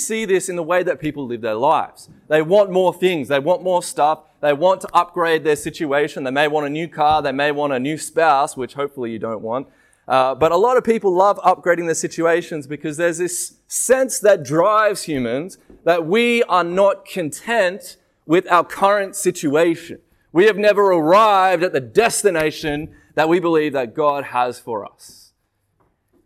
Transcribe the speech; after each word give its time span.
see 0.00 0.24
this 0.24 0.48
in 0.48 0.56
the 0.56 0.62
way 0.62 0.82
that 0.82 1.00
people 1.00 1.26
live 1.26 1.40
their 1.40 1.54
lives. 1.54 2.08
They 2.28 2.42
want 2.42 2.70
more 2.70 2.92
things, 2.92 3.28
they 3.28 3.38
want 3.38 3.62
more 3.62 3.82
stuff, 3.82 4.20
they 4.40 4.52
want 4.52 4.80
to 4.82 4.88
upgrade 4.94 5.44
their 5.44 5.56
situation. 5.56 6.24
They 6.24 6.30
may 6.30 6.48
want 6.48 6.66
a 6.66 6.70
new 6.70 6.88
car, 6.88 7.22
they 7.22 7.32
may 7.32 7.52
want 7.52 7.72
a 7.72 7.78
new 7.78 7.98
spouse, 7.98 8.56
which 8.56 8.74
hopefully 8.74 9.12
you 9.12 9.18
don't 9.18 9.42
want. 9.42 9.68
Uh, 10.08 10.34
but 10.34 10.50
a 10.50 10.56
lot 10.56 10.76
of 10.76 10.82
people 10.82 11.14
love 11.14 11.38
upgrading 11.38 11.86
their 11.86 11.94
situations 11.94 12.66
because 12.66 12.96
there's 12.96 13.18
this 13.18 13.54
sense 13.68 14.18
that 14.18 14.42
drives 14.42 15.04
humans 15.04 15.58
that 15.84 16.04
we 16.04 16.42
are 16.44 16.64
not 16.64 17.04
content 17.04 17.96
with 18.26 18.50
our 18.50 18.64
current 18.64 19.14
situation. 19.14 20.00
We 20.32 20.46
have 20.46 20.56
never 20.56 20.92
arrived 20.92 21.62
at 21.62 21.72
the 21.72 21.80
destination 21.80 22.94
that 23.14 23.28
we 23.28 23.40
believe 23.40 23.72
that 23.74 23.94
God 23.94 24.24
has 24.24 24.58
for 24.58 24.84
us. 24.84 25.29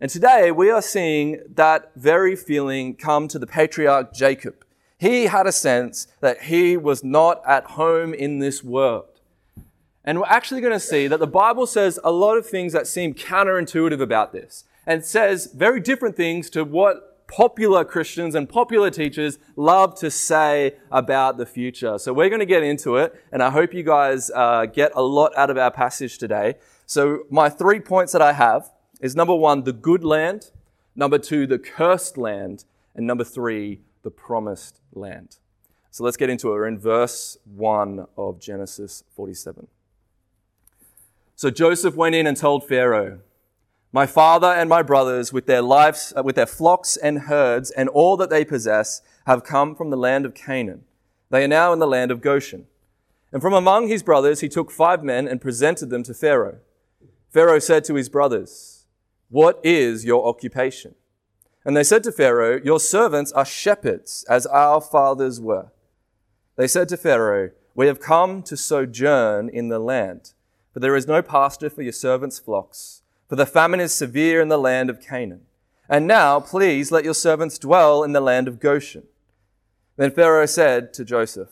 And 0.01 0.11
today 0.11 0.51
we 0.51 0.69
are 0.69 0.81
seeing 0.81 1.41
that 1.55 1.93
very 1.95 2.35
feeling 2.35 2.95
come 2.95 3.29
to 3.29 3.39
the 3.39 3.47
patriarch 3.47 4.13
Jacob. 4.13 4.65
He 4.97 5.27
had 5.27 5.47
a 5.47 5.53
sense 5.53 6.07
that 6.19 6.43
he 6.43 6.75
was 6.75 7.03
not 7.03 7.41
at 7.47 7.63
home 7.71 8.13
in 8.13 8.39
this 8.39 8.61
world. 8.61 9.21
And 10.03 10.19
we're 10.19 10.27
actually 10.27 10.59
going 10.59 10.73
to 10.73 10.79
see 10.81 11.07
that 11.07 11.19
the 11.19 11.27
Bible 11.27 11.65
says 11.65 11.97
a 12.03 12.11
lot 12.11 12.37
of 12.37 12.45
things 12.45 12.73
that 12.73 12.87
seem 12.87 13.13
counterintuitive 13.13 14.01
about 14.01 14.33
this 14.33 14.65
and 14.85 15.03
says 15.03 15.49
very 15.53 15.79
different 15.79 16.17
things 16.17 16.49
to 16.51 16.63
what 16.65 17.25
popular 17.27 17.85
Christians 17.85 18.35
and 18.35 18.47
popular 18.47 18.91
teachers 18.91 19.39
love 19.55 19.97
to 19.99 20.11
say 20.11 20.75
about 20.91 21.37
the 21.37 21.45
future. 21.45 21.97
So 21.97 22.13
we're 22.13 22.29
going 22.29 22.39
to 22.39 22.45
get 22.45 22.63
into 22.63 22.97
it, 22.97 23.15
and 23.31 23.41
I 23.41 23.49
hope 23.49 23.73
you 23.73 23.81
guys 23.81 24.29
uh, 24.35 24.65
get 24.65 24.91
a 24.93 25.01
lot 25.01 25.35
out 25.37 25.49
of 25.49 25.57
our 25.57 25.71
passage 25.71 26.17
today. 26.17 26.55
So, 26.85 27.23
my 27.31 27.49
three 27.49 27.79
points 27.79 28.11
that 28.13 28.21
I 28.21 28.33
have 28.33 28.69
is 29.05 29.15
number 29.15 29.35
one, 29.35 29.63
the 29.63 29.71
good 29.71 30.03
land, 30.03 30.49
number 30.95 31.19
two, 31.19 31.45
the 31.45 31.59
cursed 31.59 32.17
land, 32.17 32.65
and 32.95 33.05
number 33.05 33.23
three, 33.23 33.81
the 34.01 34.09
promised 34.09 34.81
land. 34.93 35.37
So 35.91 36.03
let's 36.03 36.17
get 36.17 36.31
into 36.31 36.47
it. 36.47 36.53
We're 36.53 36.67
in 36.67 36.79
verse 36.79 37.37
1 37.55 38.07
of 38.17 38.39
Genesis 38.39 39.03
47. 39.15 39.67
So 41.35 41.51
Joseph 41.51 41.95
went 41.95 42.15
in 42.15 42.25
and 42.25 42.35
told 42.35 42.67
Pharaoh, 42.67 43.19
My 43.91 44.07
father 44.07 44.47
and 44.47 44.67
my 44.67 44.81
brothers, 44.81 45.31
with 45.31 45.45
their 45.45 45.61
lives, 45.61 46.11
uh, 46.17 46.23
with 46.23 46.35
their 46.35 46.47
flocks 46.47 46.97
and 46.97 47.19
herds, 47.19 47.69
and 47.69 47.87
all 47.89 48.17
that 48.17 48.31
they 48.31 48.43
possess, 48.43 49.03
have 49.27 49.43
come 49.43 49.75
from 49.75 49.91
the 49.91 49.97
land 49.97 50.25
of 50.25 50.33
Canaan. 50.33 50.83
They 51.29 51.43
are 51.43 51.47
now 51.47 51.71
in 51.73 51.79
the 51.79 51.85
land 51.85 52.09
of 52.09 52.21
Goshen. 52.21 52.65
And 53.31 53.39
from 53.39 53.53
among 53.53 53.87
his 53.87 54.01
brothers 54.01 54.39
he 54.39 54.49
took 54.49 54.71
five 54.71 55.03
men 55.03 55.27
and 55.27 55.39
presented 55.39 55.91
them 55.91 56.01
to 56.03 56.13
Pharaoh. 56.15 56.57
Pharaoh 57.29 57.59
said 57.59 57.83
to 57.85 57.93
his 57.93 58.09
brothers, 58.09 58.74
What 59.29 59.59
is 59.63 60.05
your 60.05 60.27
occupation? 60.27 60.95
And 61.65 61.75
they 61.75 61.83
said 61.83 62.03
to 62.03 62.11
Pharaoh, 62.11 62.61
Your 62.63 62.79
servants 62.79 63.31
are 63.31 63.45
shepherds, 63.45 64.25
as 64.29 64.45
our 64.45 64.79
fathers 64.79 65.41
were. 65.41 65.71
They 66.55 66.67
said 66.67 66.89
to 66.89 66.97
Pharaoh, 66.97 67.51
We 67.73 67.87
have 67.87 67.99
come 67.99 68.43
to 68.43 68.55
sojourn 68.55 69.49
in 69.49 69.69
the 69.69 69.79
land 69.79 70.33
for 70.75 70.81
there 70.81 70.97
is 70.97 71.07
no 71.07 71.21
pasture 71.21 71.69
for 71.69 71.83
your 71.83 71.93
servants' 71.93 72.37
flocks, 72.37 73.01
for 73.29 73.37
the 73.37 73.45
famine 73.45 73.79
is 73.79 73.93
severe 73.93 74.41
in 74.41 74.49
the 74.49 74.57
land 74.57 74.89
of 74.89 74.99
Canaan. 74.99 75.45
And 75.87 76.05
now, 76.05 76.41
please 76.41 76.91
let 76.91 77.05
your 77.05 77.13
servants 77.13 77.57
dwell 77.57 78.03
in 78.03 78.11
the 78.11 78.19
land 78.19 78.49
of 78.49 78.59
Goshen. 78.59 79.03
Then 79.95 80.11
Pharaoh 80.11 80.47
said 80.47 80.93
to 80.95 81.05
Joseph, 81.05 81.47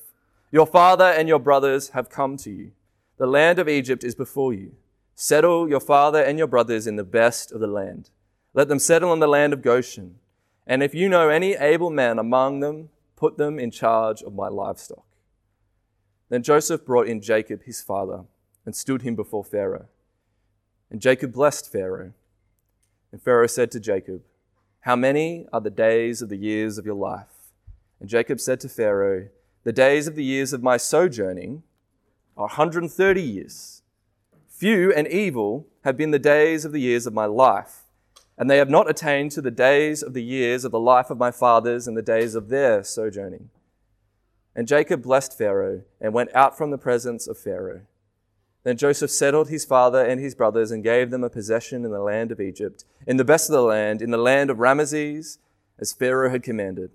Your 0.52 0.68
father 0.68 1.06
and 1.06 1.30
your 1.30 1.40
brothers 1.40 1.92
have 1.92 2.10
come 2.10 2.36
to 2.36 2.52
you. 2.52 2.72
The 3.18 3.26
land 3.26 3.60
of 3.60 3.70
Egypt 3.70 4.04
is 4.04 4.14
before 4.14 4.54
you. 4.54 4.74
Settle 5.16 5.70
your 5.70 5.80
father 5.80 6.22
and 6.22 6.38
your 6.38 6.48
brothers 6.48 6.88
in 6.88 6.96
the 6.96 7.04
best 7.04 7.52
of 7.52 7.60
the 7.60 7.68
land. 7.68 8.10
Let 8.54 8.68
them 8.68 8.80
settle 8.80 9.14
in 9.14 9.20
the 9.20 9.28
land 9.28 9.54
of 9.54 9.62
Goshen. 9.62 10.20
And 10.66 10.82
if 10.82 10.96
you 10.96 11.10
know 11.10 11.30
any 11.30 11.54
able 11.54 11.90
men 11.90 12.18
among 12.18 12.60
them, 12.62 12.90
put 13.16 13.38
them 13.38 13.60
in 13.60 13.72
charge 13.72 14.22
of 14.24 14.34
my 14.34 14.48
livestock. 14.48 15.06
Then 16.30 16.42
Joseph 16.42 16.86
brought 16.86 17.08
in 17.08 17.22
Jacob 17.22 17.64
his 17.64 17.82
father 17.82 18.24
and 18.66 18.76
stood 18.76 19.04
him 19.04 19.16
before 19.16 19.44
Pharaoh. 19.44 19.88
And 20.90 21.00
Jacob 21.00 21.34
blessed 21.34 21.72
Pharaoh. 21.72 22.14
And 23.12 23.22
Pharaoh 23.22 23.48
said 23.48 23.70
to 23.72 23.80
Jacob, 23.80 24.24
How 24.82 24.96
many 24.96 25.46
are 25.54 25.62
the 25.62 25.70
days 25.70 26.22
of 26.22 26.30
the 26.30 26.38
years 26.38 26.78
of 26.78 26.86
your 26.86 26.96
life? 26.96 27.28
And 28.00 28.10
Jacob 28.10 28.40
said 28.40 28.60
to 28.62 28.70
Pharaoh, 28.70 29.30
The 29.64 29.72
days 29.72 30.08
of 30.08 30.16
the 30.16 30.24
years 30.24 30.54
of 30.54 30.64
my 30.64 30.78
sojourning 30.78 31.62
are 32.36 32.48
130 32.48 33.22
years. 33.22 33.83
Few 34.64 34.94
and 34.94 35.10
evil 35.10 35.68
have 35.84 35.98
been 35.98 36.12
the 36.12 36.18
days 36.18 36.64
of 36.64 36.72
the 36.72 36.80
years 36.80 37.06
of 37.06 37.14
my 37.14 37.26
life, 37.26 37.84
and 38.38 38.50
they 38.50 38.60
have 38.60 38.70
not 38.70 38.90
attained 38.90 39.32
to 39.32 39.42
the 39.42 39.52
days 39.52 40.02
of 40.02 40.14
the 40.14 40.24
years 40.24 40.64
of 40.64 40.72
the 40.72 40.80
life 40.80 41.10
of 41.10 41.18
my 41.18 41.32
fathers 41.32 41.86
and 41.86 41.98
the 41.98 42.02
days 42.02 42.34
of 42.34 42.48
their 42.48 42.82
sojourning. 42.82 43.50
And 44.56 44.66
Jacob 44.66 45.04
blessed 45.04 45.38
Pharaoh 45.38 45.82
and 46.00 46.14
went 46.14 46.34
out 46.34 46.58
from 46.58 46.72
the 46.72 46.78
presence 46.78 47.28
of 47.28 47.38
Pharaoh. 47.38 47.82
Then 48.64 48.78
Joseph 48.78 49.12
settled 49.12 49.50
his 49.50 49.66
father 49.66 50.02
and 50.02 50.22
his 50.22 50.34
brothers 50.34 50.72
and 50.72 50.82
gave 50.82 51.12
them 51.12 51.26
a 51.26 51.30
possession 51.30 51.84
in 51.84 51.92
the 51.92 52.00
land 52.00 52.32
of 52.32 52.40
Egypt, 52.40 52.86
in 53.06 53.18
the 53.18 53.26
best 53.26 53.50
of 53.50 53.54
the 53.54 53.62
land, 53.62 54.02
in 54.02 54.12
the 54.12 54.18
land 54.18 54.50
of 54.50 54.60
Ramesses, 54.60 55.40
as 55.78 55.92
Pharaoh 55.92 56.30
had 56.30 56.42
commanded. 56.42 56.92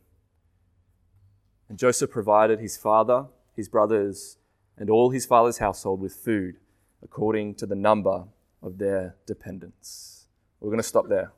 And 1.68 1.78
Joseph 1.78 2.10
provided 2.10 2.60
his 2.60 2.78
father, 2.78 3.26
his 3.54 3.68
brothers, 3.68 4.38
and 4.78 4.88
all 4.88 5.10
his 5.10 5.26
father's 5.26 5.58
household 5.58 6.00
with 6.00 6.14
food 6.14 6.56
according 7.02 7.54
to 7.56 7.66
the 7.66 7.74
number 7.74 8.24
of 8.62 8.78
their 8.78 9.16
dependents. 9.26 10.26
We're 10.60 10.70
going 10.70 10.80
to 10.80 10.82
stop 10.82 11.08
there. 11.08 11.32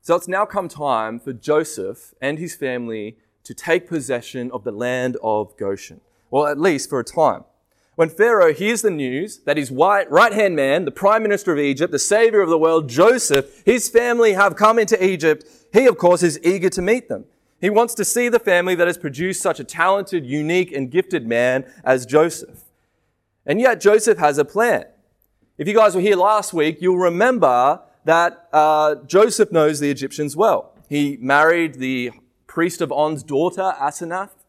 So 0.00 0.16
it's 0.16 0.28
now 0.28 0.44
come 0.44 0.68
time 0.68 1.20
for 1.20 1.32
Joseph 1.32 2.14
and 2.20 2.38
his 2.38 2.56
family 2.56 3.16
to 3.44 3.54
take 3.54 3.88
possession 3.88 4.50
of 4.52 4.64
the 4.64 4.72
land 4.72 5.16
of 5.22 5.56
Goshen. 5.56 6.00
Well, 6.30 6.46
at 6.46 6.58
least 6.58 6.88
for 6.88 6.98
a 6.98 7.04
time. 7.04 7.44
When 7.94 8.08
Pharaoh 8.08 8.54
hears 8.54 8.80
the 8.80 8.90
news 8.90 9.40
that 9.44 9.58
his 9.58 9.70
right 9.70 10.32
hand 10.32 10.56
man, 10.56 10.86
the 10.86 10.90
prime 10.90 11.22
minister 11.22 11.52
of 11.52 11.58
Egypt, 11.58 11.92
the 11.92 11.98
savior 11.98 12.40
of 12.40 12.48
the 12.48 12.58
world, 12.58 12.88
Joseph, 12.88 13.62
his 13.66 13.88
family 13.88 14.32
have 14.32 14.56
come 14.56 14.78
into 14.78 15.02
Egypt, 15.04 15.44
he, 15.72 15.86
of 15.86 15.98
course, 15.98 16.22
is 16.22 16.40
eager 16.42 16.70
to 16.70 16.80
meet 16.80 17.08
them. 17.08 17.26
He 17.60 17.70
wants 17.70 17.94
to 17.94 18.04
see 18.04 18.28
the 18.28 18.40
family 18.40 18.74
that 18.74 18.86
has 18.86 18.96
produced 18.96 19.42
such 19.42 19.60
a 19.60 19.64
talented, 19.64 20.24
unique, 20.24 20.72
and 20.72 20.90
gifted 20.90 21.26
man 21.26 21.70
as 21.84 22.06
Joseph. 22.06 22.64
And 23.46 23.60
yet, 23.60 23.80
Joseph 23.80 24.18
has 24.18 24.38
a 24.38 24.44
plan. 24.44 24.84
If 25.58 25.68
you 25.68 25.74
guys 25.74 25.94
were 25.94 26.00
here 26.00 26.16
last 26.16 26.52
week, 26.52 26.78
you'll 26.80 26.98
remember 26.98 27.80
that 28.04 28.48
uh, 28.52 28.96
Joseph 29.06 29.52
knows 29.52 29.80
the 29.80 29.90
Egyptians 29.90 30.36
well. 30.36 30.74
He 30.88 31.16
married 31.20 31.74
the 31.74 32.12
priest 32.46 32.80
of 32.80 32.92
On's 32.92 33.22
daughter, 33.22 33.74
Asenath, 33.80 34.44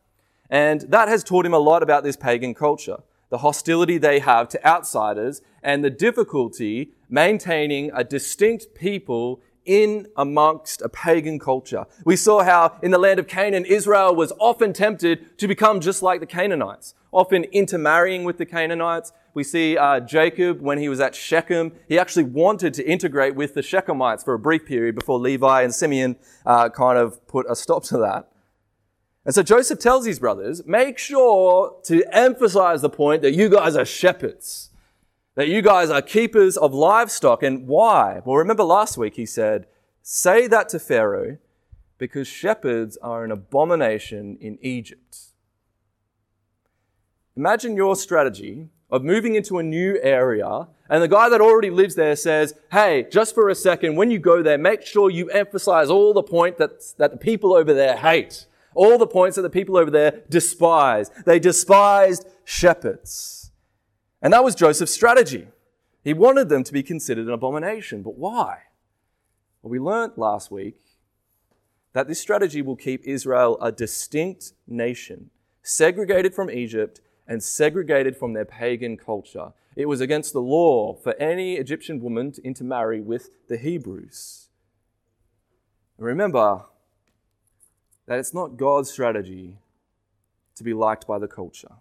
and 0.49 0.81
that 0.81 1.07
has 1.07 1.23
taught 1.23 1.45
him 1.45 1.53
a 1.53 1.59
lot 1.59 1.83
about 1.83 2.03
this 2.03 2.15
pagan 2.15 2.53
culture 2.53 2.97
the 3.33 3.39
hostility 3.39 3.97
they 3.97 4.19
have 4.19 4.47
to 4.47 4.63
outsiders, 4.63 5.41
and 5.63 5.83
the 5.83 5.89
difficulty 5.89 6.91
maintaining 7.09 7.89
a 7.95 8.03
distinct 8.03 8.75
people 8.75 9.41
in 9.65 10.07
amongst 10.15 10.81
a 10.81 10.89
pagan 10.89 11.39
culture. 11.39 11.85
We 12.05 12.15
saw 12.15 12.43
how 12.43 12.77
in 12.81 12.91
the 12.91 12.97
land 12.97 13.19
of 13.19 13.27
Canaan, 13.27 13.65
Israel 13.65 14.15
was 14.15 14.31
often 14.39 14.73
tempted 14.73 15.37
to 15.37 15.47
become 15.47 15.79
just 15.79 16.01
like 16.01 16.19
the 16.19 16.25
Canaanites, 16.25 16.95
often 17.11 17.43
intermarrying 17.45 18.23
with 18.23 18.37
the 18.37 18.45
Canaanites. 18.45 19.11
We 19.33 19.43
see 19.43 19.77
uh, 19.77 19.99
Jacob, 19.99 20.61
when 20.61 20.77
he 20.77 20.89
was 20.89 20.99
at 20.99 21.15
Shechem, 21.15 21.71
he 21.87 21.97
actually 21.97 22.25
wanted 22.25 22.73
to 22.75 22.87
integrate 22.87 23.35
with 23.35 23.53
the 23.53 23.61
Shechemites 23.61 24.23
for 24.23 24.33
a 24.33 24.39
brief 24.39 24.65
period 24.65 24.95
before 24.95 25.17
Levi 25.19 25.63
and 25.63 25.73
Simeon 25.73 26.17
uh, 26.45 26.69
kind 26.69 26.99
of 26.99 27.25
put 27.27 27.45
a 27.49 27.55
stop 27.55 27.83
to 27.85 27.97
that. 27.97 28.29
And 29.25 29.33
so 29.33 29.41
Joseph 29.41 29.79
tells 29.79 30.05
his 30.05 30.19
brothers, 30.19 30.65
make 30.65 30.97
sure 30.97 31.77
to 31.83 32.03
emphasize 32.11 32.81
the 32.81 32.89
point 32.89 33.21
that 33.21 33.33
you 33.33 33.49
guys 33.49 33.75
are 33.75 33.85
shepherds, 33.85 34.69
that 35.35 35.47
you 35.47 35.61
guys 35.61 35.89
are 35.89 36.01
keepers 36.01 36.57
of 36.57 36.73
livestock. 36.73 37.43
And 37.43 37.67
why? 37.67 38.21
Well, 38.23 38.37
remember 38.37 38.63
last 38.63 38.97
week 38.97 39.15
he 39.15 39.25
said, 39.25 39.67
say 40.01 40.47
that 40.47 40.69
to 40.69 40.79
Pharaoh 40.79 41.37
because 41.97 42.27
shepherds 42.27 42.97
are 42.97 43.23
an 43.23 43.31
abomination 43.31 44.37
in 44.39 44.57
Egypt. 44.61 45.17
Imagine 47.35 47.75
your 47.75 47.95
strategy 47.95 48.69
of 48.91 49.03
moving 49.03 49.35
into 49.35 49.57
a 49.57 49.63
new 49.63 49.99
area 50.03 50.67
and 50.93 51.01
the 51.01 51.07
guy 51.07 51.27
that 51.29 51.41
already 51.41 51.71
lives 51.71 51.95
there 51.95 52.15
says, 52.15 52.53
hey, 52.71 53.07
just 53.09 53.33
for 53.33 53.49
a 53.49 53.55
second, 53.55 53.95
when 53.95 54.11
you 54.11 54.19
go 54.19 54.43
there, 54.43 54.59
make 54.59 54.83
sure 54.83 55.09
you 55.09 55.27
emphasize 55.31 55.89
all 55.89 56.13
the 56.13 56.21
point 56.21 56.57
that, 56.57 56.83
that 56.97 57.09
the 57.09 57.17
people 57.17 57.55
over 57.55 57.73
there 57.73 57.97
hate. 57.97 58.45
All 58.75 58.99
the 58.99 59.07
points 59.07 59.35
that 59.35 59.41
the 59.41 59.49
people 59.49 59.75
over 59.75 59.89
there 59.89 60.21
despise. 60.29 61.09
They 61.25 61.39
despised 61.39 62.27
shepherds. 62.43 63.42
And 64.23 64.33
that 64.33 64.43
was 64.43 64.55
Joseph's 64.55 64.93
strategy. 64.93 65.49
He 66.03 66.13
wanted 66.13 66.49
them 66.49 66.63
to 66.63 66.73
be 66.73 66.81
considered 66.81 67.27
an 67.27 67.33
abomination. 67.33 68.01
But 68.01 68.15
why? 68.15 68.59
Well, 69.61 69.69
we 69.69 69.79
learnt 69.79 70.17
last 70.17 70.49
week 70.49 70.77
that 71.91 72.07
this 72.07 72.19
strategy 72.19 72.61
will 72.61 72.75
keep 72.75 73.03
Israel 73.05 73.57
a 73.61 73.71
distinct 73.71 74.53
nation, 74.65 75.29
segregated 75.61 76.33
from 76.33 76.49
Egypt 76.49 77.01
and 77.27 77.43
segregated 77.43 78.17
from 78.17 78.33
their 78.33 78.45
pagan 78.45 78.97
culture. 78.97 79.51
It 79.75 79.85
was 79.87 80.01
against 80.01 80.33
the 80.33 80.41
law 80.41 80.95
for 80.95 81.13
any 81.15 81.55
Egyptian 81.55 82.01
woman 82.01 82.31
to 82.31 82.43
intermarry 82.43 83.01
with 83.01 83.29
the 83.47 83.57
Hebrews. 83.57 84.47
Remember, 85.97 86.65
that 88.05 88.19
it's 88.19 88.33
not 88.33 88.57
God's 88.57 88.91
strategy 88.91 89.57
to 90.55 90.63
be 90.63 90.73
liked 90.73 91.07
by 91.07 91.19
the 91.19 91.27
culture. 91.27 91.75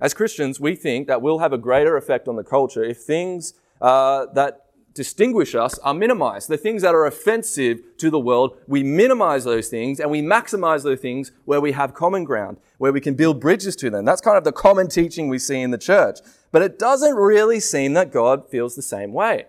As 0.00 0.12
Christians, 0.12 0.60
we 0.60 0.74
think 0.74 1.06
that 1.06 1.22
we'll 1.22 1.38
have 1.38 1.52
a 1.52 1.58
greater 1.58 1.96
effect 1.96 2.28
on 2.28 2.36
the 2.36 2.44
culture 2.44 2.84
if 2.84 2.98
things 2.98 3.54
uh, 3.80 4.26
that 4.34 4.66
distinguish 4.96 5.54
us 5.54 5.78
are 5.80 5.94
minimized. 5.94 6.48
The 6.48 6.56
things 6.56 6.82
that 6.82 6.94
are 6.94 7.06
offensive 7.06 7.80
to 7.98 8.10
the 8.10 8.18
world, 8.18 8.56
we 8.66 8.82
minimize 8.82 9.44
those 9.44 9.68
things 9.68 10.00
and 10.00 10.10
we 10.10 10.22
maximize 10.22 10.82
those 10.82 11.00
things 11.00 11.32
where 11.44 11.60
we 11.60 11.72
have 11.72 11.94
common 11.94 12.24
ground, 12.24 12.56
where 12.78 12.92
we 12.92 13.00
can 13.00 13.14
build 13.14 13.40
bridges 13.40 13.76
to 13.76 13.90
them. 13.90 14.04
That's 14.04 14.20
kind 14.20 14.38
of 14.38 14.44
the 14.44 14.52
common 14.52 14.88
teaching 14.88 15.28
we 15.28 15.38
see 15.38 15.60
in 15.60 15.70
the 15.70 15.78
church. 15.78 16.18
But 16.50 16.62
it 16.62 16.78
doesn't 16.78 17.14
really 17.14 17.60
seem 17.60 17.92
that 17.92 18.10
God 18.10 18.48
feels 18.48 18.74
the 18.74 18.82
same 18.82 19.12
way. 19.12 19.46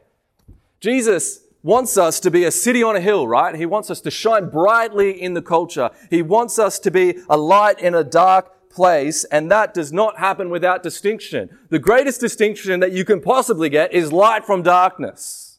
Jesus 0.79 1.41
wants 1.63 1.97
us 1.97 2.19
to 2.21 2.31
be 2.31 2.43
a 2.43 2.51
city 2.51 2.83
on 2.83 2.95
a 2.95 3.01
hill, 3.01 3.27
right? 3.27 3.55
He 3.55 3.65
wants 3.65 3.89
us 3.89 3.99
to 4.01 4.11
shine 4.11 4.49
brightly 4.49 5.21
in 5.21 5.33
the 5.33 5.41
culture. 5.41 5.89
He 6.09 6.21
wants 6.21 6.59
us 6.59 6.77
to 6.79 6.91
be 6.91 7.19
a 7.29 7.37
light 7.37 7.79
in 7.79 7.95
a 7.95 8.03
dark 8.03 8.56
place, 8.77 9.23
and 9.25 9.51
that 9.51 9.73
does 9.73 9.91
not 9.91 10.19
happen 10.19 10.51
without 10.51 10.83
distinction. 10.83 11.49
The 11.69 11.79
greatest 11.79 12.21
distinction 12.21 12.79
that 12.79 12.91
you 12.91 13.03
can 13.03 13.21
possibly 13.21 13.69
get 13.69 13.91
is 13.91 14.13
light 14.13 14.45
from 14.45 14.61
darkness. 14.61 15.57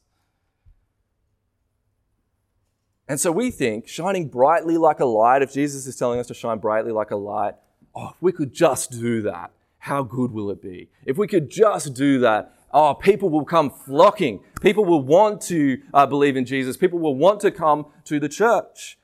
And 3.08 3.18
so 3.18 3.32
we 3.32 3.50
think 3.50 3.88
shining 3.88 4.28
brightly 4.28 4.76
like 4.78 5.00
a 5.00 5.04
light, 5.04 5.42
if 5.42 5.52
Jesus 5.52 5.86
is 5.88 5.96
telling 5.96 6.20
us 6.20 6.28
to 6.28 6.34
shine 6.34 6.58
brightly 6.58 6.92
like 6.92 7.10
a 7.10 7.16
light, 7.16 7.54
oh, 7.92 8.10
if 8.10 8.22
we 8.22 8.30
could 8.30 8.52
just 8.52 8.92
do 8.92 9.22
that, 9.22 9.50
how 9.78 10.04
good 10.04 10.30
will 10.30 10.50
it 10.50 10.62
be? 10.62 10.88
If 11.04 11.18
we 11.18 11.26
could 11.26 11.50
just 11.50 11.94
do 11.94 12.20
that, 12.20 12.54
oh, 12.72 12.94
people 12.94 13.30
will 13.30 13.44
come 13.44 13.68
flocking. 13.70 14.44
People 14.60 14.84
will 14.84 15.02
want 15.02 15.40
to 15.42 15.82
uh, 15.92 16.06
believe 16.06 16.36
in 16.36 16.44
Jesus. 16.44 16.76
People 16.76 17.00
will 17.00 17.16
want 17.16 17.40
to 17.40 17.50
come 17.50 17.86
to 18.04 18.20
the 18.20 18.28
church. 18.28 18.96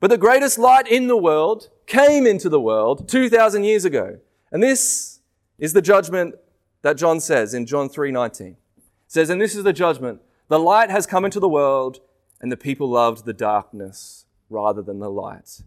But 0.00 0.10
the 0.10 0.18
greatest 0.18 0.58
light 0.58 0.88
in 0.88 1.06
the 1.06 1.16
world 1.16 1.70
came 1.86 2.26
into 2.26 2.48
the 2.48 2.60
world 2.60 3.08
2,000 3.08 3.64
years 3.64 3.84
ago. 3.84 4.18
And 4.50 4.62
this 4.62 5.20
is 5.58 5.72
the 5.72 5.82
judgment 5.82 6.34
that 6.82 6.96
John 6.96 7.20
says 7.20 7.54
in 7.54 7.66
John 7.66 7.88
3:19. 7.88 8.56
It 8.76 8.82
says, 9.06 9.30
"And 9.30 9.40
this 9.40 9.54
is 9.54 9.64
the 9.64 9.72
judgment: 9.72 10.20
the 10.48 10.58
light 10.58 10.90
has 10.90 11.06
come 11.06 11.24
into 11.24 11.40
the 11.40 11.48
world, 11.48 12.00
and 12.40 12.50
the 12.50 12.56
people 12.56 12.88
loved 12.88 13.24
the 13.24 13.32
darkness 13.32 14.26
rather 14.50 14.82
than 14.82 14.98
the 14.98 15.10
light, 15.10 15.62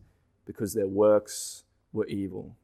because 0.45 0.73
their 0.73 0.88
works 0.88 1.63
were 1.94 2.06
evil." 2.07 2.56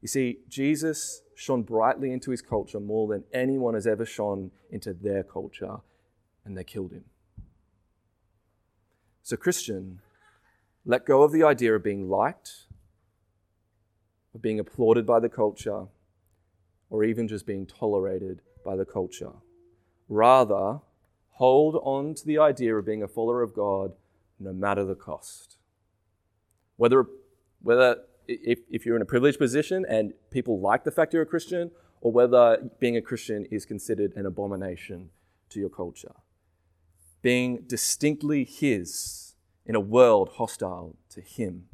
You 0.00 0.08
see, 0.08 0.40
Jesus 0.48 1.22
shone 1.34 1.62
brightly 1.62 2.12
into 2.12 2.32
his 2.32 2.42
culture 2.42 2.80
more 2.80 3.06
than 3.06 3.24
anyone 3.32 3.74
has 3.74 3.86
ever 3.86 4.04
shone 4.04 4.50
into 4.70 4.92
their 4.92 5.22
culture, 5.22 5.80
and 6.44 6.58
they 6.58 6.64
killed 6.64 6.92
him. 6.92 7.04
So, 9.22 9.36
Christian, 9.36 10.00
let 10.84 11.06
go 11.06 11.22
of 11.22 11.32
the 11.32 11.42
idea 11.42 11.74
of 11.74 11.82
being 11.82 12.08
liked, 12.08 12.64
of 14.34 14.42
being 14.42 14.58
applauded 14.58 15.06
by 15.06 15.20
the 15.20 15.28
culture, 15.28 15.86
or 16.90 17.04
even 17.04 17.28
just 17.28 17.46
being 17.46 17.66
tolerated 17.66 18.42
by 18.64 18.76
the 18.76 18.84
culture. 18.84 19.32
Rather, 20.08 20.80
hold 21.30 21.76
on 21.82 22.14
to 22.14 22.26
the 22.26 22.38
idea 22.38 22.76
of 22.76 22.84
being 22.84 23.02
a 23.02 23.08
follower 23.08 23.42
of 23.42 23.54
God 23.54 23.92
no 24.38 24.52
matter 24.52 24.84
the 24.84 24.94
cost. 24.94 25.56
Whether, 26.76 27.06
whether 27.62 28.02
if, 28.26 28.60
if 28.70 28.84
you're 28.84 28.96
in 28.96 29.02
a 29.02 29.06
privileged 29.06 29.38
position 29.38 29.86
and 29.88 30.12
people 30.30 30.60
like 30.60 30.84
the 30.84 30.90
fact 30.90 31.12
you're 31.12 31.22
a 31.22 31.26
Christian, 31.26 31.70
or 32.00 32.10
whether 32.10 32.70
being 32.80 32.96
a 32.96 33.02
Christian 33.02 33.46
is 33.46 33.64
considered 33.64 34.12
an 34.16 34.26
abomination 34.26 35.10
to 35.50 35.60
your 35.60 35.68
culture. 35.68 36.14
Being 37.22 37.62
distinctly 37.68 38.44
His 38.44 39.31
in 39.66 39.74
a 39.74 39.80
world 39.80 40.30
hostile 40.34 40.96
to 41.10 41.20
Him. 41.20 41.66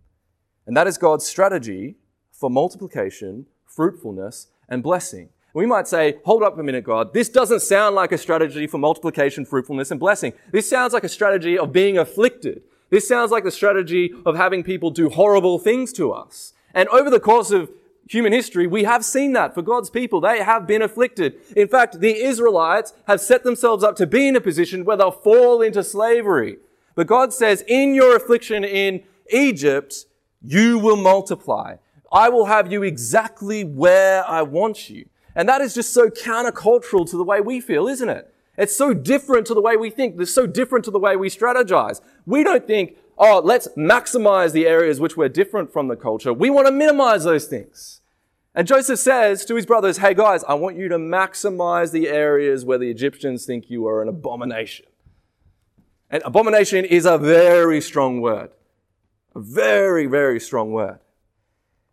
And 0.66 0.76
that 0.76 0.86
is 0.86 0.98
God's 0.98 1.26
strategy 1.26 1.96
for 2.30 2.50
multiplication, 2.50 3.46
fruitfulness, 3.64 4.48
and 4.68 4.82
blessing. 4.82 5.30
We 5.54 5.66
might 5.66 5.88
say, 5.88 6.18
hold 6.24 6.42
up 6.42 6.58
a 6.58 6.62
minute, 6.62 6.84
God. 6.84 7.14
This 7.14 7.28
doesn't 7.28 7.60
sound 7.60 7.94
like 7.94 8.12
a 8.12 8.18
strategy 8.18 8.66
for 8.66 8.78
multiplication, 8.78 9.44
fruitfulness, 9.44 9.90
and 9.90 9.98
blessing. 9.98 10.34
This 10.52 10.68
sounds 10.68 10.92
like 10.92 11.04
a 11.04 11.08
strategy 11.08 11.58
of 11.58 11.72
being 11.72 11.98
afflicted. 11.98 12.62
This 12.90 13.08
sounds 13.08 13.30
like 13.30 13.44
the 13.44 13.50
strategy 13.50 14.12
of 14.24 14.36
having 14.36 14.62
people 14.62 14.90
do 14.90 15.08
horrible 15.08 15.58
things 15.58 15.92
to 15.94 16.12
us. 16.12 16.52
And 16.74 16.88
over 16.90 17.10
the 17.10 17.18
course 17.18 17.50
of 17.50 17.70
human 18.08 18.32
history, 18.32 18.66
we 18.66 18.84
have 18.84 19.04
seen 19.04 19.32
that 19.32 19.54
for 19.54 19.62
God's 19.62 19.90
people. 19.90 20.20
They 20.20 20.42
have 20.42 20.66
been 20.66 20.82
afflicted. 20.82 21.34
In 21.56 21.68
fact, 21.68 22.00
the 22.00 22.16
Israelites 22.16 22.92
have 23.06 23.20
set 23.20 23.42
themselves 23.42 23.82
up 23.82 23.96
to 23.96 24.06
be 24.06 24.28
in 24.28 24.36
a 24.36 24.40
position 24.40 24.84
where 24.84 24.96
they'll 24.96 25.10
fall 25.10 25.60
into 25.62 25.82
slavery. 25.82 26.58
But 26.98 27.06
God 27.06 27.32
says, 27.32 27.62
in 27.68 27.94
your 27.94 28.16
affliction 28.16 28.64
in 28.64 29.04
Egypt, 29.30 30.06
you 30.42 30.80
will 30.80 30.96
multiply. 30.96 31.76
I 32.10 32.28
will 32.28 32.46
have 32.46 32.72
you 32.72 32.82
exactly 32.82 33.62
where 33.62 34.28
I 34.28 34.42
want 34.42 34.90
you. 34.90 35.08
And 35.36 35.48
that 35.48 35.60
is 35.60 35.74
just 35.74 35.94
so 35.94 36.08
countercultural 36.08 37.08
to 37.08 37.16
the 37.16 37.22
way 37.22 37.40
we 37.40 37.60
feel, 37.60 37.86
isn't 37.86 38.08
it? 38.08 38.34
It's 38.56 38.76
so 38.76 38.94
different 38.94 39.46
to 39.46 39.54
the 39.54 39.60
way 39.60 39.76
we 39.76 39.90
think. 39.90 40.20
It's 40.20 40.34
so 40.34 40.44
different 40.44 40.84
to 40.86 40.90
the 40.90 40.98
way 40.98 41.14
we 41.14 41.28
strategize. 41.28 42.00
We 42.26 42.42
don't 42.42 42.66
think, 42.66 42.96
oh, 43.16 43.42
let's 43.44 43.68
maximize 43.76 44.50
the 44.50 44.66
areas 44.66 44.98
which 44.98 45.16
we're 45.16 45.28
different 45.28 45.72
from 45.72 45.86
the 45.86 45.94
culture. 45.94 46.32
We 46.32 46.50
want 46.50 46.66
to 46.66 46.72
minimize 46.72 47.22
those 47.22 47.46
things. 47.46 48.00
And 48.56 48.66
Joseph 48.66 48.98
says 48.98 49.44
to 49.44 49.54
his 49.54 49.66
brothers, 49.66 49.98
hey 49.98 50.14
guys, 50.14 50.42
I 50.48 50.54
want 50.54 50.76
you 50.76 50.88
to 50.88 50.98
maximize 50.98 51.92
the 51.92 52.08
areas 52.08 52.64
where 52.64 52.78
the 52.78 52.90
Egyptians 52.90 53.46
think 53.46 53.70
you 53.70 53.86
are 53.86 54.02
an 54.02 54.08
abomination. 54.08 54.86
And 56.10 56.22
abomination 56.24 56.84
is 56.84 57.04
a 57.04 57.18
very 57.18 57.80
strong 57.80 58.20
word. 58.20 58.50
A 59.34 59.40
very, 59.40 60.06
very 60.06 60.40
strong 60.40 60.72
word. 60.72 61.00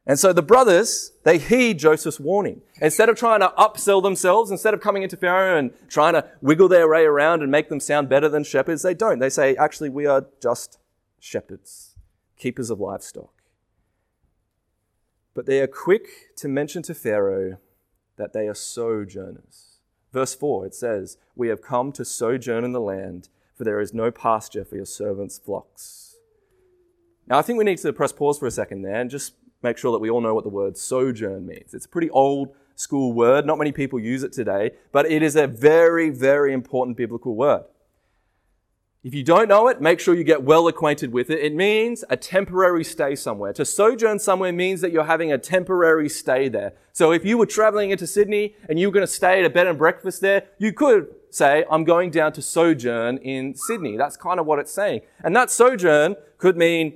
And 0.07 0.19
so 0.19 0.31
the 0.31 0.43
brothers, 0.43 1.13
they 1.23 1.39
heed 1.39 1.79
Joseph's 1.79 2.19
warning. 2.19 2.61
Instead 2.79 3.09
of 3.09 3.17
trying 3.17 3.39
to 3.39 3.51
upsell 3.57 4.03
themselves, 4.03 4.51
instead 4.51 4.73
of 4.73 4.79
coming 4.79 5.01
into 5.01 5.17
Pharaoh 5.17 5.57
and 5.57 5.71
trying 5.89 6.13
to 6.13 6.29
wiggle 6.41 6.67
their 6.67 6.87
way 6.87 7.05
around 7.05 7.41
and 7.41 7.51
make 7.51 7.69
them 7.69 7.79
sound 7.79 8.07
better 8.07 8.29
than 8.29 8.43
shepherds, 8.43 8.83
they 8.83 8.93
don't. 8.93 9.19
They 9.19 9.29
say, 9.29 9.55
actually, 9.55 9.89
we 9.89 10.05
are 10.05 10.27
just 10.41 10.77
shepherds, 11.19 11.95
keepers 12.37 12.69
of 12.69 12.79
livestock. 12.79 13.33
But 15.33 15.47
they 15.47 15.59
are 15.59 15.67
quick 15.67 16.35
to 16.37 16.47
mention 16.47 16.83
to 16.83 16.93
Pharaoh 16.93 17.57
that 18.17 18.31
they 18.31 18.47
are 18.47 18.53
sojourners. 18.53 19.79
Verse 20.13 20.35
4, 20.35 20.67
it 20.67 20.75
says, 20.75 21.17
We 21.35 21.47
have 21.49 21.61
come 21.61 21.91
to 21.93 22.05
sojourn 22.05 22.63
in 22.63 22.73
the 22.73 22.79
land 22.79 23.27
for 23.55 23.63
there 23.63 23.79
is 23.79 23.93
no 23.93 24.11
pasture 24.11 24.65
for 24.65 24.75
your 24.75 24.85
servants' 24.85 25.39
flocks. 25.39 26.17
Now, 27.27 27.39
I 27.39 27.41
think 27.41 27.57
we 27.57 27.63
need 27.63 27.79
to 27.79 27.93
press 27.93 28.11
pause 28.11 28.37
for 28.37 28.45
a 28.45 28.51
second 28.51 28.83
there 28.83 29.01
and 29.01 29.09
just 29.09 29.33
make 29.63 29.77
sure 29.77 29.91
that 29.91 29.99
we 29.99 30.09
all 30.09 30.21
know 30.21 30.35
what 30.35 30.43
the 30.43 30.49
word 30.49 30.77
sojourn 30.77 31.47
means. 31.47 31.73
It's 31.73 31.85
a 31.85 31.89
pretty 31.89 32.09
old 32.11 32.53
school 32.75 33.13
word. 33.13 33.45
Not 33.45 33.57
many 33.57 33.71
people 33.71 33.99
use 33.99 34.23
it 34.23 34.33
today, 34.33 34.71
but 34.91 35.09
it 35.09 35.23
is 35.23 35.35
a 35.35 35.47
very, 35.47 36.09
very 36.09 36.53
important 36.53 36.97
biblical 36.97 37.35
word. 37.35 37.63
If 39.05 39.13
you 39.13 39.21
don't 39.21 39.47
know 39.47 39.67
it, 39.67 39.79
make 39.79 39.99
sure 39.99 40.15
you 40.15 40.23
get 40.23 40.41
well 40.41 40.67
acquainted 40.67 41.13
with 41.13 41.29
it. 41.29 41.37
It 41.37 41.53
means 41.53 42.03
a 42.09 42.17
temporary 42.17 42.83
stay 42.83 43.15
somewhere. 43.15 43.53
To 43.53 43.63
sojourn 43.63 44.17
somewhere 44.17 44.51
means 44.51 44.81
that 44.81 44.91
you're 44.91 45.03
having 45.03 45.31
a 45.31 45.37
temporary 45.37 46.09
stay 46.09 46.49
there. 46.49 46.73
So 46.91 47.11
if 47.11 47.23
you 47.23 47.37
were 47.37 47.45
traveling 47.45 47.91
into 47.91 48.07
Sydney 48.07 48.55
and 48.67 48.79
you 48.79 48.87
were 48.87 48.91
going 48.91 49.05
to 49.05 49.13
stay 49.13 49.37
at 49.37 49.45
a 49.45 49.49
bed 49.51 49.67
and 49.67 49.77
breakfast 49.77 50.21
there, 50.21 50.45
you 50.57 50.73
could 50.73 51.13
say, 51.29 51.65
I'm 51.69 51.83
going 51.83 52.09
down 52.09 52.33
to 52.33 52.41
sojourn 52.41 53.17
in 53.19 53.53
Sydney. 53.53 53.95
That's 53.95 54.17
kind 54.17 54.39
of 54.39 54.47
what 54.47 54.57
it's 54.57 54.71
saying. 54.71 55.01
And 55.23 55.35
that 55.35 55.51
sojourn 55.51 56.15
could 56.39 56.57
mean 56.57 56.95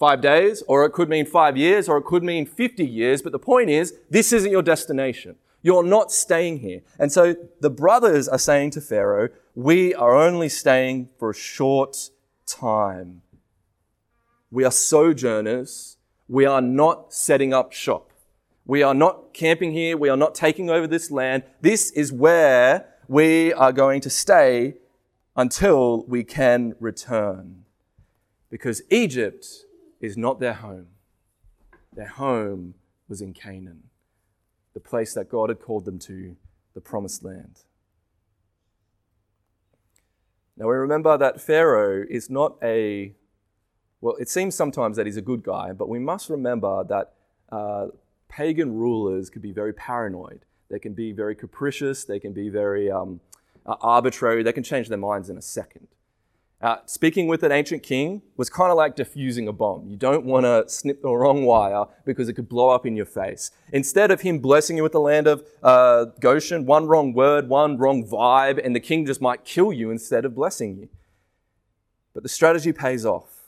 five 0.00 0.20
days, 0.20 0.64
or 0.66 0.84
it 0.84 0.90
could 0.90 1.08
mean 1.08 1.26
five 1.26 1.56
years, 1.56 1.88
or 1.88 1.98
it 1.98 2.06
could 2.06 2.24
mean 2.24 2.44
50 2.44 2.84
years. 2.84 3.22
But 3.22 3.30
the 3.30 3.38
point 3.38 3.70
is, 3.70 3.94
this 4.10 4.32
isn't 4.32 4.50
your 4.50 4.62
destination. 4.62 5.36
You're 5.62 5.84
not 5.84 6.10
staying 6.10 6.58
here. 6.58 6.80
And 6.98 7.12
so 7.12 7.36
the 7.60 7.70
brothers 7.70 8.26
are 8.28 8.38
saying 8.38 8.70
to 8.72 8.80
Pharaoh, 8.80 9.28
we 9.56 9.94
are 9.94 10.14
only 10.14 10.50
staying 10.50 11.08
for 11.18 11.30
a 11.30 11.34
short 11.34 12.10
time. 12.44 13.22
We 14.50 14.64
are 14.64 14.70
sojourners. 14.70 15.96
We 16.28 16.44
are 16.44 16.60
not 16.60 17.14
setting 17.14 17.54
up 17.54 17.72
shop. 17.72 18.12
We 18.66 18.82
are 18.82 18.92
not 18.92 19.32
camping 19.32 19.72
here. 19.72 19.96
We 19.96 20.10
are 20.10 20.16
not 20.16 20.34
taking 20.34 20.68
over 20.68 20.86
this 20.86 21.10
land. 21.10 21.42
This 21.62 21.90
is 21.92 22.12
where 22.12 22.86
we 23.08 23.54
are 23.54 23.72
going 23.72 24.02
to 24.02 24.10
stay 24.10 24.74
until 25.34 26.04
we 26.04 26.22
can 26.22 26.74
return. 26.78 27.64
Because 28.50 28.82
Egypt 28.90 29.46
is 30.02 30.18
not 30.18 30.38
their 30.38 30.52
home. 30.52 30.88
Their 31.94 32.08
home 32.08 32.74
was 33.08 33.22
in 33.22 33.32
Canaan, 33.32 33.84
the 34.74 34.80
place 34.80 35.14
that 35.14 35.30
God 35.30 35.48
had 35.48 35.60
called 35.60 35.86
them 35.86 35.98
to, 36.00 36.36
the 36.74 36.82
promised 36.82 37.24
land. 37.24 37.60
Now 40.56 40.66
we 40.66 40.74
remember 40.74 41.18
that 41.18 41.40
Pharaoh 41.40 42.04
is 42.08 42.30
not 42.30 42.56
a, 42.62 43.14
well, 44.00 44.16
it 44.16 44.28
seems 44.28 44.54
sometimes 44.54 44.96
that 44.96 45.06
he's 45.06 45.16
a 45.16 45.22
good 45.22 45.42
guy, 45.42 45.72
but 45.72 45.88
we 45.88 45.98
must 45.98 46.30
remember 46.30 46.84
that 46.84 47.12
uh, 47.50 47.88
pagan 48.28 48.74
rulers 48.74 49.30
could 49.30 49.42
be 49.42 49.52
very 49.52 49.72
paranoid 49.72 50.46
they 50.68 50.78
can 50.78 50.94
be 50.94 51.12
very 51.12 51.34
capricious. 51.34 52.04
They 52.04 52.18
can 52.18 52.32
be 52.32 52.48
very 52.48 52.90
um, 52.90 53.20
uh, 53.64 53.76
arbitrary. 53.80 54.42
They 54.42 54.52
can 54.52 54.64
change 54.64 54.88
their 54.88 54.98
minds 54.98 55.30
in 55.30 55.38
a 55.38 55.42
second. 55.42 55.88
Uh, 56.62 56.78
speaking 56.86 57.26
with 57.26 57.42
an 57.42 57.52
ancient 57.52 57.82
king 57.82 58.22
was 58.38 58.48
kind 58.48 58.70
of 58.70 58.78
like 58.78 58.96
diffusing 58.96 59.46
a 59.46 59.52
bomb. 59.52 59.86
You 59.88 59.96
don't 59.96 60.24
want 60.24 60.44
to 60.44 60.64
snip 60.68 61.02
the 61.02 61.10
wrong 61.10 61.44
wire 61.44 61.84
because 62.06 62.30
it 62.30 62.32
could 62.32 62.48
blow 62.48 62.70
up 62.70 62.86
in 62.86 62.96
your 62.96 63.04
face. 63.04 63.50
Instead 63.72 64.10
of 64.10 64.22
him 64.22 64.38
blessing 64.38 64.78
you 64.78 64.82
with 64.82 64.92
the 64.92 65.00
land 65.00 65.26
of 65.26 65.44
uh, 65.62 66.06
Goshen, 66.18 66.64
one 66.64 66.86
wrong 66.86 67.12
word, 67.12 67.50
one 67.50 67.76
wrong 67.76 68.06
vibe, 68.06 68.64
and 68.64 68.74
the 68.74 68.80
king 68.80 69.04
just 69.04 69.20
might 69.20 69.44
kill 69.44 69.70
you 69.70 69.90
instead 69.90 70.24
of 70.24 70.34
blessing 70.34 70.78
you. 70.78 70.88
But 72.14 72.22
the 72.22 72.30
strategy 72.30 72.72
pays 72.72 73.04
off. 73.04 73.42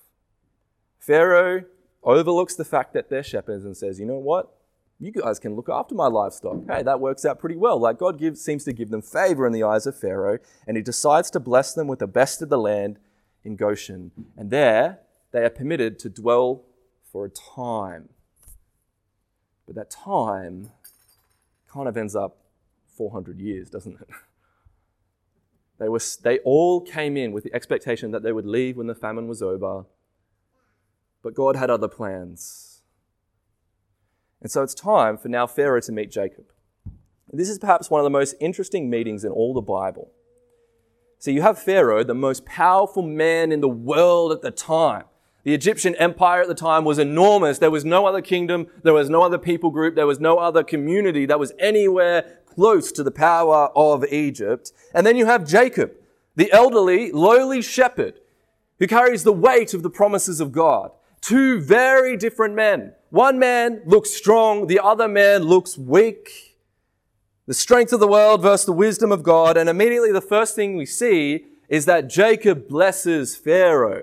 Pharaoh 0.99 1.65
overlooks 2.03 2.57
the 2.57 2.65
fact 2.67 2.93
that 2.93 3.09
they're 3.09 3.23
shepherds 3.23 3.65
and 3.65 3.75
says, 3.75 3.99
you 3.99 4.05
know 4.05 4.19
what? 4.19 4.55
You 5.01 5.13
guys 5.13 5.39
can 5.39 5.55
look 5.55 5.69
after 5.69 5.95
my 5.95 6.09
livestock. 6.09 6.67
Hey, 6.69 6.83
that 6.83 6.99
works 6.99 7.25
out 7.25 7.39
pretty 7.39 7.57
well. 7.57 7.79
Like 7.79 7.99
God 7.99 8.19
gives, 8.19 8.41
seems 8.41 8.65
to 8.65 8.73
give 8.73 8.91
them 8.91 9.03
favor 9.03 9.47
in 9.47 9.53
the 9.53 9.63
eyes 9.63 9.87
of 9.87 9.97
Pharaoh, 9.97 10.39
and 10.67 10.77
he 10.77 10.83
decides 10.83 11.31
to 11.31 11.41
bless 11.41 11.73
them 11.73 11.87
with 11.87 12.01
the 12.01 12.09
best 12.09 12.43
of 12.43 12.49
the 12.49 12.59
land 12.59 12.99
in 13.45 13.55
Goshen. 13.55 14.11
And 14.37 14.51
there 14.51 14.99
they 15.31 15.45
are 15.45 15.51
permitted 15.51 15.99
to 16.01 16.09
dwell 16.09 16.65
for 17.13 17.25
a 17.25 17.31
time. 17.31 18.09
But 19.67 19.77
that 19.77 19.91
time 19.91 20.71
kind 21.73 21.89
of 21.89 21.97
ends 21.97 22.17
up 22.17 22.39
400 22.97 23.39
years, 23.39 23.71
doesn't 23.71 24.01
it? 24.01 24.09
They, 25.81 25.89
were, 25.89 26.01
they 26.25 26.41
all 26.41 26.81
came 26.81 27.17
in 27.17 27.31
with 27.31 27.45
the 27.45 27.55
expectation 27.55 28.11
that 28.11 28.25
they 28.25 28.33
would 28.33 28.47
leave 28.47 28.77
when 28.77 28.89
the 28.89 28.97
famine 28.97 29.29
was 29.29 29.41
over. 29.41 29.85
But 31.23 31.35
God 31.35 31.55
had 31.55 31.71
other 31.71 31.87
plans. 31.87 32.68
And 34.41 34.51
so 34.51 34.63
it's 34.63 34.75
time 34.75 35.19
for 35.19 35.29
now 35.29 35.47
Pharaoh 35.47 35.81
to 35.81 35.93
meet 35.93 36.11
Jacob. 36.11 36.47
This 37.33 37.51
is 37.51 37.59
perhaps 37.59 37.91
one 37.91 38.01
of 38.01 38.05
the 38.05 38.11
most 38.11 38.35
interesting 38.41 38.89
meetings 38.89 39.25
in 39.25 39.33
all 39.33 39.53
the 39.53 39.61
Bible. 39.61 40.11
So 41.19 41.31
you 41.31 41.43
have 41.43 41.59
Pharaoh, 41.59 42.05
the 42.05 42.15
most 42.15 42.47
powerful 42.47 43.03
man 43.03 43.53
in 43.53 43.61
the 43.61 43.69
world 43.69 44.33
at 44.33 44.41
the 44.41 44.51
time. 44.51 45.05
The 45.45 45.55
Egyptian 45.55 45.95
empire 45.97 46.43
at 46.43 46.49
the 46.49 46.55
time 46.55 46.85
was 46.85 46.99
enormous. 46.99 47.59
There 47.59 47.71
was 47.71 47.85
no 47.85 48.07
other 48.07 48.21
kingdom, 48.21 48.69
there 48.83 48.95
was 48.95 49.11
no 49.11 49.23
other 49.23 49.39
people 49.39 49.71
group, 49.71 49.95
there 49.95 50.07
was 50.07 50.21
no 50.21 50.39
other 50.39 50.63
community 50.63 51.27
that 51.27 51.39
was 51.39 51.53
anywhere 51.59 52.39
close 52.47 52.93
to 52.93 53.03
the 53.03 53.11
power 53.11 53.71
of 53.75 54.05
Egypt. 54.07 54.73
And 54.95 55.07
then 55.07 55.17
you 55.17 55.27
have 55.27 55.47
Jacob, 55.47 55.93
the 56.37 56.53
elderly, 56.53 57.11
lowly 57.13 57.63
shepherd 57.63 58.21
who 58.79 58.87
carries 58.87 59.25
the 59.25 59.33
weight 59.33 59.75
of 59.75 59.83
the 59.83 59.91
promises 59.91 60.41
of 60.41 60.53
God. 60.53 60.93
Two 61.21 61.61
very 61.61 62.17
different 62.17 62.55
men. 62.55 62.95
One 63.11 63.39
man 63.39 63.83
looks 63.87 64.11
strong, 64.11 64.67
the 64.67 64.81
other 64.81 65.09
man 65.09 65.43
looks 65.43 65.79
weak. 65.79 66.57
The 67.47 67.55
strength 67.55 67.93
of 67.95 68.01
the 68.01 68.09
world 68.09 68.43
versus 68.43 68.67
the 68.67 68.73
wisdom 68.73 69.11
of 69.11 69.23
God. 69.23 69.57
And 69.57 69.69
immediately 69.69 70.13
the 70.13 70.21
first 70.21 70.55
thing 70.55 70.77
we 70.77 70.85
see 70.85 71.47
is 71.69 71.87
that 71.87 72.09
Jacob 72.09 72.69
blesses 72.69 73.37
Pharaoh. 73.37 74.03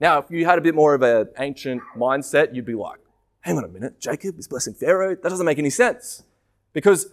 Now, 0.00 0.18
if 0.18 0.30
you 0.30 0.46
had 0.46 0.58
a 0.58 0.62
bit 0.62 0.74
more 0.74 0.94
of 0.94 1.02
an 1.02 1.28
ancient 1.38 1.82
mindset, 1.96 2.54
you'd 2.54 2.64
be 2.64 2.74
like, 2.74 2.98
hang 3.40 3.58
on 3.58 3.64
a 3.64 3.68
minute, 3.68 4.00
Jacob 4.00 4.38
is 4.38 4.48
blessing 4.48 4.74
Pharaoh? 4.74 5.14
That 5.14 5.28
doesn't 5.28 5.46
make 5.46 5.58
any 5.58 5.70
sense. 5.70 6.22
Because 6.72 7.08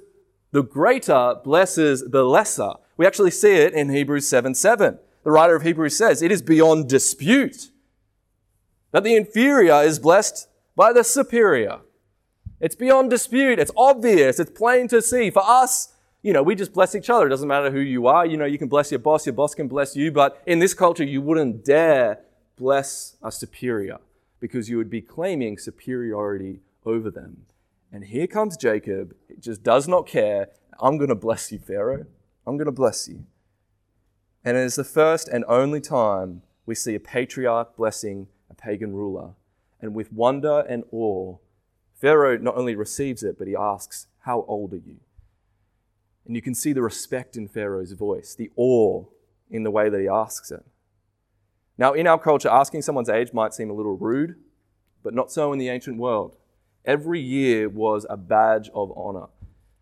the 0.52 0.64
greater 0.64 1.36
blesses 1.44 2.04
the 2.10 2.24
lesser. 2.24 2.74
We 2.98 3.06
actually 3.06 3.32
see 3.32 3.56
it 3.56 3.74
in 3.74 3.90
Hebrews 3.90 4.28
7 4.28 4.56
7. 4.56 4.98
The 5.24 5.32
writer 5.32 5.56
of 5.56 5.64
Hebrews 5.64 5.98
says, 5.98 6.22
It 6.22 6.32
is 6.32 6.42
beyond 6.42 6.88
dispute 6.88 7.70
that 8.92 9.04
the 9.04 9.16
inferior 9.16 9.82
is 9.84 10.00
blessed 10.00 10.48
by 10.80 10.94
the 10.94 11.04
superior. 11.04 11.82
It's 12.62 12.74
beyond 12.74 13.10
dispute. 13.10 13.60
It's 13.60 13.72
obvious. 13.76 14.40
It's 14.40 14.50
plain 14.50 14.88
to 14.88 15.02
see. 15.02 15.30
For 15.30 15.44
us, 15.46 15.92
you 16.22 16.32
know, 16.32 16.42
we 16.42 16.56
just 16.56 16.72
bless 16.72 16.96
each 16.96 17.10
other. 17.10 17.26
It 17.26 17.32
doesn't 17.32 17.50
matter 17.50 17.70
who 17.70 17.82
you 17.82 18.08
are. 18.08 18.26
You 18.26 18.38
know, 18.38 18.46
you 18.46 18.58
can 18.58 18.70
bless 18.70 18.90
your 18.90 19.00
boss, 19.00 19.26
your 19.26 19.34
boss 19.34 19.54
can 19.54 19.68
bless 19.68 19.98
you. 19.98 20.10
But 20.10 20.42
in 20.46 20.60
this 20.60 20.74
culture, 20.74 21.04
you 21.04 21.22
wouldn't 21.22 21.66
dare 21.66 22.22
bless 22.56 23.18
a 23.22 23.30
superior 23.30 23.98
because 24.40 24.70
you 24.70 24.78
would 24.78 24.90
be 24.90 25.02
claiming 25.02 25.58
superiority 25.58 26.62
over 26.86 27.12
them. 27.12 27.46
And 27.92 28.06
here 28.06 28.28
comes 28.28 28.56
Jacob. 28.56 29.14
It 29.28 29.42
just 29.42 29.64
does 29.64 29.86
not 29.86 30.08
care. 30.08 30.48
I'm 30.80 30.96
going 30.96 31.10
to 31.10 31.16
bless 31.16 31.52
you, 31.52 31.60
Pharaoh. 31.60 32.06
I'm 32.48 32.56
going 32.56 32.68
to 32.68 32.72
bless 32.72 33.06
you. 33.06 33.26
And 34.46 34.56
it 34.56 34.62
is 34.62 34.76
the 34.76 34.86
first 34.86 35.28
and 35.28 35.44
only 35.50 35.82
time 35.82 36.44
we 36.66 36.74
see 36.74 36.96
a 36.96 37.02
patriarch 37.02 37.76
blessing 37.76 38.30
a 38.50 38.54
pagan 38.54 38.96
ruler. 38.96 39.34
And 39.82 39.94
with 39.94 40.12
wonder 40.12 40.62
and 40.62 40.84
awe, 40.92 41.38
Pharaoh 41.96 42.38
not 42.38 42.56
only 42.56 42.76
receives 42.76 43.24
it, 43.24 43.38
but 43.38 43.48
he 43.48 43.56
asks, 43.56 44.08
How 44.22 44.46
old 44.48 44.74
are 44.74 44.78
you? 44.78 44.98
And 46.26 46.36
you 46.36 46.42
can 46.42 46.54
see 46.54 46.74
the 46.74 46.82
respect 46.82 47.36
in 47.36 47.48
Pharaoh's 47.48 47.94
voice, 47.94 48.36
the 48.36 48.52
awe 48.56 49.06
in 49.50 49.64
the 49.64 49.72
way 49.72 49.90
that 49.90 50.00
he 50.00 50.08
asks 50.08 50.52
it. 50.52 50.64
Now, 51.78 51.94
in 51.94 52.08
our 52.08 52.20
culture, 52.20 52.50
asking 52.50 52.82
someone's 52.82 53.10
age 53.10 53.34
might 53.34 53.54
seem 53.54 53.70
a 53.70 53.74
little 53.74 53.98
rude, 53.98 54.36
but 55.02 55.14
not 55.14 55.32
so 55.32 55.54
in 55.54 55.60
the 55.60 55.70
ancient 55.70 55.98
world. 55.98 56.36
Every 56.86 57.20
year 57.20 57.70
was 57.70 58.06
a 58.10 58.18
badge 58.18 58.70
of 58.74 58.92
honor. 58.98 59.28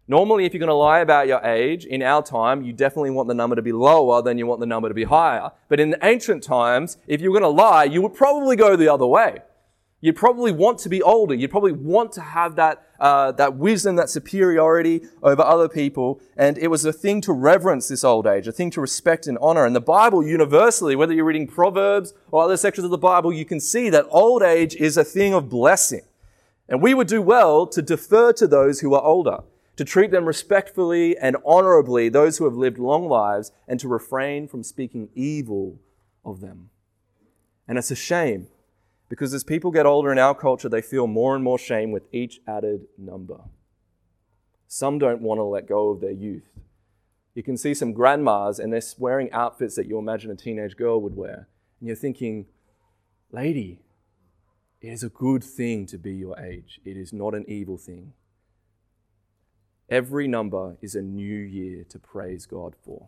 Normally, 0.08 0.46
if 0.46 0.54
you're 0.54 0.60
going 0.60 0.70
to 0.70 0.74
lie 0.74 1.00
about 1.00 1.28
your 1.28 1.44
age, 1.44 1.86
in 1.86 2.02
our 2.02 2.24
time, 2.24 2.64
you 2.64 2.72
definitely 2.72 3.10
want 3.10 3.28
the 3.28 3.34
number 3.34 3.56
to 3.56 3.62
be 3.62 3.74
lower 3.74 4.22
than 4.22 4.38
you 4.38 4.48
want 4.48 4.62
the 4.62 4.66
number 4.66 4.88
to 4.88 4.94
be 4.94 5.04
higher. 5.04 5.52
But 5.68 5.82
in 5.82 5.90
the 5.90 6.06
ancient 6.06 6.44
times, 6.44 6.98
if 7.08 7.20
you 7.20 7.30
were 7.30 7.40
going 7.40 7.52
to 7.52 7.62
lie, 7.62 7.84
you 7.84 8.02
would 8.02 8.14
probably 8.14 8.56
go 8.56 8.76
the 8.78 8.88
other 8.88 9.06
way. 9.06 9.40
You'd 10.00 10.16
probably 10.16 10.52
want 10.52 10.78
to 10.80 10.90
be 10.90 11.02
older. 11.02 11.34
You'd 11.34 11.50
probably 11.50 11.72
want 11.72 12.12
to 12.14 12.22
have 12.22 12.56
that, 12.56 12.88
uh, 13.00 13.32
that 13.32 13.56
wisdom, 13.56 13.96
that 13.96 14.12
superiority 14.12 15.02
over 15.24 15.42
other 15.42 15.68
people. 15.68 16.22
And 16.36 16.56
it 16.60 16.68
was 16.68 16.86
a 16.86 16.94
thing 16.94 17.20
to 17.22 17.34
reverence 17.34 17.88
this 17.88 18.04
old 18.04 18.28
age, 18.28 18.48
a 18.48 18.52
thing 18.52 18.70
to 18.72 18.82
respect 18.82 19.26
and 19.26 19.40
honor. 19.42 19.66
And 19.66 19.76
the 19.76 19.82
Bible, 19.82 20.24
universally, 20.24 20.96
whether 20.96 21.14
you're 21.14 21.26
reading 21.26 21.48
Proverbs 21.48 22.14
or 22.32 22.44
other 22.44 22.58
sections 22.58 22.86
of 22.86 22.92
the 22.92 22.98
Bible, 22.98 23.34
you 23.34 23.46
can 23.46 23.60
see 23.60 23.90
that 23.90 24.06
old 24.10 24.44
age 24.44 24.76
is 24.76 24.98
a 24.98 25.04
thing 25.04 25.34
of 25.34 25.50
blessing. 25.50 26.04
And 26.70 26.80
we 26.82 26.94
would 26.94 27.08
do 27.08 27.22
well 27.22 27.66
to 27.66 27.82
defer 27.82 28.34
to 28.34 28.46
those 28.46 28.82
who 28.82 28.94
are 28.94 29.04
older, 29.04 29.40
to 29.78 29.86
treat 29.86 30.12
them 30.12 30.26
respectfully 30.26 31.18
and 31.18 31.38
honorably, 31.44 32.08
those 32.08 32.38
who 32.38 32.46
have 32.46 32.56
lived 32.56 32.78
long 32.78 33.08
lives, 33.08 33.52
and 33.68 33.80
to 33.80 33.88
refrain 33.88 34.48
from 34.48 34.62
speaking 34.62 35.10
evil 35.16 35.80
of 36.24 36.40
them. 36.40 36.70
And 37.68 37.80
it's 37.80 37.90
a 37.90 37.96
shame 37.96 38.48
because 39.10 39.34
as 39.34 39.44
people 39.44 39.72
get 39.72 39.86
older 39.86 40.12
in 40.12 40.20
our 40.20 40.36
culture, 40.36 40.70
they 40.70 40.82
feel 40.82 41.08
more 41.08 41.36
and 41.36 41.44
more 41.44 41.58
shame 41.58 41.92
with 41.92 42.04
each 42.12 42.40
added 42.48 42.88
number. 42.98 43.42
Some 44.68 45.00
don't 45.00 45.22
want 45.22 45.40
to 45.40 45.44
let 45.44 45.68
go 45.68 45.90
of 45.90 46.02
their 46.02 46.12
youth. 46.12 46.50
You 47.34 47.44
can 47.44 47.56
see 47.56 47.74
some 47.74 47.94
grandmas 47.94 48.60
and 48.60 48.74
they're 48.74 48.82
wearing 48.98 49.32
outfits 49.32 49.76
that 49.76 49.88
you 49.88 49.98
imagine 49.98 50.32
a 50.32 50.36
teenage 50.36 50.76
girl 50.76 51.00
would 51.02 51.16
wear. 51.16 51.48
And 51.80 51.88
you're 51.88 51.96
thinking, 51.96 52.48
lady, 53.32 53.82
it 54.82 54.90
is 54.90 55.04
a 55.04 55.10
good 55.10 55.44
thing 55.44 55.86
to 55.88 55.98
be 55.98 56.14
your 56.14 56.38
age, 56.40 56.82
it 56.84 56.98
is 56.98 57.14
not 57.14 57.34
an 57.34 57.46
evil 57.48 57.78
thing. 57.78 58.14
Every 59.90 60.28
number 60.28 60.78
is 60.82 60.96
a 60.96 61.02
new 61.02 61.38
year 61.38 61.86
to 61.90 62.00
praise 62.00 62.46
God 62.46 62.76
for. 62.84 63.08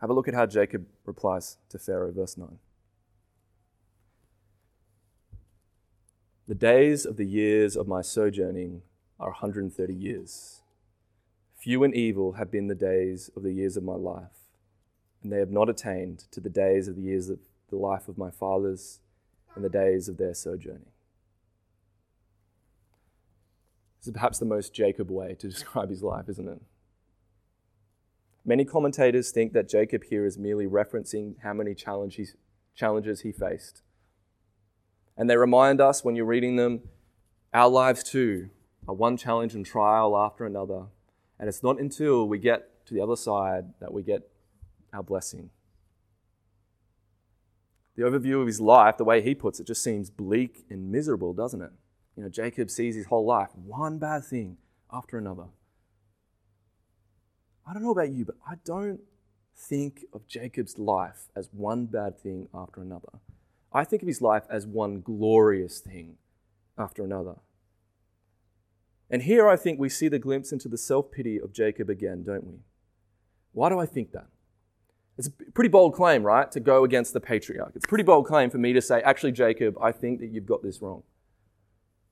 Have 0.00 0.10
a 0.10 0.12
look 0.12 0.28
at 0.28 0.34
how 0.34 0.46
Jacob 0.46 0.86
replies 1.04 1.56
to 1.70 1.78
Pharaoh, 1.78 2.12
verse 2.12 2.36
9. 2.36 2.58
The 6.48 6.54
days 6.54 7.04
of 7.04 7.16
the 7.16 7.26
years 7.26 7.76
of 7.76 7.88
my 7.88 8.02
sojourning 8.02 8.82
are 9.18 9.30
130 9.30 9.94
years. 9.94 10.60
Few 11.56 11.82
and 11.82 11.94
evil 11.94 12.32
have 12.32 12.50
been 12.50 12.68
the 12.68 12.74
days 12.74 13.30
of 13.34 13.42
the 13.42 13.52
years 13.52 13.76
of 13.76 13.82
my 13.82 13.94
life 13.94 14.46
and 15.22 15.32
they 15.32 15.38
have 15.38 15.50
not 15.50 15.68
attained 15.68 16.24
to 16.30 16.38
the 16.38 16.48
days 16.48 16.86
of 16.86 16.94
the 16.94 17.02
years 17.02 17.28
of 17.28 17.40
the 17.68 17.76
life 17.76 18.06
of 18.06 18.16
my 18.16 18.30
fathers 18.30 19.00
and 19.56 19.64
the 19.64 19.68
days 19.68 20.08
of 20.08 20.18
their 20.18 20.34
sojourning. 20.34 20.86
This 23.98 24.06
is 24.06 24.12
perhaps 24.12 24.38
the 24.38 24.44
most 24.44 24.72
Jacob 24.72 25.10
way 25.10 25.34
to 25.40 25.48
describe 25.48 25.90
his 25.90 26.04
life, 26.04 26.28
isn't 26.28 26.48
it? 26.48 26.62
Many 28.48 28.64
commentators 28.64 29.32
think 29.32 29.52
that 29.54 29.68
Jacob 29.68 30.04
here 30.04 30.24
is 30.24 30.38
merely 30.38 30.66
referencing 30.66 31.34
how 31.42 31.52
many 31.52 31.74
challenges 31.74 33.20
he 33.20 33.32
faced. 33.32 33.82
And 35.16 35.28
they 35.28 35.36
remind 35.36 35.80
us 35.80 36.04
when 36.04 36.14
you're 36.14 36.26
reading 36.26 36.54
them, 36.54 36.82
our 37.52 37.68
lives 37.68 38.04
too 38.04 38.50
are 38.86 38.94
one 38.94 39.16
challenge 39.16 39.56
and 39.56 39.66
trial 39.66 40.16
after 40.16 40.46
another. 40.46 40.84
And 41.40 41.48
it's 41.48 41.64
not 41.64 41.80
until 41.80 42.28
we 42.28 42.38
get 42.38 42.86
to 42.86 42.94
the 42.94 43.00
other 43.00 43.16
side 43.16 43.74
that 43.80 43.92
we 43.92 44.04
get 44.04 44.30
our 44.92 45.02
blessing. 45.02 45.50
The 47.96 48.04
overview 48.04 48.40
of 48.40 48.46
his 48.46 48.60
life, 48.60 48.96
the 48.96 49.04
way 49.04 49.22
he 49.22 49.34
puts 49.34 49.58
it, 49.58 49.66
just 49.66 49.82
seems 49.82 50.08
bleak 50.08 50.66
and 50.70 50.92
miserable, 50.92 51.32
doesn't 51.32 51.62
it? 51.62 51.72
You 52.16 52.22
know, 52.22 52.28
Jacob 52.28 52.70
sees 52.70 52.94
his 52.94 53.06
whole 53.06 53.26
life, 53.26 53.50
one 53.56 53.98
bad 53.98 54.24
thing 54.24 54.58
after 54.92 55.18
another. 55.18 55.46
I 57.66 57.72
don't 57.72 57.82
know 57.82 57.90
about 57.90 58.12
you, 58.12 58.24
but 58.24 58.36
I 58.46 58.54
don't 58.64 59.00
think 59.56 60.04
of 60.12 60.26
Jacob's 60.26 60.78
life 60.78 61.28
as 61.34 61.48
one 61.52 61.86
bad 61.86 62.18
thing 62.18 62.48
after 62.54 62.80
another. 62.80 63.20
I 63.72 63.84
think 63.84 64.02
of 64.02 64.08
his 64.08 64.22
life 64.22 64.44
as 64.48 64.66
one 64.66 65.00
glorious 65.00 65.80
thing 65.80 66.16
after 66.78 67.04
another. 67.04 67.36
And 69.10 69.22
here 69.22 69.48
I 69.48 69.56
think 69.56 69.78
we 69.78 69.88
see 69.88 70.08
the 70.08 70.18
glimpse 70.18 70.52
into 70.52 70.68
the 70.68 70.78
self 70.78 71.10
pity 71.10 71.40
of 71.40 71.52
Jacob 71.52 71.90
again, 71.90 72.22
don't 72.22 72.46
we? 72.46 72.58
Why 73.52 73.68
do 73.68 73.78
I 73.78 73.86
think 73.86 74.12
that? 74.12 74.26
It's 75.18 75.28
a 75.28 75.30
pretty 75.30 75.68
bold 75.68 75.94
claim, 75.94 76.22
right, 76.24 76.50
to 76.52 76.60
go 76.60 76.84
against 76.84 77.14
the 77.14 77.20
patriarch. 77.20 77.72
It's 77.74 77.86
a 77.86 77.88
pretty 77.88 78.04
bold 78.04 78.26
claim 78.26 78.50
for 78.50 78.58
me 78.58 78.72
to 78.74 78.82
say, 78.82 79.00
actually, 79.00 79.32
Jacob, 79.32 79.76
I 79.80 79.90
think 79.90 80.20
that 80.20 80.26
you've 80.26 80.44
got 80.44 80.62
this 80.62 80.82
wrong. 80.82 81.04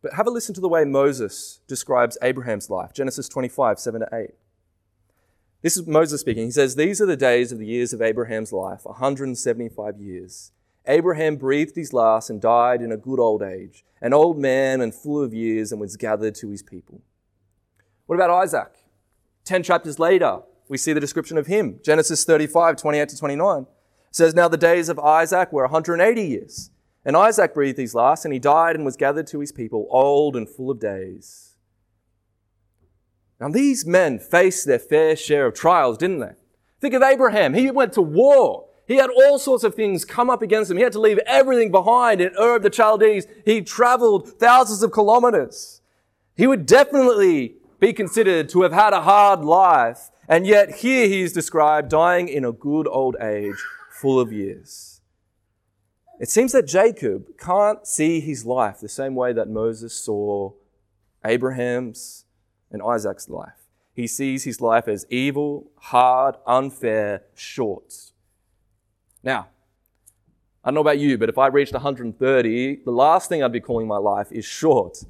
But 0.01 0.15
have 0.15 0.27
a 0.27 0.31
listen 0.31 0.55
to 0.55 0.61
the 0.61 0.69
way 0.69 0.85
Moses 0.85 1.61
describes 1.67 2.17
Abraham's 2.23 2.71
life 2.71 2.93
Genesis 2.95 3.29
25, 3.29 3.79
7 3.79 4.01
to 4.01 4.09
8. 4.13 4.31
This 5.65 5.79
is 5.79 5.87
Moses 5.87 6.21
speaking. 6.21 6.45
He 6.45 6.51
says, 6.51 6.77
These 6.77 7.01
are 7.01 7.07
the 7.07 7.17
days 7.17 7.51
of 7.51 7.59
the 7.59 7.65
years 7.65 7.95
of 7.95 8.03
Abraham's 8.03 8.53
life, 8.53 8.85
175 8.85 9.99
years. 9.99 10.53
Abraham 10.87 11.37
breathed 11.37 11.75
his 11.75 11.95
last 11.95 12.29
and 12.29 12.39
died 12.39 12.83
in 12.83 12.93
a 12.93 12.99
good 12.99 13.19
old 13.19 13.43
age, 13.43 13.83
an 14.03 14.13
old 14.13 14.39
man 14.39 14.83
and 14.83 14.95
full 14.95 15.23
of 15.23 15.33
years, 15.33 15.73
and 15.73 15.81
was 15.81 15.97
gathered 15.97 16.35
to 16.35 16.51
his 16.51 16.63
people. 16.63 17.01
What 18.05 18.17
about 18.17 18.29
Isaac? 18.29 18.75
Ten 19.47 19.63
chapters 19.63 19.99
later, 19.99 20.41
we 20.69 20.77
see 20.77 20.93
the 20.93 21.01
description 21.01 21.39
of 21.39 21.47
him. 21.47 21.81
Genesis 21.83 22.25
35, 22.25 22.77
28 22.77 23.09
to 23.09 23.17
29. 23.17 23.63
It 23.63 23.67
says, 24.11 24.35
Now 24.35 24.49
the 24.49 24.59
days 24.59 24.91
of 24.91 24.99
Isaac 24.99 25.51
were 25.51 25.63
180 25.63 26.23
years. 26.23 26.73
And 27.07 27.17
Isaac 27.17 27.55
breathed 27.55 27.79
his 27.79 27.95
last, 27.95 28.27
and 28.27 28.35
he 28.35 28.39
died 28.39 28.77
and 28.77 28.85
was 28.85 28.99
gathered 28.99 29.29
to 29.29 29.41
his 29.41 29.51
people, 29.51 29.87
old 29.89 30.37
and 30.37 30.47
full 30.47 30.71
of 30.71 30.79
days. 30.79 31.54
Now 33.41 33.49
these 33.49 33.85
men 33.85 34.19
faced 34.19 34.67
their 34.67 34.79
fair 34.79 35.17
share 35.17 35.47
of 35.47 35.55
trials, 35.55 35.99
didn't 35.99 36.21
they? 36.21 36.33
Think 36.81 36.95
of 36.95 37.03
Abraham. 37.03 37.55
He 37.55 37.71
went 37.71 37.93
to 37.95 38.03
war. 38.03 38.67
He 38.87 38.97
had 38.97 39.11
all 39.11 39.39
sorts 39.39 39.65
of 39.65 39.75
things 39.75 40.05
come 40.05 40.29
up 40.29 40.43
against 40.43 40.71
him. 40.71 40.77
He 40.77 40.83
had 40.83 40.93
to 40.93 41.01
leave 41.01 41.19
everything 41.27 41.71
behind 41.71 42.21
in 42.21 42.35
Ur 42.39 42.57
of 42.57 42.63
the 42.63 42.71
Chaldees. 42.71 43.27
He 43.45 43.63
traveled 43.63 44.29
thousands 44.39 44.83
of 44.83 44.93
kilometers. 44.93 45.81
He 46.37 46.47
would 46.47 46.67
definitely 46.67 47.57
be 47.81 47.93
considered 47.93 48.49
to 48.51 48.63
have 48.63 48.73
had 48.73 48.93
a 48.93 49.01
hard 49.03 49.41
life, 49.41 50.11
and 50.29 50.47
yet 50.47 50.77
here 50.77 51.09
he 51.09 51.23
is 51.23 51.33
described 51.33 51.91
dying 51.91 52.29
in 52.29 52.45
a 52.45 52.53
good 52.53 52.87
old 52.87 53.17
age, 53.21 53.57
full 53.91 54.21
of 54.21 54.33
years. 54.33 55.01
It 56.21 56.29
seems 56.29 56.53
that 56.53 56.67
Jacob 56.67 57.39
can't 57.39 57.87
see 57.87 58.21
his 58.21 58.45
life 58.45 58.81
the 58.81 58.89
same 58.89 59.15
way 59.15 59.33
that 59.33 59.49
Moses 59.49 59.95
saw 59.95 60.53
Abraham's 61.25 62.24
and 62.75 62.83
Isaac's 62.83 63.29
life. 63.29 63.69
He 63.95 64.09
sees 64.09 64.43
his 64.43 64.61
life 64.61 64.89
as 64.89 65.07
evil, 65.09 65.71
hard, 65.77 66.35
unfair, 66.47 67.23
short. 67.35 67.95
Now, 69.23 69.47
I 70.65 70.69
don't 70.69 70.75
know 70.75 70.81
about 70.81 70.99
you, 70.99 71.17
but 71.17 71.29
if 71.29 71.39
I 71.39 71.47
reached 71.47 71.73
130, 71.73 72.81
the 72.85 72.91
last 72.91 73.29
thing 73.29 73.43
I'd 73.43 73.53
be 73.53 73.61
calling 73.61 73.87
my 73.87 73.99
life 73.99 74.33
is 74.33 74.45
short. 74.45 75.05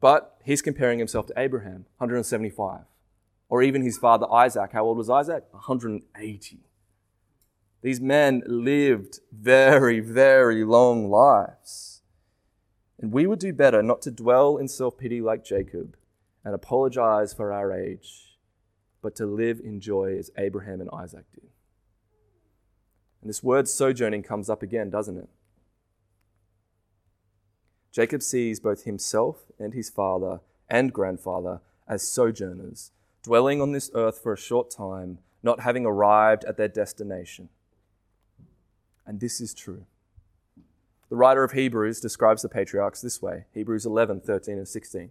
But 0.00 0.38
he's 0.42 0.62
comparing 0.62 0.98
himself 0.98 1.26
to 1.26 1.34
Abraham, 1.36 1.84
175. 1.98 2.80
Or 3.50 3.62
even 3.62 3.82
his 3.82 3.98
father 3.98 4.26
Isaac. 4.32 4.70
How 4.72 4.84
old 4.84 4.96
was 4.96 5.10
Isaac? 5.10 5.44
180. 5.50 6.58
These 7.82 8.00
men 8.00 8.42
lived 8.46 9.20
very, 9.30 10.00
very 10.00 10.64
long 10.64 11.10
lives. 11.10 12.00
And 12.98 13.12
we 13.12 13.26
would 13.26 13.38
do 13.38 13.52
better 13.52 13.82
not 13.82 14.00
to 14.02 14.10
dwell 14.10 14.56
in 14.56 14.68
self 14.68 14.96
pity 14.96 15.20
like 15.20 15.44
Jacob 15.44 15.96
and 16.44 16.54
apologize 16.54 17.32
for 17.32 17.52
our 17.52 17.72
age, 17.72 18.36
but 19.00 19.16
to 19.16 19.26
live 19.26 19.60
in 19.60 19.80
joy 19.80 20.16
as 20.18 20.30
Abraham 20.36 20.80
and 20.80 20.90
Isaac 20.92 21.24
did. 21.32 21.48
And 23.20 23.30
this 23.30 23.42
word 23.42 23.68
sojourning 23.68 24.22
comes 24.22 24.50
up 24.50 24.62
again, 24.62 24.90
doesn't 24.90 25.16
it? 25.16 25.28
Jacob 27.90 28.22
sees 28.22 28.60
both 28.60 28.84
himself 28.84 29.44
and 29.58 29.72
his 29.72 29.88
father 29.88 30.40
and 30.68 30.92
grandfather 30.92 31.60
as 31.88 32.02
sojourners, 32.02 32.90
dwelling 33.22 33.62
on 33.62 33.72
this 33.72 33.90
earth 33.94 34.18
for 34.22 34.32
a 34.32 34.38
short 34.38 34.70
time, 34.70 35.18
not 35.42 35.60
having 35.60 35.86
arrived 35.86 36.44
at 36.44 36.56
their 36.56 36.68
destination. 36.68 37.48
And 39.06 39.20
this 39.20 39.40
is 39.40 39.54
true. 39.54 39.86
The 41.08 41.16
writer 41.16 41.44
of 41.44 41.52
Hebrews 41.52 42.00
describes 42.00 42.42
the 42.42 42.48
patriarchs 42.48 43.00
this 43.00 43.22
way 43.22 43.44
Hebrews 43.52 43.86
11, 43.86 44.20
13, 44.20 44.58
and 44.58 44.68
16. 44.68 45.10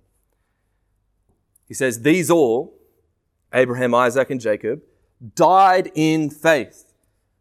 He 1.68 1.74
says, 1.74 2.02
These 2.02 2.30
all, 2.30 2.74
Abraham, 3.54 3.94
Isaac, 3.94 4.30
and 4.30 4.42
Jacob, 4.42 4.82
died 5.36 5.92
in 5.96 6.30
faith 6.30 6.94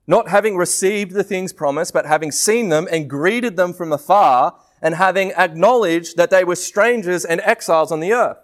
not 0.06 0.28
having 0.28 0.56
received 0.56 1.12
the 1.12 1.24
things 1.24 1.52
promised, 1.52 1.92
but 1.92 2.06
having 2.06 2.32
seen 2.32 2.68
them 2.68 2.88
and 2.90 3.08
greeted 3.08 3.56
them 3.56 3.72
from 3.72 3.92
afar, 3.92 4.54
and 4.80 4.96
having 4.96 5.32
acknowledged 5.32 6.16
that 6.16 6.30
they 6.30 6.42
were 6.42 6.56
strangers 6.56 7.24
and 7.24 7.40
exiles 7.42 7.92
on 7.92 8.00
the 8.00 8.12
earth. 8.12 8.38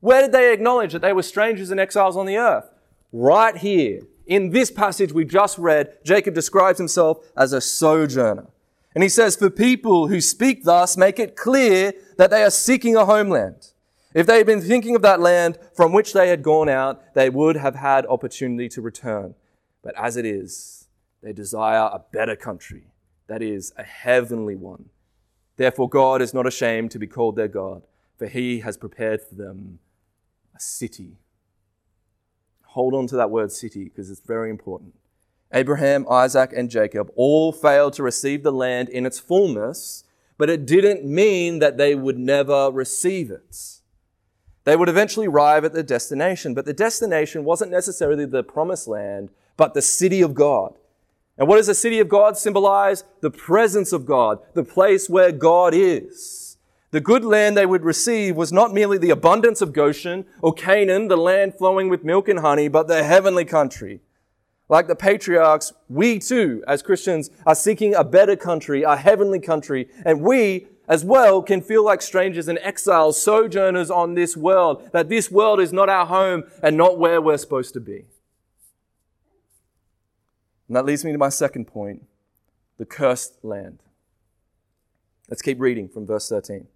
Where 0.00 0.22
did 0.22 0.32
they 0.32 0.52
acknowledge 0.52 0.92
that 0.92 1.02
they 1.02 1.12
were 1.12 1.22
strangers 1.22 1.70
and 1.70 1.80
exiles 1.80 2.16
on 2.16 2.26
the 2.26 2.36
earth? 2.36 2.70
Right 3.12 3.56
here. 3.56 4.02
In 4.26 4.50
this 4.50 4.70
passage 4.70 5.12
we 5.12 5.24
just 5.24 5.58
read, 5.58 5.98
Jacob 6.04 6.34
describes 6.34 6.78
himself 6.78 7.18
as 7.36 7.52
a 7.52 7.60
sojourner. 7.60 8.46
And 8.94 9.02
he 9.02 9.08
says, 9.08 9.34
For 9.34 9.50
people 9.50 10.06
who 10.06 10.20
speak 10.20 10.64
thus, 10.64 10.96
make 10.96 11.18
it 11.18 11.34
clear 11.34 11.92
that 12.16 12.30
they 12.30 12.44
are 12.44 12.50
seeking 12.50 12.94
a 12.94 13.04
homeland. 13.04 13.71
If 14.14 14.26
they 14.26 14.38
had 14.38 14.46
been 14.46 14.60
thinking 14.60 14.94
of 14.94 15.02
that 15.02 15.20
land 15.20 15.58
from 15.74 15.92
which 15.92 16.12
they 16.12 16.28
had 16.28 16.42
gone 16.42 16.68
out, 16.68 17.14
they 17.14 17.30
would 17.30 17.56
have 17.56 17.76
had 17.76 18.04
opportunity 18.06 18.68
to 18.70 18.82
return. 18.82 19.34
But 19.82 19.94
as 19.98 20.16
it 20.16 20.26
is, 20.26 20.88
they 21.22 21.32
desire 21.32 21.88
a 21.92 22.02
better 22.12 22.36
country, 22.36 22.88
that 23.26 23.42
is, 23.42 23.72
a 23.76 23.84
heavenly 23.84 24.56
one. 24.56 24.90
Therefore, 25.56 25.88
God 25.88 26.20
is 26.20 26.34
not 26.34 26.46
ashamed 26.46 26.90
to 26.92 26.98
be 26.98 27.06
called 27.06 27.36
their 27.36 27.48
God, 27.48 27.82
for 28.18 28.26
he 28.26 28.60
has 28.60 28.76
prepared 28.76 29.22
for 29.22 29.34
them 29.34 29.78
a 30.54 30.60
city. 30.60 31.16
Hold 32.66 32.94
on 32.94 33.06
to 33.08 33.16
that 33.16 33.30
word 33.30 33.52
city 33.52 33.84
because 33.84 34.10
it's 34.10 34.20
very 34.20 34.50
important. 34.50 34.94
Abraham, 35.52 36.06
Isaac, 36.10 36.52
and 36.56 36.70
Jacob 36.70 37.10
all 37.14 37.52
failed 37.52 37.92
to 37.94 38.02
receive 38.02 38.42
the 38.42 38.52
land 38.52 38.88
in 38.88 39.04
its 39.04 39.20
fullness, 39.20 40.04
but 40.38 40.48
it 40.48 40.64
didn't 40.64 41.04
mean 41.04 41.58
that 41.58 41.76
they 41.76 41.94
would 41.94 42.18
never 42.18 42.70
receive 42.70 43.30
it. 43.30 43.81
They 44.64 44.76
would 44.76 44.88
eventually 44.88 45.26
arrive 45.26 45.64
at 45.64 45.72
their 45.72 45.82
destination, 45.82 46.54
but 46.54 46.64
the 46.64 46.72
destination 46.72 47.44
wasn't 47.44 47.72
necessarily 47.72 48.26
the 48.26 48.44
promised 48.44 48.86
land, 48.86 49.30
but 49.56 49.74
the 49.74 49.82
city 49.82 50.22
of 50.22 50.34
God. 50.34 50.74
And 51.36 51.48
what 51.48 51.56
does 51.56 51.66
the 51.66 51.74
city 51.74 51.98
of 51.98 52.08
God 52.08 52.36
symbolize? 52.36 53.04
The 53.20 53.30
presence 53.30 53.92
of 53.92 54.06
God, 54.06 54.38
the 54.54 54.64
place 54.64 55.08
where 55.08 55.32
God 55.32 55.74
is. 55.74 56.56
The 56.92 57.00
good 57.00 57.24
land 57.24 57.56
they 57.56 57.66
would 57.66 57.84
receive 57.84 58.36
was 58.36 58.52
not 58.52 58.74
merely 58.74 58.98
the 58.98 59.10
abundance 59.10 59.62
of 59.62 59.72
Goshen 59.72 60.26
or 60.42 60.52
Canaan, 60.52 61.08
the 61.08 61.16
land 61.16 61.54
flowing 61.56 61.88
with 61.88 62.04
milk 62.04 62.28
and 62.28 62.40
honey, 62.40 62.68
but 62.68 62.86
the 62.86 63.02
heavenly 63.02 63.46
country. 63.46 64.00
Like 64.68 64.88
the 64.88 64.94
patriarchs, 64.94 65.72
we 65.88 66.18
too, 66.18 66.62
as 66.68 66.82
Christians, 66.82 67.30
are 67.46 67.54
seeking 67.54 67.94
a 67.94 68.04
better 68.04 68.36
country, 68.36 68.82
a 68.82 68.96
heavenly 68.96 69.40
country, 69.40 69.88
and 70.04 70.20
we 70.20 70.66
as 70.92 71.06
well 71.06 71.40
can 71.40 71.62
feel 71.62 71.82
like 71.82 72.02
strangers 72.02 72.48
and 72.48 72.58
exiles, 72.58 73.18
sojourners 73.18 73.90
on 73.90 74.12
this 74.12 74.36
world, 74.36 74.90
that 74.92 75.08
this 75.08 75.30
world 75.30 75.58
is 75.58 75.72
not 75.72 75.88
our 75.88 76.04
home 76.04 76.44
and 76.62 76.76
not 76.76 76.98
where 76.98 77.18
we're 77.18 77.38
supposed 77.38 77.72
to 77.72 77.80
be. 77.80 78.04
And 80.68 80.76
that 80.76 80.84
leads 80.84 81.02
me 81.02 81.10
to 81.10 81.16
my 81.16 81.30
second 81.30 81.64
point 81.64 82.04
the 82.76 82.84
cursed 82.84 83.42
land. 83.42 83.78
Let's 85.30 85.40
keep 85.40 85.58
reading 85.58 85.88
from 85.88 86.04
verse 86.06 86.28
13. 86.28 86.66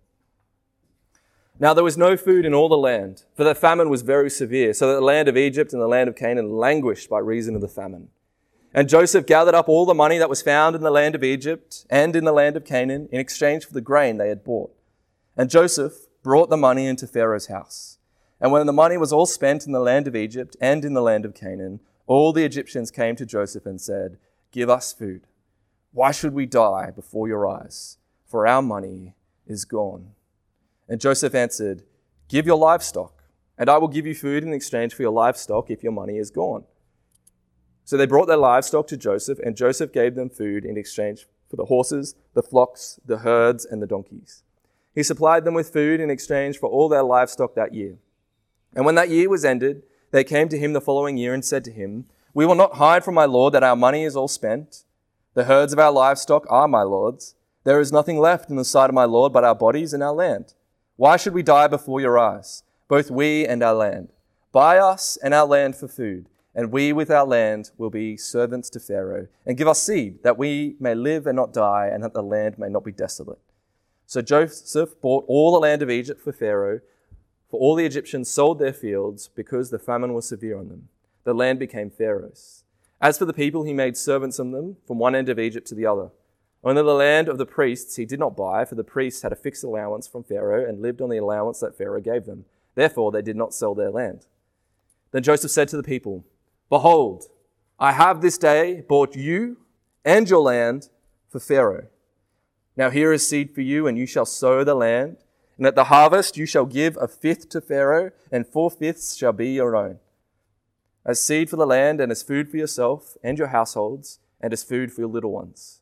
Now 1.60 1.74
there 1.74 1.84
was 1.84 1.98
no 1.98 2.16
food 2.16 2.46
in 2.46 2.54
all 2.54 2.70
the 2.70 2.78
land, 2.78 3.24
for 3.34 3.44
the 3.44 3.54
famine 3.54 3.90
was 3.90 4.00
very 4.00 4.30
severe, 4.30 4.72
so 4.72 4.88
that 4.88 4.94
the 4.94 5.02
land 5.02 5.28
of 5.28 5.36
Egypt 5.36 5.74
and 5.74 5.82
the 5.82 5.86
land 5.86 6.08
of 6.08 6.16
Canaan 6.16 6.56
languished 6.56 7.10
by 7.10 7.18
reason 7.18 7.54
of 7.54 7.60
the 7.60 7.68
famine. 7.68 8.08
And 8.76 8.90
Joseph 8.90 9.24
gathered 9.24 9.54
up 9.54 9.70
all 9.70 9.86
the 9.86 9.94
money 9.94 10.18
that 10.18 10.28
was 10.28 10.42
found 10.42 10.76
in 10.76 10.82
the 10.82 10.90
land 10.90 11.14
of 11.14 11.24
Egypt 11.24 11.86
and 11.88 12.14
in 12.14 12.24
the 12.24 12.32
land 12.32 12.58
of 12.58 12.66
Canaan 12.66 13.08
in 13.10 13.18
exchange 13.18 13.64
for 13.64 13.72
the 13.72 13.80
grain 13.80 14.18
they 14.18 14.28
had 14.28 14.44
bought. 14.44 14.70
And 15.34 15.48
Joseph 15.48 15.94
brought 16.22 16.50
the 16.50 16.58
money 16.58 16.86
into 16.86 17.06
Pharaoh's 17.06 17.46
house. 17.46 17.96
And 18.38 18.52
when 18.52 18.66
the 18.66 18.74
money 18.74 18.98
was 18.98 19.14
all 19.14 19.24
spent 19.24 19.64
in 19.64 19.72
the 19.72 19.80
land 19.80 20.06
of 20.06 20.14
Egypt 20.14 20.58
and 20.60 20.84
in 20.84 20.92
the 20.92 21.00
land 21.00 21.24
of 21.24 21.34
Canaan, 21.34 21.80
all 22.06 22.34
the 22.34 22.44
Egyptians 22.44 22.90
came 22.90 23.16
to 23.16 23.24
Joseph 23.24 23.64
and 23.64 23.80
said, 23.80 24.18
Give 24.52 24.68
us 24.68 24.92
food. 24.92 25.26
Why 25.92 26.10
should 26.10 26.34
we 26.34 26.44
die 26.44 26.90
before 26.90 27.28
your 27.28 27.48
eyes? 27.48 27.96
For 28.26 28.46
our 28.46 28.60
money 28.60 29.14
is 29.46 29.64
gone. 29.64 30.10
And 30.86 31.00
Joseph 31.00 31.34
answered, 31.34 31.82
Give 32.28 32.44
your 32.44 32.58
livestock, 32.58 33.24
and 33.56 33.70
I 33.70 33.78
will 33.78 33.88
give 33.88 34.04
you 34.04 34.14
food 34.14 34.42
in 34.42 34.52
exchange 34.52 34.92
for 34.92 35.00
your 35.00 35.12
livestock 35.12 35.70
if 35.70 35.82
your 35.82 35.92
money 35.92 36.18
is 36.18 36.30
gone. 36.30 36.64
So 37.86 37.96
they 37.96 38.06
brought 38.06 38.26
their 38.26 38.36
livestock 38.36 38.88
to 38.88 38.96
Joseph, 38.96 39.38
and 39.38 39.56
Joseph 39.56 39.92
gave 39.92 40.16
them 40.16 40.28
food 40.28 40.64
in 40.64 40.76
exchange 40.76 41.28
for 41.48 41.54
the 41.54 41.66
horses, 41.66 42.16
the 42.34 42.42
flocks, 42.42 42.98
the 43.06 43.18
herds, 43.18 43.64
and 43.64 43.80
the 43.80 43.86
donkeys. 43.86 44.42
He 44.92 45.04
supplied 45.04 45.44
them 45.44 45.54
with 45.54 45.72
food 45.72 46.00
in 46.00 46.10
exchange 46.10 46.58
for 46.58 46.68
all 46.68 46.88
their 46.88 47.04
livestock 47.04 47.54
that 47.54 47.74
year. 47.74 47.98
And 48.74 48.84
when 48.84 48.96
that 48.96 49.08
year 49.08 49.28
was 49.28 49.44
ended, 49.44 49.84
they 50.10 50.24
came 50.24 50.48
to 50.48 50.58
him 50.58 50.72
the 50.72 50.80
following 50.80 51.16
year 51.16 51.32
and 51.32 51.44
said 51.44 51.62
to 51.64 51.70
him, 51.70 52.06
We 52.34 52.44
will 52.44 52.56
not 52.56 52.74
hide 52.74 53.04
from 53.04 53.14
my 53.14 53.24
Lord 53.24 53.54
that 53.54 53.62
our 53.62 53.76
money 53.76 54.02
is 54.02 54.16
all 54.16 54.26
spent. 54.26 54.82
The 55.34 55.44
herds 55.44 55.72
of 55.72 55.78
our 55.78 55.92
livestock 55.92 56.44
are 56.50 56.66
my 56.66 56.82
Lord's. 56.82 57.36
There 57.62 57.78
is 57.78 57.92
nothing 57.92 58.18
left 58.18 58.50
in 58.50 58.56
the 58.56 58.64
sight 58.64 58.90
of 58.90 58.94
my 58.94 59.04
Lord 59.04 59.32
but 59.32 59.44
our 59.44 59.54
bodies 59.54 59.92
and 59.94 60.02
our 60.02 60.12
land. 60.12 60.54
Why 60.96 61.16
should 61.16 61.34
we 61.34 61.44
die 61.44 61.68
before 61.68 62.00
your 62.00 62.18
eyes, 62.18 62.64
both 62.88 63.12
we 63.12 63.46
and 63.46 63.62
our 63.62 63.74
land? 63.74 64.12
Buy 64.50 64.78
us 64.78 65.16
and 65.22 65.32
our 65.32 65.46
land 65.46 65.76
for 65.76 65.86
food, 65.86 66.28
and 66.56 66.72
we 66.72 66.90
with 66.90 67.10
our 67.10 67.26
land 67.26 67.70
will 67.76 67.90
be 67.90 68.16
servants 68.16 68.70
to 68.70 68.80
Pharaoh, 68.80 69.28
and 69.44 69.58
give 69.58 69.68
us 69.68 69.82
seed, 69.82 70.22
that 70.22 70.38
we 70.38 70.74
may 70.80 70.94
live 70.94 71.26
and 71.26 71.36
not 71.36 71.52
die, 71.52 71.90
and 71.92 72.02
that 72.02 72.14
the 72.14 72.22
land 72.22 72.58
may 72.58 72.70
not 72.70 72.82
be 72.82 72.90
desolate. 72.90 73.38
So 74.06 74.22
Joseph 74.22 74.98
bought 75.02 75.26
all 75.28 75.52
the 75.52 75.60
land 75.60 75.82
of 75.82 75.90
Egypt 75.90 76.20
for 76.22 76.32
Pharaoh, 76.32 76.80
for 77.50 77.60
all 77.60 77.74
the 77.74 77.84
Egyptians 77.84 78.30
sold 78.30 78.58
their 78.58 78.72
fields 78.72 79.28
because 79.28 79.68
the 79.68 79.78
famine 79.78 80.14
was 80.14 80.26
severe 80.26 80.58
on 80.58 80.70
them. 80.70 80.88
The 81.24 81.34
land 81.34 81.58
became 81.58 81.90
Pharaoh's. 81.90 82.64
As 83.02 83.18
for 83.18 83.26
the 83.26 83.34
people, 83.34 83.64
he 83.64 83.74
made 83.74 83.96
servants 83.96 84.38
of 84.38 84.50
them 84.50 84.78
from 84.86 84.98
one 84.98 85.14
end 85.14 85.28
of 85.28 85.38
Egypt 85.38 85.66
to 85.68 85.74
the 85.74 85.84
other. 85.84 86.10
Only 86.64 86.82
the 86.82 86.94
land 86.94 87.28
of 87.28 87.36
the 87.36 87.44
priests 87.44 87.96
he 87.96 88.06
did 88.06 88.18
not 88.18 88.34
buy, 88.34 88.64
for 88.64 88.76
the 88.76 88.82
priests 88.82 89.20
had 89.20 89.32
a 89.32 89.36
fixed 89.36 89.62
allowance 89.62 90.08
from 90.08 90.24
Pharaoh 90.24 90.66
and 90.66 90.80
lived 90.80 91.02
on 91.02 91.10
the 91.10 91.18
allowance 91.18 91.60
that 91.60 91.76
Pharaoh 91.76 92.00
gave 92.00 92.24
them. 92.24 92.46
Therefore, 92.74 93.12
they 93.12 93.22
did 93.22 93.36
not 93.36 93.52
sell 93.52 93.74
their 93.74 93.90
land. 93.90 94.24
Then 95.10 95.22
Joseph 95.22 95.50
said 95.50 95.68
to 95.68 95.76
the 95.76 95.82
people, 95.82 96.24
Behold, 96.68 97.24
I 97.78 97.92
have 97.92 98.20
this 98.20 98.38
day 98.38 98.80
bought 98.80 99.14
you 99.14 99.58
and 100.04 100.28
your 100.28 100.40
land 100.40 100.88
for 101.28 101.40
Pharaoh. 101.40 101.86
Now 102.76 102.90
here 102.90 103.12
is 103.12 103.26
seed 103.26 103.54
for 103.54 103.62
you, 103.62 103.86
and 103.86 103.96
you 103.96 104.06
shall 104.06 104.26
sow 104.26 104.64
the 104.64 104.74
land. 104.74 105.18
And 105.56 105.66
at 105.66 105.74
the 105.74 105.84
harvest 105.84 106.36
you 106.36 106.44
shall 106.44 106.66
give 106.66 106.96
a 106.98 107.08
fifth 107.08 107.48
to 107.50 107.60
Pharaoh, 107.60 108.10
and 108.30 108.46
four 108.46 108.70
fifths 108.70 109.16
shall 109.16 109.32
be 109.32 109.50
your 109.50 109.74
own 109.74 109.98
as 111.06 111.20
seed 111.20 111.48
for 111.48 111.56
the 111.56 111.66
land, 111.66 112.00
and 112.00 112.10
as 112.10 112.22
food 112.22 112.50
for 112.50 112.56
yourself 112.56 113.16
and 113.22 113.38
your 113.38 113.48
households, 113.48 114.18
and 114.40 114.52
as 114.52 114.64
food 114.64 114.92
for 114.92 115.02
your 115.02 115.10
little 115.10 115.30
ones. 115.30 115.80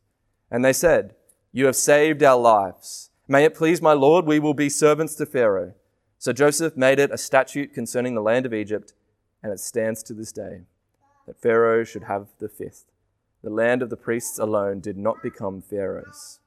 And 0.51 0.64
they 0.64 0.73
said, 0.73 1.14
You 1.51 1.66
have 1.66 1.77
saved 1.77 2.23
our 2.23 2.38
lives. 2.38 3.11
May 3.27 3.44
it 3.44 3.55
please 3.55 3.81
my 3.81 3.94
Lord, 3.94 4.27
we 4.27 4.38
will 4.38 4.55
be 4.55 4.68
servants 4.68 5.14
to 5.16 5.27
Pharaoh. 5.27 5.73
So 6.18 6.33
Joseph 6.33 6.77
made 6.77 6.99
it 6.99 7.11
a 7.11 7.18
statute 7.18 7.73
concerning 7.73 8.14
the 8.14 8.20
land 8.20 8.44
of 8.44 8.53
Egypt, 8.53 8.92
and 9.42 9.51
it 9.51 9.61
stands 9.61 10.03
to 10.05 10.14
this 10.14 10.31
day, 10.31 10.61
that 11.26 11.40
Pharaoh 11.40 11.84
should 11.84 12.04
have 12.04 12.28
the 12.38 12.48
fifth. 12.48 12.84
The 13.42 13.50
land 13.50 13.82
of 13.82 13.90
the 13.90 13.96
priests 13.96 14.38
alone 14.38 14.80
did 14.80 14.96
not 14.96 15.22
become 15.22 15.60
Pharaoh's. 15.60 16.40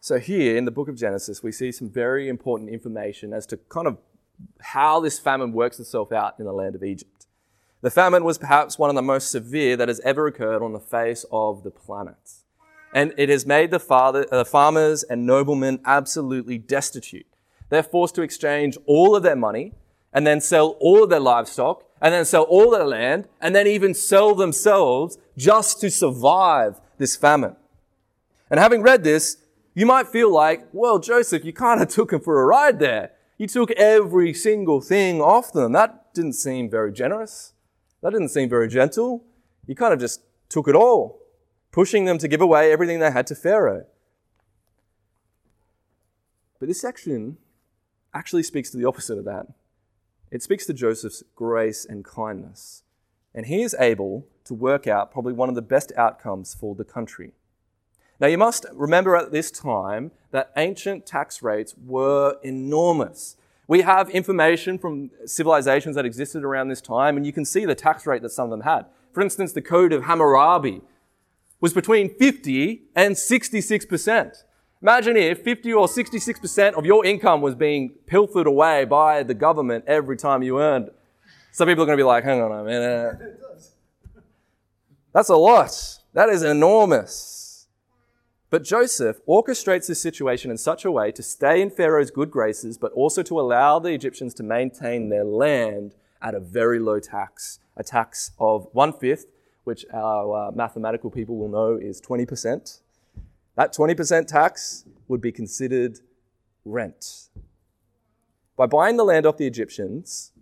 So, 0.00 0.18
here 0.18 0.56
in 0.56 0.64
the 0.64 0.70
book 0.70 0.88
of 0.88 0.96
Genesis, 0.96 1.42
we 1.42 1.52
see 1.52 1.70
some 1.70 1.90
very 1.90 2.28
important 2.28 2.70
information 2.70 3.32
as 3.32 3.46
to 3.46 3.58
kind 3.68 3.86
of 3.86 3.98
how 4.60 5.00
this 5.00 5.18
famine 5.18 5.52
works 5.52 5.78
itself 5.78 6.10
out 6.10 6.36
in 6.38 6.46
the 6.46 6.52
land 6.52 6.74
of 6.74 6.82
Egypt. 6.82 7.26
The 7.82 7.90
famine 7.90 8.24
was 8.24 8.38
perhaps 8.38 8.78
one 8.78 8.90
of 8.90 8.96
the 8.96 9.02
most 9.02 9.30
severe 9.30 9.76
that 9.76 9.88
has 9.88 10.00
ever 10.00 10.26
occurred 10.26 10.62
on 10.62 10.72
the 10.72 10.80
face 10.80 11.24
of 11.30 11.62
the 11.62 11.70
planet. 11.70 12.32
And 12.92 13.14
it 13.16 13.28
has 13.28 13.46
made 13.46 13.70
the 13.70 13.78
father, 13.78 14.26
uh, 14.32 14.44
farmers 14.44 15.02
and 15.02 15.24
noblemen 15.24 15.80
absolutely 15.84 16.58
destitute. 16.58 17.26
They're 17.68 17.82
forced 17.82 18.16
to 18.16 18.22
exchange 18.22 18.76
all 18.86 19.14
of 19.14 19.22
their 19.22 19.36
money 19.36 19.72
and 20.12 20.26
then 20.26 20.40
sell 20.40 20.76
all 20.80 21.04
of 21.04 21.10
their 21.10 21.20
livestock 21.20 21.84
and 22.00 22.14
then 22.14 22.24
sell 22.24 22.44
all 22.44 22.70
their 22.70 22.86
land 22.86 23.28
and 23.40 23.54
then 23.54 23.66
even 23.66 23.94
sell 23.94 24.34
themselves 24.34 25.18
just 25.36 25.80
to 25.80 25.90
survive 25.90 26.80
this 26.98 27.16
famine. 27.16 27.56
And 28.50 28.58
having 28.58 28.82
read 28.82 29.04
this, 29.04 29.36
you 29.74 29.86
might 29.86 30.08
feel 30.08 30.32
like, 30.32 30.66
well, 30.72 30.98
Joseph, 30.98 31.44
you 31.44 31.52
kind 31.52 31.80
of 31.80 31.88
took 31.94 32.12
him 32.12 32.20
for 32.20 32.40
a 32.42 32.46
ride 32.46 32.78
there. 32.78 33.12
You 33.38 33.46
took 33.46 33.70
every 33.72 34.34
single 34.34 34.80
thing 34.80 35.20
off 35.20 35.52
them. 35.52 35.72
That 35.72 36.12
didn't 36.12 36.34
seem 36.34 36.68
very 36.68 36.92
generous. 36.92 37.54
That 38.02 38.10
didn't 38.10 38.28
seem 38.28 38.48
very 38.48 38.68
gentle. 38.68 39.24
You 39.66 39.74
kind 39.74 39.94
of 39.94 40.00
just 40.00 40.22
took 40.48 40.68
it 40.68 40.74
all, 40.74 41.20
pushing 41.70 42.04
them 42.04 42.18
to 42.18 42.28
give 42.28 42.40
away 42.40 42.72
everything 42.72 42.98
they 42.98 43.10
had 43.10 43.26
to 43.28 43.34
Pharaoh. 43.34 43.86
But 46.58 46.68
this 46.68 46.80
section 46.80 47.38
actually 48.12 48.42
speaks 48.42 48.70
to 48.70 48.76
the 48.76 48.84
opposite 48.84 49.16
of 49.16 49.24
that. 49.24 49.46
It 50.30 50.42
speaks 50.42 50.64
to 50.66 50.72
Joseph's 50.72 51.24
grace 51.34 51.84
and 51.84 52.04
kindness. 52.04 52.82
And 53.34 53.46
he 53.46 53.62
is 53.62 53.76
able 53.78 54.26
to 54.44 54.54
work 54.54 54.86
out 54.86 55.12
probably 55.12 55.32
one 55.32 55.48
of 55.48 55.54
the 55.54 55.62
best 55.62 55.92
outcomes 55.96 56.54
for 56.54 56.74
the 56.74 56.84
country. 56.84 57.32
Now, 58.20 58.26
you 58.26 58.38
must 58.38 58.66
remember 58.72 59.16
at 59.16 59.32
this 59.32 59.50
time 59.50 60.10
that 60.30 60.52
ancient 60.56 61.06
tax 61.06 61.42
rates 61.42 61.74
were 61.84 62.36
enormous. 62.42 63.36
We 63.66 63.82
have 63.82 64.10
information 64.10 64.78
from 64.78 65.10
civilizations 65.24 65.96
that 65.96 66.04
existed 66.04 66.44
around 66.44 66.68
this 66.68 66.80
time, 66.80 67.16
and 67.16 67.24
you 67.24 67.32
can 67.32 67.44
see 67.44 67.64
the 67.64 67.74
tax 67.74 68.06
rate 68.06 68.22
that 68.22 68.30
some 68.30 68.44
of 68.44 68.50
them 68.50 68.62
had. 68.62 68.86
For 69.12 69.22
instance, 69.22 69.52
the 69.52 69.62
Code 69.62 69.92
of 69.92 70.04
Hammurabi 70.04 70.82
was 71.60 71.72
between 71.72 72.14
50 72.14 72.82
and 72.94 73.14
66%. 73.14 74.44
Imagine 74.82 75.16
if 75.18 75.42
50 75.42 75.74
or 75.74 75.86
66% 75.86 76.72
of 76.72 76.86
your 76.86 77.04
income 77.04 77.42
was 77.42 77.54
being 77.54 77.90
pilfered 78.06 78.46
away 78.46 78.86
by 78.86 79.22
the 79.22 79.34
government 79.34 79.84
every 79.86 80.16
time 80.16 80.42
you 80.42 80.58
earned. 80.58 80.90
Some 81.52 81.68
people 81.68 81.82
are 81.82 81.86
going 81.86 81.98
to 81.98 82.00
be 82.00 82.06
like, 82.06 82.24
hang 82.24 82.40
on 82.40 82.52
a 82.52 82.64
minute. 82.64 83.38
That's 85.12 85.28
a 85.28 85.36
lot. 85.36 85.98
That 86.14 86.30
is 86.30 86.42
enormous. 86.42 87.66
But 88.48 88.64
Joseph 88.64 89.18
orchestrates 89.28 89.86
this 89.86 90.00
situation 90.00 90.50
in 90.50 90.56
such 90.56 90.84
a 90.84 90.90
way 90.90 91.12
to 91.12 91.22
stay 91.22 91.60
in 91.60 91.70
Pharaoh's 91.70 92.10
good 92.10 92.30
graces, 92.30 92.78
but 92.78 92.90
also 92.92 93.22
to 93.22 93.38
allow 93.38 93.78
the 93.78 93.90
Egyptians 93.90 94.32
to 94.34 94.42
maintain 94.42 95.10
their 95.10 95.24
land 95.24 95.94
at 96.22 96.34
a 96.34 96.40
very 96.40 96.78
low 96.78 97.00
tax, 97.00 97.58
a 97.76 97.84
tax 97.84 98.32
of 98.38 98.66
one 98.72 98.92
fifth, 98.92 99.26
which 99.64 99.84
our 99.92 100.48
uh, 100.48 100.50
mathematical 100.52 101.10
people 101.10 101.36
will 101.36 101.48
know 101.48 101.76
is 101.76 102.00
20%. 102.00 102.80
That 103.60 103.74
20% 103.74 104.26
tax 104.26 104.86
would 105.06 105.20
be 105.20 105.30
considered 105.30 105.98
rent. 106.64 107.28
By 108.56 108.64
buying 108.64 108.96
the 108.96 109.04
land 109.04 109.26
off 109.26 109.36
the 109.36 109.46
Egyptians, 109.46 110.32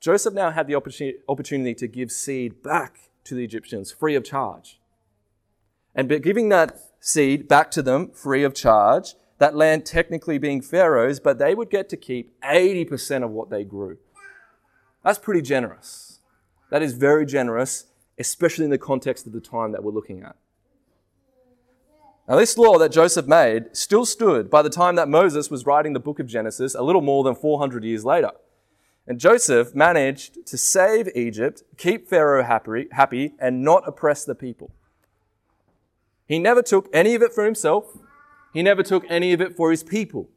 Joseph 0.00 0.32
now 0.32 0.50
had 0.50 0.66
the 0.66 0.74
opportunity 0.74 1.74
to 1.74 1.86
give 1.86 2.10
seed 2.10 2.62
back 2.62 3.10
to 3.24 3.34
the 3.34 3.44
Egyptians 3.44 3.92
free 3.92 4.14
of 4.14 4.24
charge. 4.24 4.80
And 5.94 6.08
by 6.08 6.16
giving 6.16 6.48
that 6.48 6.80
seed 7.00 7.48
back 7.48 7.70
to 7.72 7.82
them 7.82 8.10
free 8.12 8.44
of 8.44 8.54
charge, 8.54 9.14
that 9.36 9.54
land 9.54 9.84
technically 9.84 10.38
being 10.38 10.62
Pharaoh's, 10.62 11.20
but 11.20 11.36
they 11.36 11.54
would 11.54 11.68
get 11.68 11.90
to 11.90 11.98
keep 11.98 12.40
80% 12.40 13.24
of 13.24 13.30
what 13.30 13.50
they 13.50 13.64
grew. 13.64 13.98
That's 15.04 15.18
pretty 15.18 15.42
generous. 15.42 16.20
That 16.70 16.80
is 16.80 16.94
very 16.94 17.26
generous, 17.26 17.88
especially 18.18 18.64
in 18.64 18.70
the 18.70 18.78
context 18.78 19.26
of 19.26 19.34
the 19.34 19.40
time 19.42 19.72
that 19.72 19.84
we're 19.84 19.92
looking 19.92 20.22
at. 20.22 20.36
Now, 22.26 22.36
this 22.36 22.56
law 22.56 22.78
that 22.78 22.90
Joseph 22.90 23.26
made 23.26 23.76
still 23.76 24.06
stood 24.06 24.48
by 24.48 24.62
the 24.62 24.70
time 24.70 24.94
that 24.94 25.08
Moses 25.08 25.50
was 25.50 25.66
writing 25.66 25.92
the 25.92 26.00
book 26.00 26.18
of 26.18 26.26
Genesis, 26.26 26.74
a 26.74 26.82
little 26.82 27.02
more 27.02 27.22
than 27.22 27.34
400 27.34 27.84
years 27.84 28.02
later. 28.04 28.30
And 29.06 29.20
Joseph 29.20 29.74
managed 29.74 30.46
to 30.46 30.56
save 30.56 31.08
Egypt, 31.14 31.62
keep 31.76 32.08
Pharaoh 32.08 32.42
happy, 32.42 32.88
happy 32.92 33.34
and 33.38 33.62
not 33.62 33.86
oppress 33.86 34.24
the 34.24 34.34
people. 34.34 34.70
He 36.26 36.38
never 36.38 36.62
took 36.62 36.88
any 36.94 37.14
of 37.14 37.20
it 37.20 37.34
for 37.34 37.44
himself. 37.44 37.98
He 38.54 38.62
never 38.62 38.82
took 38.82 39.04
any 39.10 39.34
of 39.34 39.42
it 39.42 39.54
for 39.54 39.70
his 39.70 39.82
people. 39.82 40.30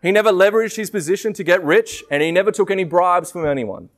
He 0.00 0.12
never 0.12 0.30
leveraged 0.30 0.76
his 0.76 0.90
position 0.90 1.32
to 1.32 1.42
get 1.42 1.64
rich, 1.64 2.04
and 2.10 2.22
he 2.22 2.30
never 2.30 2.52
took 2.52 2.70
any 2.70 2.84
bribes 2.84 3.32
from 3.32 3.44
anyone. 3.44 3.88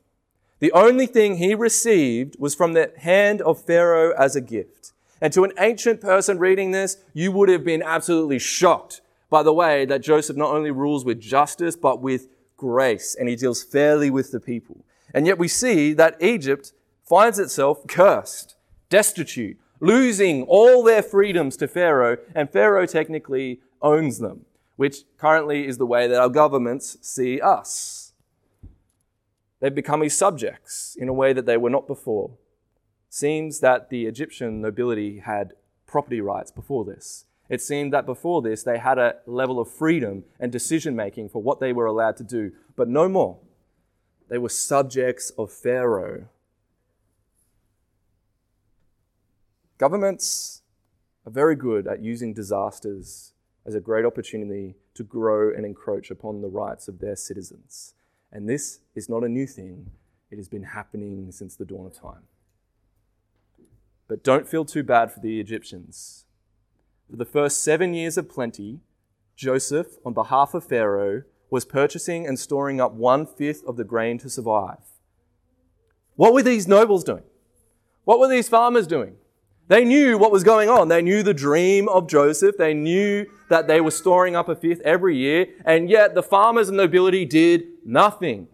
The 0.61 0.73
only 0.73 1.07
thing 1.07 1.37
he 1.37 1.55
received 1.55 2.37
was 2.39 2.55
from 2.55 2.73
the 2.73 2.93
hand 2.97 3.43
of 3.43 3.63
Pharaoh 3.63 4.15
as 4.17 4.35
a 4.35 4.41
gift. 4.41 4.93
And 5.21 5.33
to 5.33 5.45
an 5.45 5.53
ancient 5.59 6.01
person 6.01 6.39
reading 6.39 6.71
this, 6.71 6.99
you 7.15 7.33
would 7.33 7.49
have 7.49 7.65
been 7.65 7.83
absolutely 7.83 8.39
shocked 8.39 9.01
by 9.31 9.43
the 9.43 9.53
way 9.53 9.85
that 9.87 10.03
Joseph 10.03 10.37
not 10.37 10.55
only 10.55 10.71
rules 10.71 11.05
with 11.05 11.21
justice, 11.21 11.77
but 11.77 12.01
with 12.01 12.29
grace, 12.57 13.15
and 13.19 13.29
he 13.29 13.37
deals 13.37 13.63
fairly 13.63 14.11
with 14.11 14.31
the 14.31 14.41
people. 14.41 14.85
And 15.13 15.27
yet 15.27 15.39
we 15.39 15.49
see 15.49 15.93
that 15.95 16.21
Egypt 16.23 16.73
finds 17.05 17.39
itself 17.39 17.87
cursed, 17.87 18.57
destitute, 18.89 19.59
losing 19.81 20.43
all 20.45 20.83
their 20.83 21.03
freedoms 21.03 21.57
to 21.59 21.69
Pharaoh, 21.69 22.19
and 22.35 22.51
Pharaoh 22.51 22.87
technically 22.87 23.61
owns 23.83 24.19
them, 24.19 24.47
which 24.77 25.05
currently 25.19 25.67
is 25.67 25.79
the 25.79 25.87
way 25.87 26.07
that 26.07 26.21
our 26.21 26.29
governments 26.29 26.99
see 27.01 27.41
us. 27.41 28.13
They've 29.61 29.75
become 29.75 30.03
his 30.03 30.17
subjects 30.17 30.97
in 30.99 31.09
a 31.09 31.15
way 31.15 31.33
that 31.33 31.47
they 31.47 31.57
were 31.57 31.71
not 31.71 31.87
before. 31.87 32.31
Seems 33.17 33.61
that 33.61 33.89
the 33.89 34.05
Egyptian 34.05 34.61
nobility 34.61 35.21
had 35.21 35.55
property 35.87 36.21
rights 36.21 36.51
before 36.51 36.85
this. 36.85 37.25
It 37.49 37.63
seemed 37.63 37.91
that 37.95 38.05
before 38.05 38.43
this 38.43 38.63
they 38.63 38.77
had 38.77 38.99
a 38.99 39.17
level 39.25 39.59
of 39.59 39.71
freedom 39.71 40.25
and 40.39 40.53
decision 40.53 40.95
making 40.95 41.31
for 41.31 41.41
what 41.41 41.59
they 41.59 41.73
were 41.73 41.87
allowed 41.87 42.19
to 42.19 42.25
do, 42.25 42.53
but 42.77 42.89
no 42.91 43.09
more. 43.09 43.39
They 44.29 44.37
were 44.37 44.51
subjects 44.51 45.31
of 45.39 45.51
Pharaoh 45.51 46.29
Governments 49.79 50.61
are 51.25 51.33
very 51.33 51.57
good 51.57 51.87
at 51.87 52.03
using 52.03 52.35
disasters 52.35 53.33
as 53.65 53.75
a 53.75 53.81
great 53.81 54.05
opportunity 54.05 54.75
to 54.93 55.05
grow 55.05 55.55
and 55.55 55.65
encroach 55.65 56.11
upon 56.11 56.43
the 56.43 56.49
rights 56.51 56.87
of 56.87 56.99
their 56.99 57.17
citizens. 57.17 57.95
And 58.31 58.47
this 58.47 58.81
is 58.95 59.09
not 59.09 59.25
a 59.25 59.29
new 59.31 59.47
thing, 59.47 59.91
it 60.31 60.37
has 60.37 60.51
been 60.51 60.65
happening 60.65 61.33
since 61.33 61.57
the 61.57 61.65
dawn 61.65 61.87
of 61.87 61.99
time. 61.99 62.25
But 64.09 64.23
don't 64.23 64.49
feel 64.49 64.65
too 64.65 64.83
bad 64.83 65.11
for 65.11 65.21
the 65.21 65.41
Egyptians. 65.41 66.25
For 67.11 67.17
the 67.17 67.25
first 67.25 67.63
seven 67.63 67.95
years 67.95 68.17
of 68.17 68.29
plenty, 68.29 68.81
Joseph, 69.37 69.99
on 70.05 70.13
behalf 70.13 70.55
of 70.55 70.65
Pharaoh, 70.65 71.23
was 71.51 71.65
purchasing 71.65 72.27
and 72.27 72.39
storing 72.39 72.81
up 72.81 72.93
one 72.93 73.27
fifth 73.27 73.65
of 73.67 73.77
the 73.77 73.85
grain 73.85 74.19
to 74.19 74.31
survive. 74.31 74.79
What 76.15 76.33
were 76.33 76.43
these 76.43 76.67
nobles 76.67 77.05
doing? 77.05 77.23
What 78.05 78.19
were 78.19 78.29
these 78.29 78.49
farmers 78.49 78.87
doing? 78.87 79.17
They 79.69 79.85
knew 79.85 80.17
what 80.17 80.31
was 80.31 80.45
going 80.45 80.69
on. 80.69 80.89
They 80.89 81.03
knew 81.03 81.23
the 81.23 81.35
dream 81.35 81.89
of 81.89 82.09
Joseph. 82.09 82.57
They 82.57 82.73
knew 82.73 83.27
that 83.49 83.67
they 83.67 83.81
were 83.81 83.91
storing 83.91 84.37
up 84.37 84.49
a 84.49 84.55
fifth 84.55 84.81
every 84.83 85.17
year. 85.17 85.47
And 85.65 85.91
yet 85.91 86.15
the 86.15 86.23
farmers 86.23 86.69
and 86.69 86.77
nobility 86.77 87.25
did 87.25 87.65
nothing. 87.85 88.47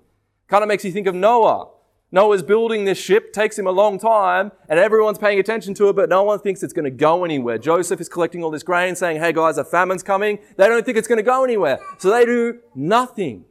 Kind 0.49 0.63
of 0.63 0.69
makes 0.69 0.85
you 0.85 0.93
think 0.93 1.07
of 1.07 1.15
Noah. 1.15 1.69
Noah's 2.15 2.43
building 2.43 2.85
this 2.85 2.99
ship, 2.99 3.33
takes 3.33 3.59
him 3.59 3.67
a 3.67 3.71
long 3.71 3.99
time, 3.99 4.53
and 4.69 4.79
everyone's 4.79 5.17
paying 5.17 5.41
attention 5.41 5.73
to 5.75 5.89
it, 5.89 5.97
but 5.97 6.11
no 6.11 6.23
one 6.23 6.39
thinks 6.39 6.63
it's 6.63 6.75
going 6.75 6.85
to 6.85 6.91
go 6.91 7.25
anywhere. 7.25 7.57
Joseph 7.57 8.03
is 8.03 8.09
collecting 8.11 8.45
all 8.45 8.51
this 8.51 8.63
grain, 8.63 8.95
saying, 8.95 9.19
Hey 9.19 9.33
guys, 9.33 9.57
a 9.57 9.65
famine's 9.65 10.03
coming. 10.03 10.39
They 10.59 10.67
don't 10.67 10.85
think 10.85 10.99
it's 10.99 11.09
going 11.09 11.17
to 11.17 11.23
go 11.23 11.43
anywhere. 11.43 11.79
So 11.99 12.11
they 12.11 12.27
do 12.27 12.61
nothing. 12.75 13.47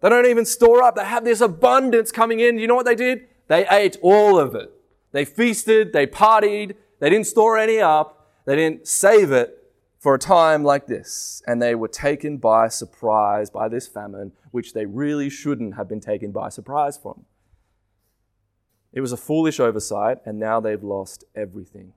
They 0.00 0.08
don't 0.08 0.26
even 0.26 0.44
store 0.44 0.82
up. 0.82 0.96
They 0.96 1.04
have 1.04 1.24
this 1.24 1.40
abundance 1.40 2.10
coming 2.10 2.40
in. 2.40 2.58
You 2.58 2.66
know 2.66 2.74
what 2.74 2.86
they 2.86 2.96
did? 2.96 3.28
They 3.46 3.68
ate 3.68 3.96
all 4.02 4.36
of 4.36 4.56
it. 4.56 4.72
They 5.12 5.24
feasted, 5.24 5.92
they 5.92 6.06
partied, 6.06 6.74
they 7.00 7.10
didn't 7.10 7.26
store 7.26 7.58
any 7.58 7.78
up, 7.80 8.28
they 8.44 8.56
didn't 8.56 8.86
save 8.86 9.32
it 9.32 9.59
for 10.00 10.14
a 10.14 10.18
time 10.18 10.64
like 10.64 10.86
this. 10.86 11.42
And 11.46 11.62
they 11.62 11.74
were 11.74 11.86
taken 11.86 12.38
by 12.38 12.68
surprise 12.68 13.50
by 13.50 13.68
this 13.68 13.86
famine, 13.86 14.32
which 14.50 14.72
they 14.72 14.86
really 14.86 15.30
shouldn't 15.30 15.76
have 15.76 15.88
been 15.88 16.00
taken 16.00 16.32
by 16.32 16.48
surprise 16.48 16.96
from. 16.98 17.26
It 18.92 19.02
was 19.02 19.12
a 19.12 19.16
foolish 19.16 19.60
oversight, 19.60 20.18
and 20.24 20.40
now 20.40 20.58
they've 20.58 20.82
lost 20.82 21.24
everything. 21.36 21.92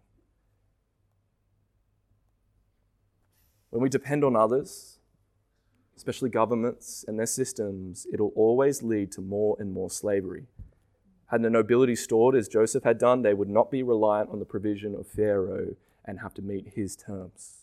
When 3.72 3.82
we 3.82 3.90
depend 3.90 4.24
on 4.24 4.36
others, 4.36 5.00
especially 5.96 6.30
governments 6.30 7.04
and 7.08 7.18
their 7.18 7.26
systems, 7.26 8.06
it'll 8.14 8.34
always 8.36 8.84
lead 8.84 9.12
to 9.14 9.22
more 9.22 9.56
and 9.60 9.72
more 9.72 9.90
slavery. 9.90 10.46
Had 11.28 11.42
the 11.42 11.50
nobility 11.50 11.96
stored 11.96 12.36
as 12.36 12.48
Joseph 12.48 12.84
had 12.84 13.00
done, 13.00 13.24
they 13.24 13.34
would 13.34 13.50
not 13.50 13.72
be 13.72 13.82
reliant 13.82 14.30
on 14.30 14.38
the 14.38 14.46
provision 14.46 14.94
of 14.94 15.08
Pharaoh 15.08 15.76
and 16.06 16.20
have 16.20 16.34
to 16.36 16.44
meet 16.44 16.74
his 16.76 16.96
terms. 16.96 17.63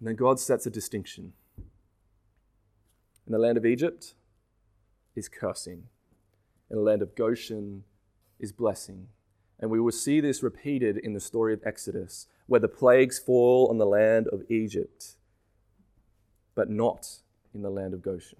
And 0.00 0.08
then 0.08 0.16
God 0.16 0.40
sets 0.40 0.66
a 0.66 0.70
distinction. 0.70 1.34
In 3.26 3.32
the 3.32 3.38
land 3.38 3.58
of 3.58 3.66
Egypt 3.66 4.14
is 5.14 5.28
cursing, 5.28 5.84
in 6.70 6.76
the 6.76 6.82
land 6.82 7.02
of 7.02 7.14
Goshen 7.14 7.84
is 8.38 8.50
blessing. 8.50 9.08
And 9.60 9.70
we 9.70 9.78
will 9.78 9.92
see 9.92 10.20
this 10.20 10.42
repeated 10.42 10.96
in 10.96 11.12
the 11.12 11.20
story 11.20 11.52
of 11.52 11.60
Exodus, 11.66 12.26
where 12.46 12.60
the 12.60 12.68
plagues 12.68 13.18
fall 13.18 13.68
on 13.68 13.76
the 13.76 13.86
land 13.86 14.26
of 14.28 14.42
Egypt, 14.50 15.16
but 16.54 16.70
not 16.70 17.18
in 17.54 17.60
the 17.60 17.70
land 17.70 17.92
of 17.92 18.00
Goshen. 18.00 18.38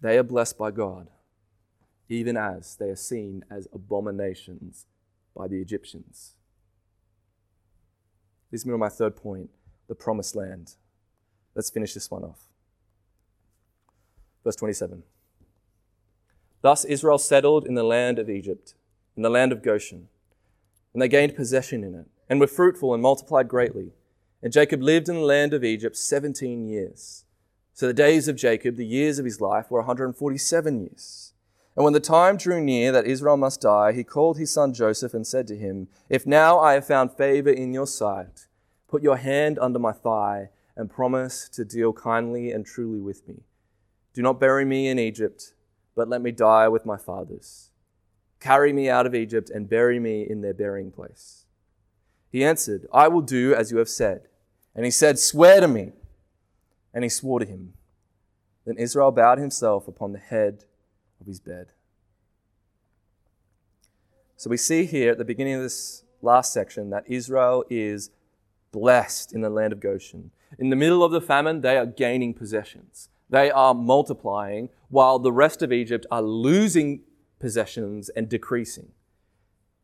They 0.00 0.16
are 0.16 0.22
blessed 0.22 0.56
by 0.56 0.70
God, 0.70 1.08
even 2.08 2.36
as 2.36 2.76
they 2.76 2.88
are 2.88 2.96
seen 2.96 3.44
as 3.50 3.66
abominations 3.72 4.86
by 5.34 5.48
the 5.48 5.60
Egyptians. 5.60 6.36
Leads 8.52 8.66
me 8.66 8.72
to 8.72 8.78
my 8.78 8.90
third 8.90 9.16
point 9.16 9.50
the 9.88 9.94
promised 9.94 10.36
land. 10.36 10.74
Let's 11.54 11.70
finish 11.70 11.94
this 11.94 12.10
one 12.10 12.22
off. 12.22 12.48
Verse 14.44 14.56
27. 14.56 15.02
Thus 16.60 16.84
Israel 16.84 17.18
settled 17.18 17.66
in 17.66 17.74
the 17.74 17.82
land 17.82 18.18
of 18.18 18.30
Egypt, 18.30 18.74
in 19.16 19.22
the 19.22 19.30
land 19.30 19.52
of 19.52 19.62
Goshen, 19.62 20.08
and 20.92 21.02
they 21.02 21.08
gained 21.08 21.34
possession 21.34 21.82
in 21.82 21.94
it, 21.94 22.06
and 22.28 22.38
were 22.38 22.46
fruitful 22.46 22.94
and 22.94 23.02
multiplied 23.02 23.48
greatly. 23.48 23.92
And 24.42 24.52
Jacob 24.52 24.82
lived 24.82 25.08
in 25.08 25.16
the 25.16 25.22
land 25.22 25.54
of 25.54 25.64
Egypt 25.64 25.96
17 25.96 26.66
years. 26.66 27.24
So 27.74 27.86
the 27.86 27.94
days 27.94 28.28
of 28.28 28.36
Jacob, 28.36 28.76
the 28.76 28.86
years 28.86 29.18
of 29.18 29.24
his 29.24 29.40
life, 29.40 29.70
were 29.70 29.80
147 29.80 30.80
years. 30.80 31.31
And 31.74 31.84
when 31.84 31.94
the 31.94 32.00
time 32.00 32.36
drew 32.36 32.62
near 32.62 32.92
that 32.92 33.06
Israel 33.06 33.36
must 33.36 33.62
die, 33.62 33.92
he 33.92 34.04
called 34.04 34.36
his 34.36 34.50
son 34.50 34.74
Joseph 34.74 35.14
and 35.14 35.26
said 35.26 35.46
to 35.46 35.56
him, 35.56 35.88
If 36.08 36.26
now 36.26 36.58
I 36.58 36.74
have 36.74 36.86
found 36.86 37.12
favor 37.12 37.50
in 37.50 37.72
your 37.72 37.86
sight, 37.86 38.46
put 38.88 39.02
your 39.02 39.16
hand 39.16 39.58
under 39.58 39.78
my 39.78 39.92
thigh 39.92 40.50
and 40.76 40.90
promise 40.90 41.48
to 41.50 41.64
deal 41.64 41.92
kindly 41.92 42.50
and 42.50 42.66
truly 42.66 43.00
with 43.00 43.26
me. 43.26 43.44
Do 44.12 44.20
not 44.20 44.38
bury 44.40 44.66
me 44.66 44.88
in 44.88 44.98
Egypt, 44.98 45.54
but 45.94 46.08
let 46.08 46.20
me 46.20 46.30
die 46.30 46.68
with 46.68 46.84
my 46.84 46.98
fathers. 46.98 47.70
Carry 48.38 48.72
me 48.72 48.90
out 48.90 49.06
of 49.06 49.14
Egypt 49.14 49.48
and 49.48 49.68
bury 49.68 49.98
me 49.98 50.26
in 50.28 50.42
their 50.42 50.54
burying 50.54 50.90
place. 50.90 51.46
He 52.30 52.44
answered, 52.44 52.86
I 52.92 53.08
will 53.08 53.20
do 53.22 53.54
as 53.54 53.70
you 53.70 53.78
have 53.78 53.88
said. 53.88 54.28
And 54.74 54.84
he 54.84 54.90
said, 54.90 55.18
Swear 55.18 55.60
to 55.60 55.68
me. 55.68 55.92
And 56.92 57.04
he 57.04 57.10
swore 57.10 57.40
to 57.40 57.46
him. 57.46 57.74
Then 58.66 58.76
Israel 58.76 59.10
bowed 59.10 59.38
himself 59.38 59.88
upon 59.88 60.12
the 60.12 60.18
head 60.18 60.64
of 61.22 61.26
his 61.26 61.40
bed. 61.40 61.68
So 64.36 64.50
we 64.50 64.56
see 64.56 64.86
here 64.86 65.12
at 65.12 65.18
the 65.18 65.24
beginning 65.24 65.54
of 65.54 65.62
this 65.62 66.02
last 66.20 66.52
section 66.52 66.90
that 66.90 67.04
Israel 67.06 67.64
is 67.70 68.10
blessed 68.72 69.32
in 69.32 69.40
the 69.40 69.48
land 69.48 69.72
of 69.72 69.78
Goshen. 69.78 70.32
In 70.58 70.70
the 70.70 70.76
middle 70.76 71.04
of 71.04 71.12
the 71.12 71.20
famine, 71.20 71.60
they 71.60 71.78
are 71.78 71.86
gaining 71.86 72.34
possessions. 72.34 73.08
They 73.30 73.52
are 73.52 73.72
multiplying, 73.72 74.68
while 74.88 75.20
the 75.20 75.32
rest 75.32 75.62
of 75.62 75.72
Egypt 75.72 76.06
are 76.10 76.22
losing 76.22 77.02
possessions 77.38 78.08
and 78.08 78.28
decreasing. 78.28 78.90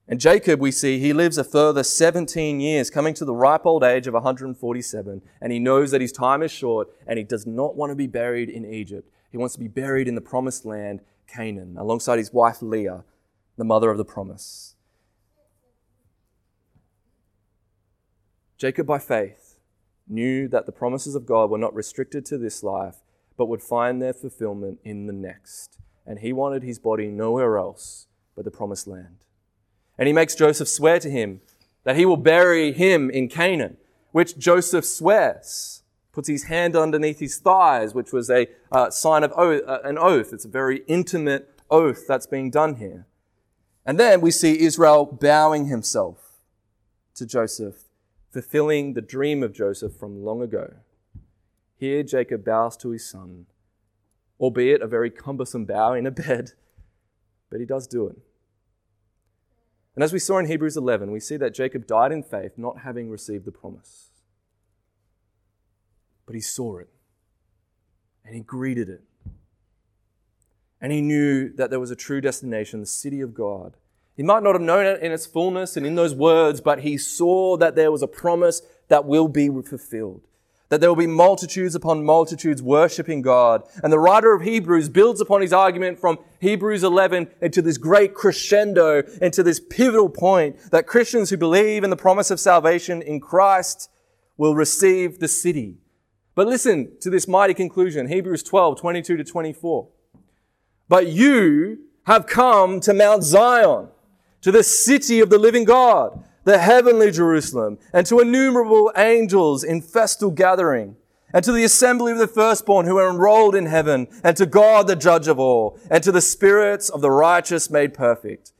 And 0.08 0.18
Jacob, 0.18 0.58
we 0.58 0.72
see, 0.72 0.98
he 0.98 1.12
lives 1.12 1.38
a 1.38 1.44
further 1.44 1.84
17 1.84 2.58
years, 2.58 2.90
coming 2.90 3.14
to 3.14 3.24
the 3.24 3.34
ripe 3.34 3.64
old 3.64 3.84
age 3.84 4.08
of 4.08 4.14
147, 4.14 5.22
and 5.40 5.52
he 5.52 5.60
knows 5.60 5.92
that 5.92 6.00
his 6.00 6.12
time 6.12 6.42
is 6.42 6.50
short, 6.50 6.88
and 7.06 7.16
he 7.16 7.24
does 7.24 7.46
not 7.46 7.76
want 7.76 7.90
to 7.90 7.96
be 7.96 8.08
buried 8.08 8.48
in 8.48 8.64
Egypt. 8.64 9.08
He 9.30 9.36
wants 9.36 9.54
to 9.54 9.60
be 9.60 9.68
buried 9.68 10.08
in 10.08 10.14
the 10.14 10.20
promised 10.20 10.64
land, 10.64 11.00
Canaan, 11.28 11.76
alongside 11.78 12.18
his 12.18 12.32
wife 12.32 12.62
Leah, 12.62 13.04
the 13.56 13.64
mother 13.64 13.90
of 13.90 13.98
the 13.98 14.04
promise. 14.04 14.74
Jacob, 18.56 18.86
by 18.86 18.98
faith, 18.98 19.58
knew 20.08 20.48
that 20.48 20.66
the 20.66 20.72
promises 20.72 21.14
of 21.14 21.26
God 21.26 21.50
were 21.50 21.58
not 21.58 21.74
restricted 21.74 22.24
to 22.26 22.38
this 22.38 22.62
life, 22.62 22.96
but 23.36 23.46
would 23.46 23.62
find 23.62 24.02
their 24.02 24.12
fulfillment 24.12 24.80
in 24.82 25.06
the 25.06 25.12
next. 25.12 25.78
And 26.04 26.18
he 26.18 26.32
wanted 26.32 26.62
his 26.62 26.78
body 26.78 27.08
nowhere 27.08 27.56
else 27.56 28.06
but 28.34 28.44
the 28.44 28.50
promised 28.50 28.86
land. 28.86 29.24
And 29.98 30.06
he 30.06 30.12
makes 30.12 30.34
Joseph 30.34 30.68
swear 30.68 30.98
to 31.00 31.10
him 31.10 31.40
that 31.84 31.96
he 31.96 32.06
will 32.06 32.16
bury 32.16 32.72
him 32.72 33.10
in 33.10 33.28
Canaan, 33.28 33.76
which 34.12 34.38
Joseph 34.38 34.84
swears, 34.84 35.82
puts 36.12 36.28
his 36.28 36.44
hand 36.44 36.74
underneath 36.74 37.20
his 37.20 37.38
thighs, 37.38 37.94
which 37.94 38.12
was 38.12 38.30
a 38.30 38.48
uh, 38.72 38.90
sign 38.90 39.22
of 39.24 39.32
oath, 39.36 39.62
uh, 39.66 39.80
an 39.84 39.98
oath. 39.98 40.32
It's 40.32 40.44
a 40.44 40.48
very 40.48 40.82
intimate 40.86 41.60
oath 41.70 42.06
that's 42.06 42.26
being 42.26 42.50
done 42.50 42.76
here. 42.76 43.06
And 43.84 43.98
then 43.98 44.20
we 44.20 44.30
see 44.30 44.60
Israel 44.60 45.06
bowing 45.06 45.66
himself 45.66 46.40
to 47.14 47.26
Joseph, 47.26 47.84
fulfilling 48.30 48.94
the 48.94 49.00
dream 49.00 49.42
of 49.42 49.52
Joseph 49.52 49.94
from 49.96 50.24
long 50.24 50.42
ago. 50.42 50.74
Here, 51.76 52.02
Jacob 52.02 52.44
bows 52.44 52.76
to 52.78 52.90
his 52.90 53.08
son, 53.08 53.46
albeit 54.40 54.82
a 54.82 54.86
very 54.86 55.10
cumbersome 55.10 55.64
bow 55.64 55.94
in 55.94 56.06
a 56.06 56.10
bed, 56.10 56.52
but 57.50 57.60
he 57.60 57.66
does 57.66 57.86
do 57.86 58.06
it. 58.08 58.16
And 59.94 60.04
as 60.04 60.12
we 60.12 60.18
saw 60.18 60.38
in 60.38 60.46
Hebrews 60.46 60.76
11, 60.76 61.10
we 61.10 61.18
see 61.18 61.36
that 61.38 61.54
Jacob 61.54 61.86
died 61.86 62.12
in 62.12 62.22
faith, 62.22 62.52
not 62.56 62.80
having 62.80 63.10
received 63.10 63.44
the 63.44 63.52
promise. 63.52 64.07
But 66.28 66.34
he 66.34 66.42
saw 66.42 66.76
it, 66.76 66.90
and 68.22 68.34
he 68.34 68.42
greeted 68.42 68.90
it. 68.90 69.00
And 70.78 70.92
he 70.92 71.00
knew 71.00 71.50
that 71.54 71.70
there 71.70 71.80
was 71.80 71.90
a 71.90 71.96
true 71.96 72.20
destination, 72.20 72.80
the 72.80 72.86
city 72.86 73.22
of 73.22 73.32
God. 73.32 73.78
He 74.14 74.22
might 74.22 74.42
not 74.42 74.54
have 74.54 74.60
known 74.60 74.84
it 74.84 75.00
in 75.00 75.10
its 75.10 75.24
fullness 75.24 75.74
and 75.74 75.86
in 75.86 75.94
those 75.94 76.14
words, 76.14 76.60
but 76.60 76.80
he 76.80 76.98
saw 76.98 77.56
that 77.56 77.76
there 77.76 77.90
was 77.90 78.02
a 78.02 78.06
promise 78.06 78.60
that 78.88 79.06
will 79.06 79.28
be 79.28 79.48
fulfilled 79.48 80.28
that 80.68 80.82
there 80.82 80.90
will 80.90 80.96
be 80.96 81.06
multitudes 81.06 81.74
upon 81.74 82.04
multitudes 82.04 82.62
worshiping 82.62 83.22
God. 83.22 83.62
And 83.82 83.90
the 83.90 83.98
writer 83.98 84.34
of 84.34 84.42
Hebrews 84.42 84.90
builds 84.90 85.18
upon 85.18 85.40
his 85.40 85.52
argument 85.52 85.98
from 85.98 86.18
Hebrews 86.40 86.84
11 86.84 87.28
into 87.40 87.62
this 87.62 87.78
great 87.78 88.12
crescendo, 88.12 89.02
into 89.22 89.42
this 89.42 89.60
pivotal 89.60 90.10
point 90.10 90.58
that 90.70 90.86
Christians 90.86 91.30
who 91.30 91.38
believe 91.38 91.84
in 91.84 91.90
the 91.90 91.96
promise 91.96 92.30
of 92.30 92.38
salvation 92.38 93.00
in 93.00 93.18
Christ 93.18 93.90
will 94.36 94.54
receive 94.54 95.20
the 95.20 95.28
city. 95.28 95.78
But 96.38 96.46
listen 96.46 96.92
to 97.00 97.10
this 97.10 97.26
mighty 97.26 97.52
conclusion, 97.52 98.06
Hebrews 98.06 98.44
12, 98.44 98.78
22 98.78 99.16
to 99.16 99.24
24. 99.24 99.88
But 100.88 101.08
you 101.08 101.80
have 102.06 102.28
come 102.28 102.78
to 102.78 102.94
Mount 102.94 103.24
Zion, 103.24 103.88
to 104.42 104.52
the 104.52 104.62
city 104.62 105.18
of 105.18 105.30
the 105.30 105.38
living 105.38 105.64
God 105.64 106.22
the 106.44 106.58
heavenly 106.58 107.10
Jerusalem, 107.10 107.78
and 107.92 108.06
to 108.06 108.20
innumerable 108.20 108.92
angels 108.96 109.64
in 109.64 109.82
festal 109.82 110.30
gathering, 110.30 110.94
and 111.34 111.42
to 111.42 111.50
the 111.50 111.64
assembly 111.64 112.12
of 112.12 112.18
the 112.18 112.28
firstborn 112.28 112.86
who 112.86 112.98
are 112.98 113.10
enrolled 113.10 113.56
in 113.56 113.66
heaven, 113.66 114.06
and 114.22 114.36
to 114.36 114.46
God 114.46 114.86
the 114.86 114.94
judge 114.94 115.26
of 115.26 115.40
all, 115.40 115.76
and 115.90 116.04
to 116.04 116.12
the 116.12 116.20
spirits 116.20 116.88
of 116.88 117.00
the 117.00 117.10
righteous 117.10 117.68
made 117.68 117.94
perfect, 117.94 118.52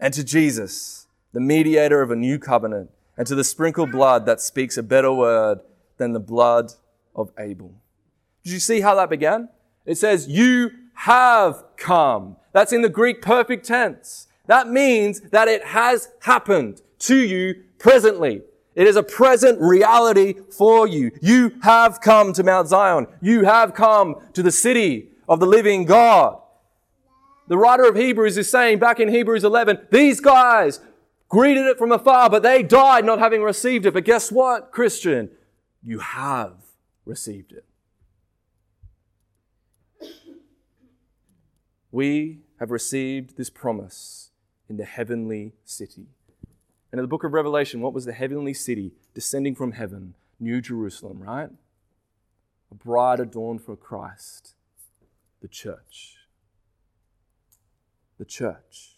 and 0.00 0.12
to 0.12 0.24
Jesus, 0.24 1.06
the 1.32 1.40
mediator 1.40 2.02
of 2.02 2.10
a 2.10 2.16
new 2.16 2.40
covenant, 2.40 2.90
and 3.16 3.28
to 3.28 3.36
the 3.36 3.44
sprinkled 3.44 3.92
blood 3.92 4.26
that 4.26 4.40
speaks 4.40 4.76
a 4.76 4.82
better 4.82 5.12
word 5.12 5.60
than 5.98 6.14
the 6.14 6.18
blood 6.18 6.72
of 7.14 7.30
Abel. 7.38 7.74
Did 8.44 8.52
you 8.52 8.58
see 8.58 8.80
how 8.80 8.94
that 8.96 9.10
began? 9.10 9.48
It 9.86 9.96
says, 9.96 10.28
You 10.28 10.70
have 10.94 11.64
come. 11.76 12.36
That's 12.52 12.72
in 12.72 12.82
the 12.82 12.88
Greek 12.88 13.22
perfect 13.22 13.66
tense. 13.66 14.28
That 14.46 14.68
means 14.68 15.20
that 15.30 15.48
it 15.48 15.64
has 15.64 16.08
happened 16.20 16.82
to 17.00 17.16
you 17.16 17.62
presently. 17.78 18.42
It 18.74 18.86
is 18.86 18.96
a 18.96 19.02
present 19.02 19.60
reality 19.60 20.34
for 20.50 20.86
you. 20.86 21.12
You 21.20 21.52
have 21.62 22.00
come 22.00 22.32
to 22.32 22.42
Mount 22.42 22.68
Zion. 22.68 23.06
You 23.20 23.44
have 23.44 23.74
come 23.74 24.16
to 24.32 24.42
the 24.42 24.50
city 24.50 25.10
of 25.28 25.40
the 25.40 25.46
living 25.46 25.84
God. 25.84 26.38
The 27.48 27.58
writer 27.58 27.84
of 27.84 27.96
Hebrews 27.96 28.38
is 28.38 28.50
saying 28.50 28.78
back 28.78 28.98
in 28.98 29.08
Hebrews 29.08 29.44
11, 29.44 29.88
these 29.90 30.20
guys 30.20 30.80
greeted 31.28 31.66
it 31.66 31.78
from 31.78 31.92
afar, 31.92 32.30
but 32.30 32.42
they 32.42 32.62
died 32.62 33.04
not 33.04 33.18
having 33.18 33.42
received 33.42 33.84
it. 33.84 33.94
But 33.94 34.04
guess 34.04 34.32
what, 34.32 34.72
Christian? 34.72 35.30
You 35.82 35.98
have 35.98 36.61
received 37.04 37.52
it. 37.52 37.64
We 41.90 42.40
have 42.58 42.70
received 42.70 43.36
this 43.36 43.50
promise 43.50 44.30
in 44.68 44.76
the 44.78 44.84
heavenly 44.84 45.52
city. 45.64 46.06
And 46.90 46.98
in 46.98 47.02
the 47.02 47.08
book 47.08 47.24
of 47.24 47.32
Revelation, 47.32 47.80
what 47.80 47.92
was 47.92 48.04
the 48.04 48.12
heavenly 48.12 48.54
city 48.54 48.92
descending 49.14 49.54
from 49.54 49.72
heaven? 49.72 50.14
New 50.40 50.60
Jerusalem, 50.60 51.20
right? 51.22 51.50
A 52.70 52.74
bride 52.74 53.20
adorned 53.20 53.62
for 53.62 53.76
Christ, 53.76 54.54
the 55.40 55.48
church. 55.48 56.16
The 58.18 58.24
church. 58.24 58.96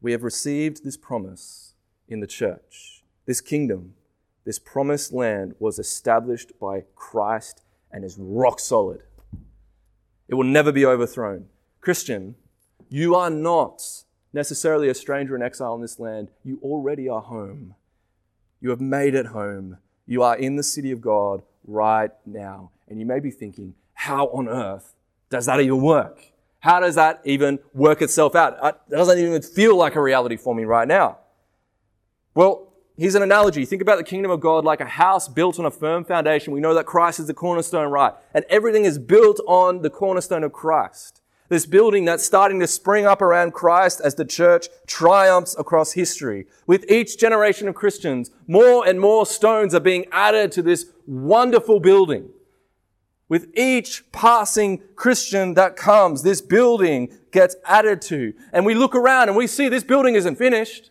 We 0.00 0.12
have 0.12 0.22
received 0.22 0.84
this 0.84 0.98
promise 0.98 1.72
in 2.08 2.20
the 2.20 2.26
church. 2.26 3.02
This 3.24 3.40
kingdom, 3.40 3.94
this 4.44 4.58
promised 4.58 5.12
land 5.12 5.54
was 5.58 5.78
established 5.78 6.52
by 6.60 6.84
Christ 6.94 7.62
and 7.90 8.04
is 8.04 8.16
rock 8.18 8.60
solid. 8.60 9.02
It 10.28 10.34
will 10.34 10.44
never 10.44 10.72
be 10.72 10.84
overthrown. 10.84 11.46
Christian, 11.80 12.34
you 12.88 13.14
are 13.14 13.30
not 13.30 13.82
necessarily 14.32 14.88
a 14.88 14.94
stranger 14.94 15.36
in 15.36 15.42
exile 15.42 15.74
in 15.74 15.80
this 15.80 15.98
land. 15.98 16.28
You 16.42 16.58
already 16.62 17.08
are 17.08 17.22
home. 17.22 17.74
You 18.60 18.70
have 18.70 18.80
made 18.80 19.14
it 19.14 19.26
home. 19.26 19.78
You 20.06 20.22
are 20.22 20.36
in 20.36 20.56
the 20.56 20.62
city 20.62 20.90
of 20.90 21.00
God 21.00 21.42
right 21.66 22.10
now. 22.26 22.70
And 22.88 23.00
you 23.00 23.06
may 23.06 23.20
be 23.20 23.30
thinking, 23.30 23.74
how 23.94 24.26
on 24.26 24.48
earth 24.48 24.94
does 25.30 25.46
that 25.46 25.60
even 25.60 25.80
work? 25.80 26.32
How 26.60 26.80
does 26.80 26.94
that 26.94 27.20
even 27.24 27.58
work 27.72 28.02
itself 28.02 28.34
out? 28.34 28.58
It 28.62 28.90
doesn't 28.90 29.18
even 29.18 29.42
feel 29.42 29.76
like 29.76 29.96
a 29.96 30.02
reality 30.02 30.36
for 30.36 30.54
me 30.54 30.64
right 30.64 30.88
now. 30.88 31.18
Well, 32.34 32.72
here's 32.96 33.14
an 33.14 33.22
analogy. 33.22 33.64
Think 33.64 33.82
about 33.82 33.98
the 33.98 34.04
kingdom 34.04 34.30
of 34.30 34.40
God 34.40 34.64
like 34.64 34.80
a 34.80 34.86
house 34.86 35.28
built 35.28 35.58
on 35.58 35.66
a 35.66 35.70
firm 35.70 36.04
foundation. 36.04 36.52
We 36.52 36.60
know 36.60 36.74
that 36.74 36.86
Christ 36.86 37.20
is 37.20 37.26
the 37.26 37.34
cornerstone, 37.34 37.90
right? 37.90 38.12
And 38.32 38.44
everything 38.48 38.84
is 38.84 38.98
built 38.98 39.40
on 39.46 39.82
the 39.82 39.90
cornerstone 39.90 40.44
of 40.44 40.52
Christ. 40.52 41.20
This 41.48 41.66
building 41.66 42.06
that's 42.06 42.24
starting 42.24 42.58
to 42.60 42.66
spring 42.66 43.04
up 43.04 43.20
around 43.20 43.52
Christ 43.52 44.00
as 44.02 44.14
the 44.14 44.24
church 44.24 44.68
triumphs 44.86 45.54
across 45.58 45.92
history. 45.92 46.46
With 46.66 46.90
each 46.90 47.18
generation 47.18 47.68
of 47.68 47.74
Christians, 47.74 48.30
more 48.46 48.86
and 48.86 48.98
more 48.98 49.26
stones 49.26 49.74
are 49.74 49.80
being 49.80 50.06
added 50.10 50.52
to 50.52 50.62
this 50.62 50.86
wonderful 51.06 51.80
building. 51.80 52.30
With 53.28 53.50
each 53.56 54.10
passing 54.10 54.82
Christian 54.96 55.54
that 55.54 55.76
comes, 55.76 56.22
this 56.22 56.40
building 56.40 57.12
gets 57.30 57.56
added 57.66 58.00
to. 58.02 58.32
And 58.52 58.64
we 58.64 58.74
look 58.74 58.94
around 58.94 59.28
and 59.28 59.36
we 59.36 59.46
see 59.46 59.68
this 59.68 59.84
building 59.84 60.14
isn't 60.14 60.36
finished. 60.36 60.90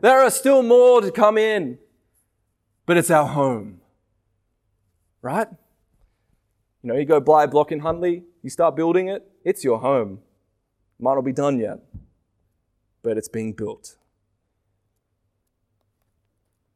There 0.00 0.20
are 0.20 0.30
still 0.30 0.62
more 0.62 1.00
to 1.00 1.10
come 1.10 1.38
in. 1.38 1.78
But 2.86 2.96
it's 2.96 3.10
our 3.10 3.26
home. 3.26 3.80
Right? 5.20 5.48
You 6.82 6.88
know, 6.88 6.94
you 6.94 7.04
go 7.04 7.20
buy 7.20 7.44
a 7.44 7.48
block 7.48 7.72
in 7.72 7.80
Huntley, 7.80 8.22
you 8.42 8.50
start 8.50 8.76
building 8.76 9.08
it, 9.08 9.28
it's 9.44 9.64
your 9.64 9.80
home. 9.80 10.20
Might 10.98 11.14
not 11.14 11.24
be 11.24 11.32
done 11.32 11.58
yet, 11.58 11.80
but 13.02 13.18
it's 13.18 13.28
being 13.28 13.52
built. 13.52 13.96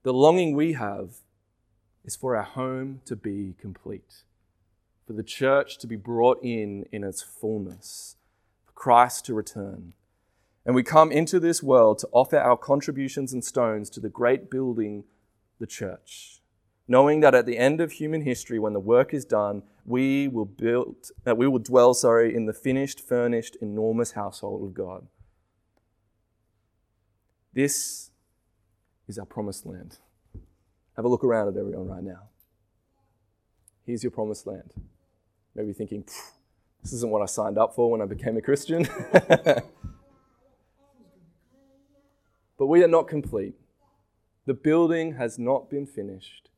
The 0.03 0.13
longing 0.13 0.55
we 0.55 0.73
have 0.73 1.15
is 2.05 2.17
for 2.17 2.37
our 2.37 2.43
home 2.43 3.01
to 3.05 3.15
be 3.15 3.55
complete, 3.61 4.25
for 5.07 5.13
the 5.13 5.23
church 5.23 5.79
to 5.79 5.87
be 5.87 5.97
brought 5.97 6.43
in 6.43 6.87
in 6.91 7.05
its 7.05 7.23
fullness, 7.23 8.17
for 8.67 8.73
Christ 8.73 9.25
to 9.27 9.35
return. 9.35 9.95
And 10.65 10.75
we 10.75 10.83
come 10.83 11.11
into 11.11 11.41
this 11.41 11.63
world 11.63 11.99
to 11.99 12.09
offer 12.13 12.39
our 12.39 12.57
contributions 12.57 13.33
and 13.33 13.45
stones 13.45 13.91
to 13.91 14.01
the 14.01 14.09
great 14.09 14.51
building, 14.51 15.05
the 15.59 15.67
church 15.67 16.43
knowing 16.89 17.21
that 17.21 17.35
at 17.35 17.47
the 17.47 17.59
end 17.59 17.81
of 17.81 17.93
human 17.93 18.23
history, 18.23 18.59
when 18.59 18.73
the 18.73 18.81
work 18.81 19.15
is 19.15 19.25
done, 19.25 19.63
we 19.85 20.29
will 20.29 20.45
build, 20.45 21.11
that 21.25 21.37
we 21.37 21.47
will 21.49 21.59
dwell, 21.59 21.95
sorry, 21.95 22.35
in 22.35 22.47
the 22.47 22.53
finished, 22.53 23.01
furnished, 23.01 23.57
enormous 23.61 24.13
household 24.13 24.63
of 24.63 24.75
God. 24.75 25.07
This 27.53 28.11
is 29.09 29.19
our 29.19 29.27
promised 29.27 29.67
land. 29.67 29.99
Have 30.97 31.05
a 31.05 31.09
look 31.09 31.25
around 31.25 31.49
at 31.49 31.57
everyone 31.57 31.89
right 31.89 32.03
now. 32.03 32.29
Here's 33.87 34.03
your 34.03 34.11
promised 34.11 34.47
land. 34.47 34.73
Maybe 35.55 35.73
thinking, 35.73 36.05
this 36.83 36.93
isn't 36.93 37.11
what 37.11 37.23
I 37.23 37.27
signed 37.27 37.59
up 37.59 37.75
for 37.75 37.91
when 37.91 38.01
I 38.01 38.07
became 38.07 38.37
a 38.37 38.43
Christian. 38.43 38.87
but 42.63 42.69
we 42.69 42.85
are 42.85 42.87
not 42.87 43.09
complete. 43.09 43.57
The 44.47 44.55
building 44.55 45.17
has 45.17 45.37
not 45.37 45.69
been 45.69 45.85
finished. 45.85 46.49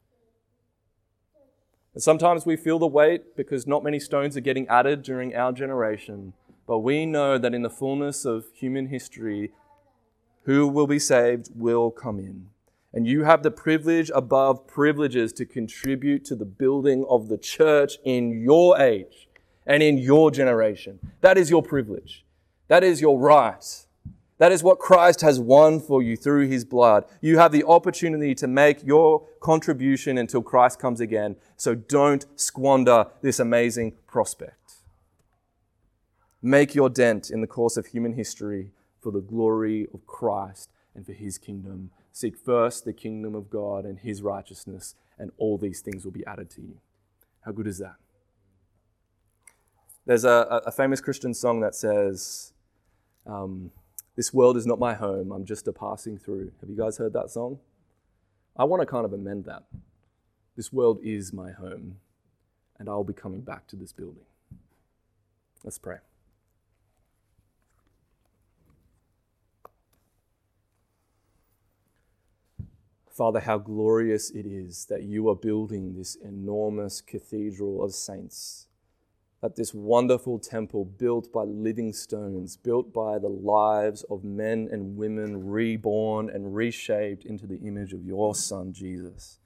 And 1.95 2.03
sometimes 2.03 2.45
we 2.45 2.57
feel 2.57 2.79
the 2.79 2.87
weight 2.87 3.35
because 3.39 3.67
not 3.67 3.83
many 3.83 3.99
stones 3.99 4.37
are 4.37 4.43
getting 4.43 4.69
added 4.69 5.03
during 5.03 5.35
our 5.35 5.51
generation. 5.51 6.35
But 6.67 6.81
we 6.81 7.07
know 7.07 7.39
that 7.39 7.55
in 7.55 7.63
the 7.63 7.71
fullness 7.71 8.27
of 8.27 8.45
human 8.53 8.89
history, 8.89 9.53
who 10.43 10.69
will 10.69 10.87
be 10.87 10.99
saved 10.99 11.49
will 11.55 11.91
come 11.91 12.19
in. 12.19 12.51
And 12.93 13.07
you 13.07 13.25
have 13.25 13.43
the 13.43 13.51
privilege 13.51 14.11
above 14.15 14.67
privileges 14.67 15.33
to 15.33 15.47
contribute 15.47 16.27
to 16.27 16.37
the 16.37 16.45
building 16.45 17.07
of 17.09 17.29
the 17.29 17.39
church 17.39 17.97
in 18.05 18.43
your 18.43 18.79
age 18.79 19.27
and 19.65 19.83
in 19.83 19.97
your 19.97 20.31
generation. 20.31 20.99
That 21.23 21.39
is 21.39 21.49
your 21.49 21.63
privilege. 21.63 22.27
That 22.69 22.85
is 22.85 23.01
your 23.01 23.19
right. 23.19 23.84
That 24.45 24.53
is 24.53 24.63
what 24.63 24.79
Christ 24.79 25.23
has 25.23 25.41
won 25.41 25.81
for 25.81 26.03
you 26.03 26.19
through 26.19 26.49
his 26.49 26.67
blood. 26.67 27.07
You 27.23 27.39
have 27.39 27.51
the 27.51 27.65
opportunity 27.65 28.35
to 28.35 28.47
make 28.47 28.85
your 28.85 29.27
contribution 29.41 30.19
until 30.19 30.43
Christ 30.43 30.79
comes 30.79 31.01
again. 31.01 31.37
So 31.57 31.75
don't 31.75 32.27
squander 32.39 33.07
this 33.23 33.41
amazing 33.41 33.95
prospect. 34.07 34.75
Make 36.43 36.75
your 36.75 36.91
dent 36.91 37.31
in 37.31 37.41
the 37.41 37.47
course 37.47 37.79
of 37.79 37.87
human 37.87 38.13
history 38.13 38.73
for 39.01 39.11
the 39.11 39.23
glory 39.23 39.89
of 39.95 40.07
Christ 40.07 40.69
and 40.95 41.07
for 41.07 41.15
his 41.15 41.39
kingdom. 41.39 41.89
Seek 42.13 42.37
first 42.37 42.85
the 42.85 42.93
kingdom 42.93 43.35
of 43.35 43.49
God 43.49 43.87
and 43.87 44.01
his 44.01 44.21
righteousness, 44.21 44.95
and 45.19 45.31
all 45.39 45.57
these 45.57 45.81
things 45.81 46.05
will 46.05 46.13
be 46.13 46.27
added 46.27 46.51
to 46.51 46.61
you. 46.61 46.77
How 47.47 47.53
good 47.53 47.67
is 47.67 47.79
that? 47.79 47.97
There's 50.05 50.27
a, 50.27 50.61
a 50.67 50.71
famous 50.71 51.01
Christian 51.01 51.33
song 51.33 51.61
that 51.61 51.75
says, 51.75 52.53
um, 53.27 53.71
this 54.17 54.33
world 54.33 54.57
is 54.57 54.67
not 54.67 54.79
my 54.79 54.95
home, 54.95 55.33
I'm 55.33 55.45
just 55.45 55.69
a 55.69 55.73
passing 55.73 56.19
through. 56.19 56.53
Have 56.61 56.71
you 56.71 56.77
guys 56.77 56.99
heard 56.99 57.13
that 57.15 57.31
song? 57.31 57.59
I 58.57 58.65
want 58.65 58.81
to 58.81 58.87
kind 58.87 59.05
of 59.05 59.13
amend 59.13 59.45
that. 59.47 59.65
This 60.57 60.73
world 60.73 61.01
is 61.03 61.33
my 61.33 61.51
home, 61.51 61.97
and 62.79 62.89
I'll 62.89 63.03
be 63.05 63.13
coming 63.13 63.41
back 63.41 63.67
to 63.69 63.77
this 63.77 63.93
building. 63.93 64.25
Let's 65.65 65.79
pray. 65.79 65.99
Father, 73.11 73.41
how 73.41 73.59
glorious 73.59 74.31
it 74.31 74.45
is 74.45 74.87
that 74.87 75.05
you 75.05 75.29
are 75.29 75.37
building 75.37 75.95
this 75.95 76.17
enormous 76.17 77.01
cathedral 77.01 77.83
of 77.83 77.95
saints 77.95 78.67
at 79.45 79.57
this 79.57 79.75
wonderful 79.75 80.39
temple 80.39 80.87
built 80.87 81.31
by 81.31 81.43
living 81.43 81.93
stones, 81.93 82.57
built 82.57 82.95
by 82.95 83.19
the 83.19 83.29
lives 83.29 84.03
of 84.09 84.25
men 84.25 84.67
and 84.73 84.97
women 84.97 85.47
reborn 85.47 86.31
and 86.31 86.55
reshaped 86.55 87.27
into 87.27 87.47
the 87.47 87.59
image 87.59 87.93
of 87.93 88.03
your 88.03 88.35
Son, 88.35 88.73
Jesus. 88.73 89.39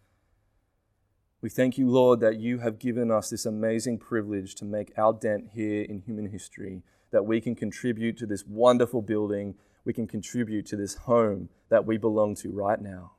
We 1.40 1.48
thank 1.48 1.78
you, 1.78 1.88
Lord, 1.88 2.20
that 2.20 2.38
you 2.38 2.58
have 2.58 2.78
given 2.78 3.10
us 3.10 3.30
this 3.30 3.44
amazing 3.44 3.98
privilege 3.98 4.54
to 4.56 4.64
make 4.64 4.92
our 4.96 5.12
dent 5.12 5.48
here 5.54 5.82
in 5.82 6.00
human 6.00 6.30
history, 6.30 6.82
that 7.10 7.26
we 7.26 7.40
can 7.40 7.56
contribute 7.56 8.16
to 8.18 8.26
this 8.26 8.44
wonderful 8.46 9.02
building, 9.02 9.56
we 9.84 9.92
can 9.92 10.06
contribute 10.06 10.66
to 10.66 10.76
this 10.76 10.94
home 10.94 11.48
that 11.70 11.86
we 11.86 11.96
belong 11.96 12.36
to 12.36 12.50
right 12.50 12.80
now. 12.80 13.12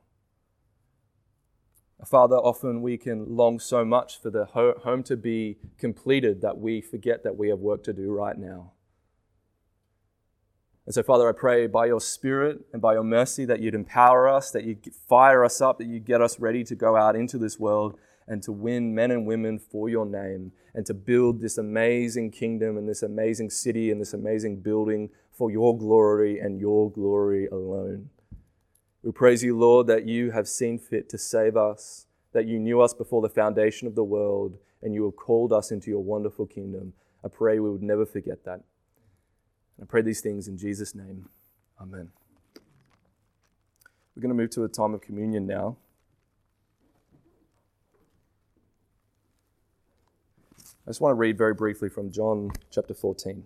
Father, 2.06 2.36
often 2.36 2.82
we 2.82 2.96
can 2.96 3.36
long 3.36 3.58
so 3.58 3.84
much 3.84 4.20
for 4.20 4.30
the 4.30 4.46
home 4.46 5.02
to 5.04 5.16
be 5.16 5.58
completed 5.78 6.40
that 6.40 6.58
we 6.58 6.80
forget 6.80 7.22
that 7.24 7.36
we 7.36 7.48
have 7.48 7.58
work 7.58 7.84
to 7.84 7.92
do 7.92 8.10
right 8.10 8.38
now. 8.38 8.72
And 10.86 10.94
so, 10.94 11.02
Father, 11.02 11.28
I 11.28 11.32
pray 11.32 11.66
by 11.66 11.86
your 11.86 12.00
Spirit 12.00 12.62
and 12.72 12.80
by 12.80 12.94
your 12.94 13.04
mercy 13.04 13.44
that 13.44 13.60
you'd 13.60 13.74
empower 13.74 14.28
us, 14.28 14.50
that 14.50 14.64
you'd 14.64 14.88
fire 15.08 15.44
us 15.44 15.60
up, 15.60 15.78
that 15.78 15.86
you 15.86 16.00
get 16.00 16.20
us 16.20 16.40
ready 16.40 16.64
to 16.64 16.74
go 16.74 16.96
out 16.96 17.14
into 17.14 17.38
this 17.38 17.60
world 17.60 17.98
and 18.26 18.42
to 18.44 18.52
win 18.52 18.94
men 18.94 19.10
and 19.10 19.26
women 19.26 19.58
for 19.58 19.88
your 19.88 20.06
name 20.06 20.52
and 20.74 20.86
to 20.86 20.94
build 20.94 21.40
this 21.40 21.58
amazing 21.58 22.30
kingdom 22.30 22.76
and 22.76 22.88
this 22.88 23.02
amazing 23.02 23.50
city 23.50 23.90
and 23.90 24.00
this 24.00 24.14
amazing 24.14 24.60
building 24.60 25.10
for 25.32 25.50
your 25.50 25.76
glory 25.76 26.38
and 26.38 26.60
your 26.60 26.90
glory 26.90 27.46
alone. 27.48 28.08
We 29.02 29.12
praise 29.12 29.42
you, 29.42 29.56
Lord, 29.58 29.86
that 29.86 30.06
you 30.06 30.30
have 30.30 30.46
seen 30.46 30.78
fit 30.78 31.08
to 31.08 31.18
save 31.18 31.56
us, 31.56 32.06
that 32.32 32.46
you 32.46 32.58
knew 32.58 32.80
us 32.80 32.92
before 32.92 33.22
the 33.22 33.30
foundation 33.30 33.88
of 33.88 33.94
the 33.94 34.04
world, 34.04 34.58
and 34.82 34.94
you 34.94 35.04
have 35.04 35.16
called 35.16 35.52
us 35.52 35.70
into 35.70 35.90
your 35.90 36.02
wonderful 36.02 36.46
kingdom. 36.46 36.92
I 37.24 37.28
pray 37.28 37.58
we 37.58 37.70
would 37.70 37.82
never 37.82 38.04
forget 38.04 38.44
that. 38.44 38.60
I 39.80 39.84
pray 39.86 40.02
these 40.02 40.20
things 40.20 40.48
in 40.48 40.58
Jesus' 40.58 40.94
name. 40.94 41.28
Amen. 41.80 42.10
We're 44.14 44.22
going 44.22 44.36
to 44.36 44.42
move 44.42 44.50
to 44.50 44.64
a 44.64 44.68
time 44.68 44.92
of 44.92 45.00
communion 45.00 45.46
now. 45.46 45.76
I 50.86 50.90
just 50.90 51.00
want 51.00 51.12
to 51.12 51.16
read 51.16 51.38
very 51.38 51.54
briefly 51.54 51.88
from 51.88 52.10
John 52.10 52.50
chapter 52.70 52.92
14. 52.92 53.44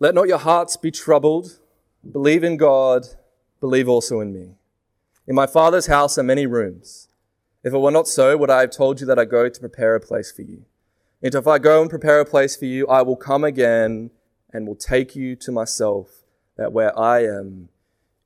Let 0.00 0.14
not 0.14 0.28
your 0.28 0.38
hearts 0.38 0.76
be 0.76 0.90
troubled. 0.90 1.58
Believe 2.10 2.44
in 2.44 2.56
God, 2.56 3.06
believe 3.60 3.88
also 3.88 4.20
in 4.20 4.32
me. 4.32 4.54
In 5.26 5.34
my 5.34 5.46
Father's 5.46 5.86
house 5.86 6.16
are 6.16 6.22
many 6.22 6.46
rooms. 6.46 7.08
If 7.64 7.74
it 7.74 7.78
were 7.78 7.90
not 7.90 8.06
so, 8.06 8.36
would 8.36 8.50
I 8.50 8.60
have 8.60 8.70
told 8.70 9.00
you 9.00 9.06
that 9.06 9.18
I 9.18 9.24
go 9.24 9.48
to 9.48 9.60
prepare 9.60 9.96
a 9.96 10.00
place 10.00 10.30
for 10.30 10.42
you? 10.42 10.64
And 11.20 11.34
if 11.34 11.48
I 11.48 11.58
go 11.58 11.80
and 11.80 11.90
prepare 11.90 12.20
a 12.20 12.24
place 12.24 12.54
for 12.56 12.66
you, 12.66 12.86
I 12.86 13.02
will 13.02 13.16
come 13.16 13.42
again 13.42 14.10
and 14.52 14.66
will 14.66 14.76
take 14.76 15.16
you 15.16 15.34
to 15.36 15.50
myself, 15.52 16.22
that 16.56 16.72
where 16.72 16.96
I 16.98 17.24
am, 17.24 17.68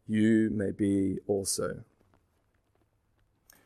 you 0.07 0.51
may 0.53 0.71
be 0.71 1.19
also. 1.27 1.85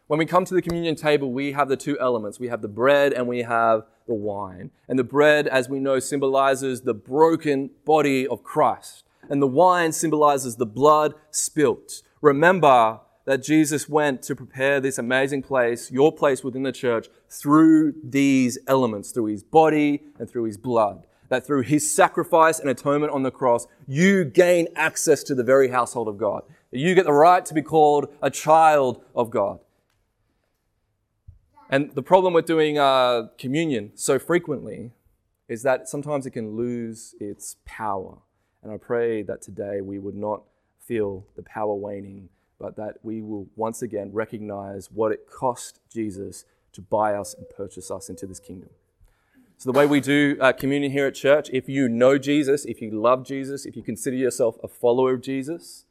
When 0.06 0.18
we 0.18 0.26
come 0.26 0.44
to 0.44 0.54
the 0.54 0.62
communion 0.62 0.94
table, 0.94 1.32
we 1.32 1.52
have 1.52 1.68
the 1.68 1.76
two 1.76 1.98
elements. 1.98 2.38
We 2.38 2.48
have 2.48 2.62
the 2.62 2.68
bread 2.68 3.12
and 3.12 3.26
we 3.26 3.42
have 3.42 3.84
the 4.06 4.14
wine. 4.14 4.70
And 4.88 4.98
the 4.98 5.04
bread, 5.04 5.46
as 5.46 5.68
we 5.68 5.78
know, 5.78 5.98
symbolizes 5.98 6.82
the 6.82 6.94
broken 6.94 7.70
body 7.84 8.26
of 8.26 8.42
Christ. 8.42 9.04
And 9.28 9.42
the 9.42 9.46
wine 9.46 9.92
symbolizes 9.92 10.56
the 10.56 10.66
blood 10.66 11.14
spilt. 11.30 12.02
Remember 12.20 13.00
that 13.24 13.42
Jesus 13.42 13.88
went 13.88 14.22
to 14.22 14.36
prepare 14.36 14.80
this 14.80 14.98
amazing 14.98 15.42
place, 15.42 15.90
your 15.90 16.12
place 16.12 16.44
within 16.44 16.62
the 16.62 16.72
church, 16.72 17.08
through 17.28 17.94
these 18.02 18.56
elements, 18.68 19.10
through 19.10 19.26
his 19.26 19.42
body 19.42 20.02
and 20.18 20.30
through 20.30 20.44
his 20.44 20.56
blood. 20.56 21.06
That 21.28 21.44
through 21.44 21.62
his 21.62 21.90
sacrifice 21.92 22.60
and 22.60 22.70
atonement 22.70 23.12
on 23.12 23.24
the 23.24 23.32
cross, 23.32 23.66
you 23.88 24.24
gain 24.24 24.68
access 24.76 25.24
to 25.24 25.34
the 25.34 25.42
very 25.42 25.68
household 25.68 26.06
of 26.06 26.18
God. 26.18 26.44
You 26.70 26.94
get 26.94 27.04
the 27.04 27.12
right 27.12 27.44
to 27.46 27.54
be 27.54 27.62
called 27.62 28.06
a 28.22 28.30
child 28.30 29.04
of 29.12 29.30
God. 29.30 29.58
And 31.68 31.92
the 31.94 32.02
problem 32.02 32.32
with 32.32 32.46
doing 32.46 32.78
uh, 32.78 33.28
communion 33.38 33.92
so 33.94 34.18
frequently 34.18 34.92
is 35.48 35.62
that 35.62 35.88
sometimes 35.88 36.26
it 36.26 36.30
can 36.30 36.56
lose 36.56 37.14
its 37.20 37.56
power. 37.64 38.18
And 38.62 38.72
I 38.72 38.76
pray 38.76 39.22
that 39.22 39.42
today 39.42 39.80
we 39.80 39.98
would 39.98 40.14
not 40.14 40.42
feel 40.80 41.24
the 41.34 41.42
power 41.42 41.74
waning, 41.74 42.28
but 42.58 42.76
that 42.76 42.98
we 43.02 43.20
will 43.20 43.48
once 43.56 43.82
again 43.82 44.10
recognize 44.12 44.90
what 44.90 45.12
it 45.12 45.28
cost 45.30 45.80
Jesus 45.92 46.44
to 46.72 46.80
buy 46.80 47.14
us 47.14 47.34
and 47.34 47.48
purchase 47.48 47.90
us 47.90 48.08
into 48.08 48.26
this 48.26 48.40
kingdom. 48.40 48.70
So, 49.58 49.72
the 49.72 49.78
way 49.78 49.86
we 49.86 50.00
do 50.00 50.36
uh, 50.38 50.52
communion 50.52 50.92
here 50.92 51.06
at 51.06 51.14
church, 51.14 51.48
if 51.50 51.68
you 51.68 51.88
know 51.88 52.18
Jesus, 52.18 52.66
if 52.66 52.82
you 52.82 52.90
love 52.90 53.24
Jesus, 53.24 53.64
if 53.64 53.74
you 53.74 53.82
consider 53.82 54.16
yourself 54.16 54.58
a 54.62 54.68
follower 54.68 55.14
of 55.14 55.22
Jesus, 55.22 55.86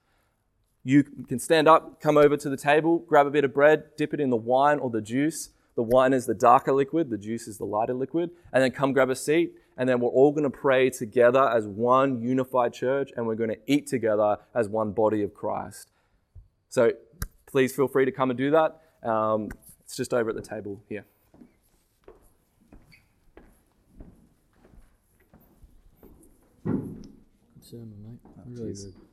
you 0.84 1.04
can 1.04 1.40
stand 1.40 1.68
up, 1.68 2.00
come 2.00 2.16
over 2.16 2.38
to 2.38 2.48
the 2.48 2.58
table, 2.58 3.00
grab 3.00 3.26
a 3.26 3.32
bit 3.32 3.44
of 3.44 3.56
bread, 3.56 3.96
dip 3.98 4.14
it 4.14 4.20
in 4.20 4.30
the 4.30 4.38
wine 4.38 4.78
or 4.78 4.92
the 4.92 5.02
juice, 5.02 5.50
the 5.76 5.84
wine 5.84 6.14
is 6.14 6.26
the 6.26 6.34
darker 6.34 6.72
liquid, 6.74 7.10
the 7.10 7.18
juice 7.18 7.48
is 7.48 7.58
the 7.58 7.66
lighter 7.66 7.94
liquid. 7.94 8.32
And 8.54 8.64
then 8.64 8.72
come 8.72 8.94
grab 8.94 9.10
a 9.10 9.16
seat, 9.16 9.54
and 9.78 9.88
then 9.88 10.00
we're 10.00 10.10
all 10.10 10.32
going 10.32 10.44
to 10.44 10.50
pray 10.50 10.90
together 10.90 11.50
as 11.50 11.68
one 11.68 12.22
unified 12.22 12.74
church, 12.74 13.12
and 13.16 13.28
we're 13.28 13.36
going 13.36 13.50
to 13.50 13.60
eat 13.68 13.88
together 13.88 14.38
as 14.54 14.70
one 14.70 14.92
body 14.92 15.22
of 15.22 15.34
Christ. 15.34 15.92
So 16.70 16.92
please 17.46 17.76
feel 17.76 17.88
free 17.88 18.06
to 18.06 18.12
come 18.12 18.30
and 18.30 18.38
do 18.38 18.52
that. 18.52 18.82
Um, 19.04 19.50
it's 19.82 19.96
just 19.96 20.14
over 20.14 20.30
at 20.30 20.36
the 20.36 20.42
table 20.42 20.82
here. 20.90 21.06
Good 26.64 27.06
sermon, 27.62 27.94
mate. 28.04 28.20
Oh, 28.26 28.44
really 28.48 28.74
good. 28.74 29.05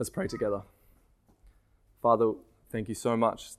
Let's 0.00 0.08
pray 0.08 0.28
together. 0.28 0.62
Father, 2.00 2.32
thank 2.72 2.88
you 2.88 2.94
so 2.94 3.18
much 3.18 3.50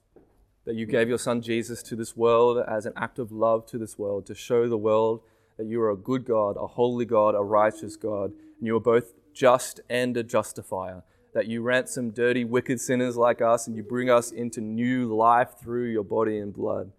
that 0.65 0.73
you 0.73 0.87
gave 0.87 1.07
your 1.07 1.19
son 1.19 1.43
Jesus 1.43 1.83
to 1.83 1.95
this 1.95 2.17
world 2.17 2.57
as 2.67 2.87
an 2.87 2.93
act 2.95 3.19
of 3.19 3.31
love 3.31 3.67
to 3.67 3.77
this 3.77 3.99
world, 3.99 4.25
to 4.25 4.33
show 4.33 4.67
the 4.67 4.75
world 4.75 5.21
that 5.57 5.67
you 5.67 5.79
are 5.83 5.91
a 5.91 5.95
good 5.95 6.25
God, 6.25 6.57
a 6.59 6.65
holy 6.65 7.05
God, 7.05 7.35
a 7.35 7.43
righteous 7.43 7.95
God, 7.95 8.31
and 8.57 8.65
you 8.65 8.75
are 8.75 8.79
both 8.79 9.13
just 9.35 9.81
and 9.87 10.17
a 10.17 10.23
justifier. 10.23 11.03
That 11.35 11.45
you 11.45 11.61
ransom 11.61 12.09
dirty, 12.09 12.43
wicked 12.43 12.81
sinners 12.81 13.15
like 13.15 13.39
us 13.39 13.67
and 13.67 13.75
you 13.75 13.83
bring 13.83 14.09
us 14.09 14.31
into 14.31 14.61
new 14.61 15.15
life 15.15 15.59
through 15.61 15.91
your 15.91 16.03
body 16.03 16.39
and 16.39 16.51
blood. 16.51 16.91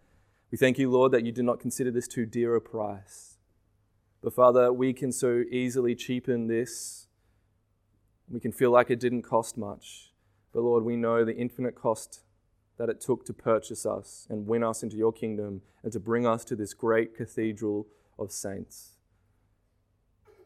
We 0.53 0.57
thank 0.57 0.79
you, 0.79 0.89
Lord, 0.89 1.11
that 1.11 1.27
you 1.27 1.33
did 1.33 1.45
not 1.45 1.59
consider 1.59 1.91
this 1.91 2.07
too 2.07 2.27
dear 2.27 2.55
a 2.55 2.61
price. 2.61 3.39
But 4.23 4.35
Father, 4.35 4.73
we 4.73 4.93
can 4.93 5.11
so 5.11 5.43
easily 5.51 5.97
cheapen 5.97 6.47
this 6.47 7.02
we 8.33 8.41
can 8.41 8.51
feel 8.51 8.71
like 8.71 8.91
it 8.91 8.99
didn't 8.99 9.23
cost 9.23 9.59
much. 9.59 10.11
But 10.53 10.63
Lord, 10.63 10.85
we 10.85 10.97
know 10.97 11.25
the 11.25 11.37
infinite 11.37 11.75
cost 11.75 12.23
that 12.79 12.89
it 12.89 13.01
took 13.01 13.25
to 13.27 13.33
purchase 13.33 13.85
us 13.85 14.27
and 14.31 14.47
win 14.47 14.65
us 14.65 14.83
into 14.83 14.97
your 14.97 15.13
kingdom 15.13 15.61
and 15.83 15.93
to 15.93 16.01
bring 16.01 16.27
us 16.27 16.45
to 16.47 16.57
this 16.57 16.73
great 16.73 17.15
cathedral 17.15 17.87
of 18.19 18.33
saints. 18.33 18.97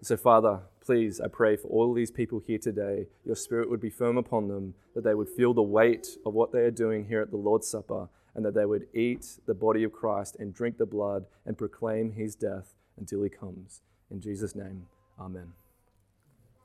So, 0.02 0.16
Father, 0.16 0.60
please, 0.84 1.20
I 1.20 1.28
pray 1.28 1.56
for 1.56 1.68
all 1.68 1.94
these 1.94 2.10
people 2.10 2.42
here 2.44 2.58
today, 2.58 3.06
your 3.24 3.36
spirit 3.36 3.70
would 3.70 3.80
be 3.80 3.88
firm 3.88 4.18
upon 4.18 4.48
them, 4.48 4.74
that 4.94 5.04
they 5.04 5.14
would 5.14 5.28
feel 5.28 5.54
the 5.54 5.62
weight 5.62 6.08
of 6.26 6.34
what 6.34 6.52
they 6.52 6.60
are 6.60 6.70
doing 6.70 7.06
here 7.06 7.22
at 7.22 7.30
the 7.30 7.36
Lord's 7.36 7.68
Supper, 7.68 8.08
and 8.34 8.44
that 8.44 8.54
they 8.54 8.66
would 8.66 8.86
eat 8.92 9.38
the 9.46 9.54
body 9.54 9.82
of 9.84 9.92
Christ 9.92 10.36
and 10.38 10.52
drink 10.52 10.76
the 10.76 10.86
blood 10.86 11.24
and 11.46 11.56
proclaim 11.56 12.12
his 12.12 12.34
death 12.34 12.74
until 12.98 13.22
he 13.22 13.30
comes. 13.30 13.80
In 14.10 14.20
Jesus' 14.20 14.54
name, 14.54 14.86
amen. 15.18 15.52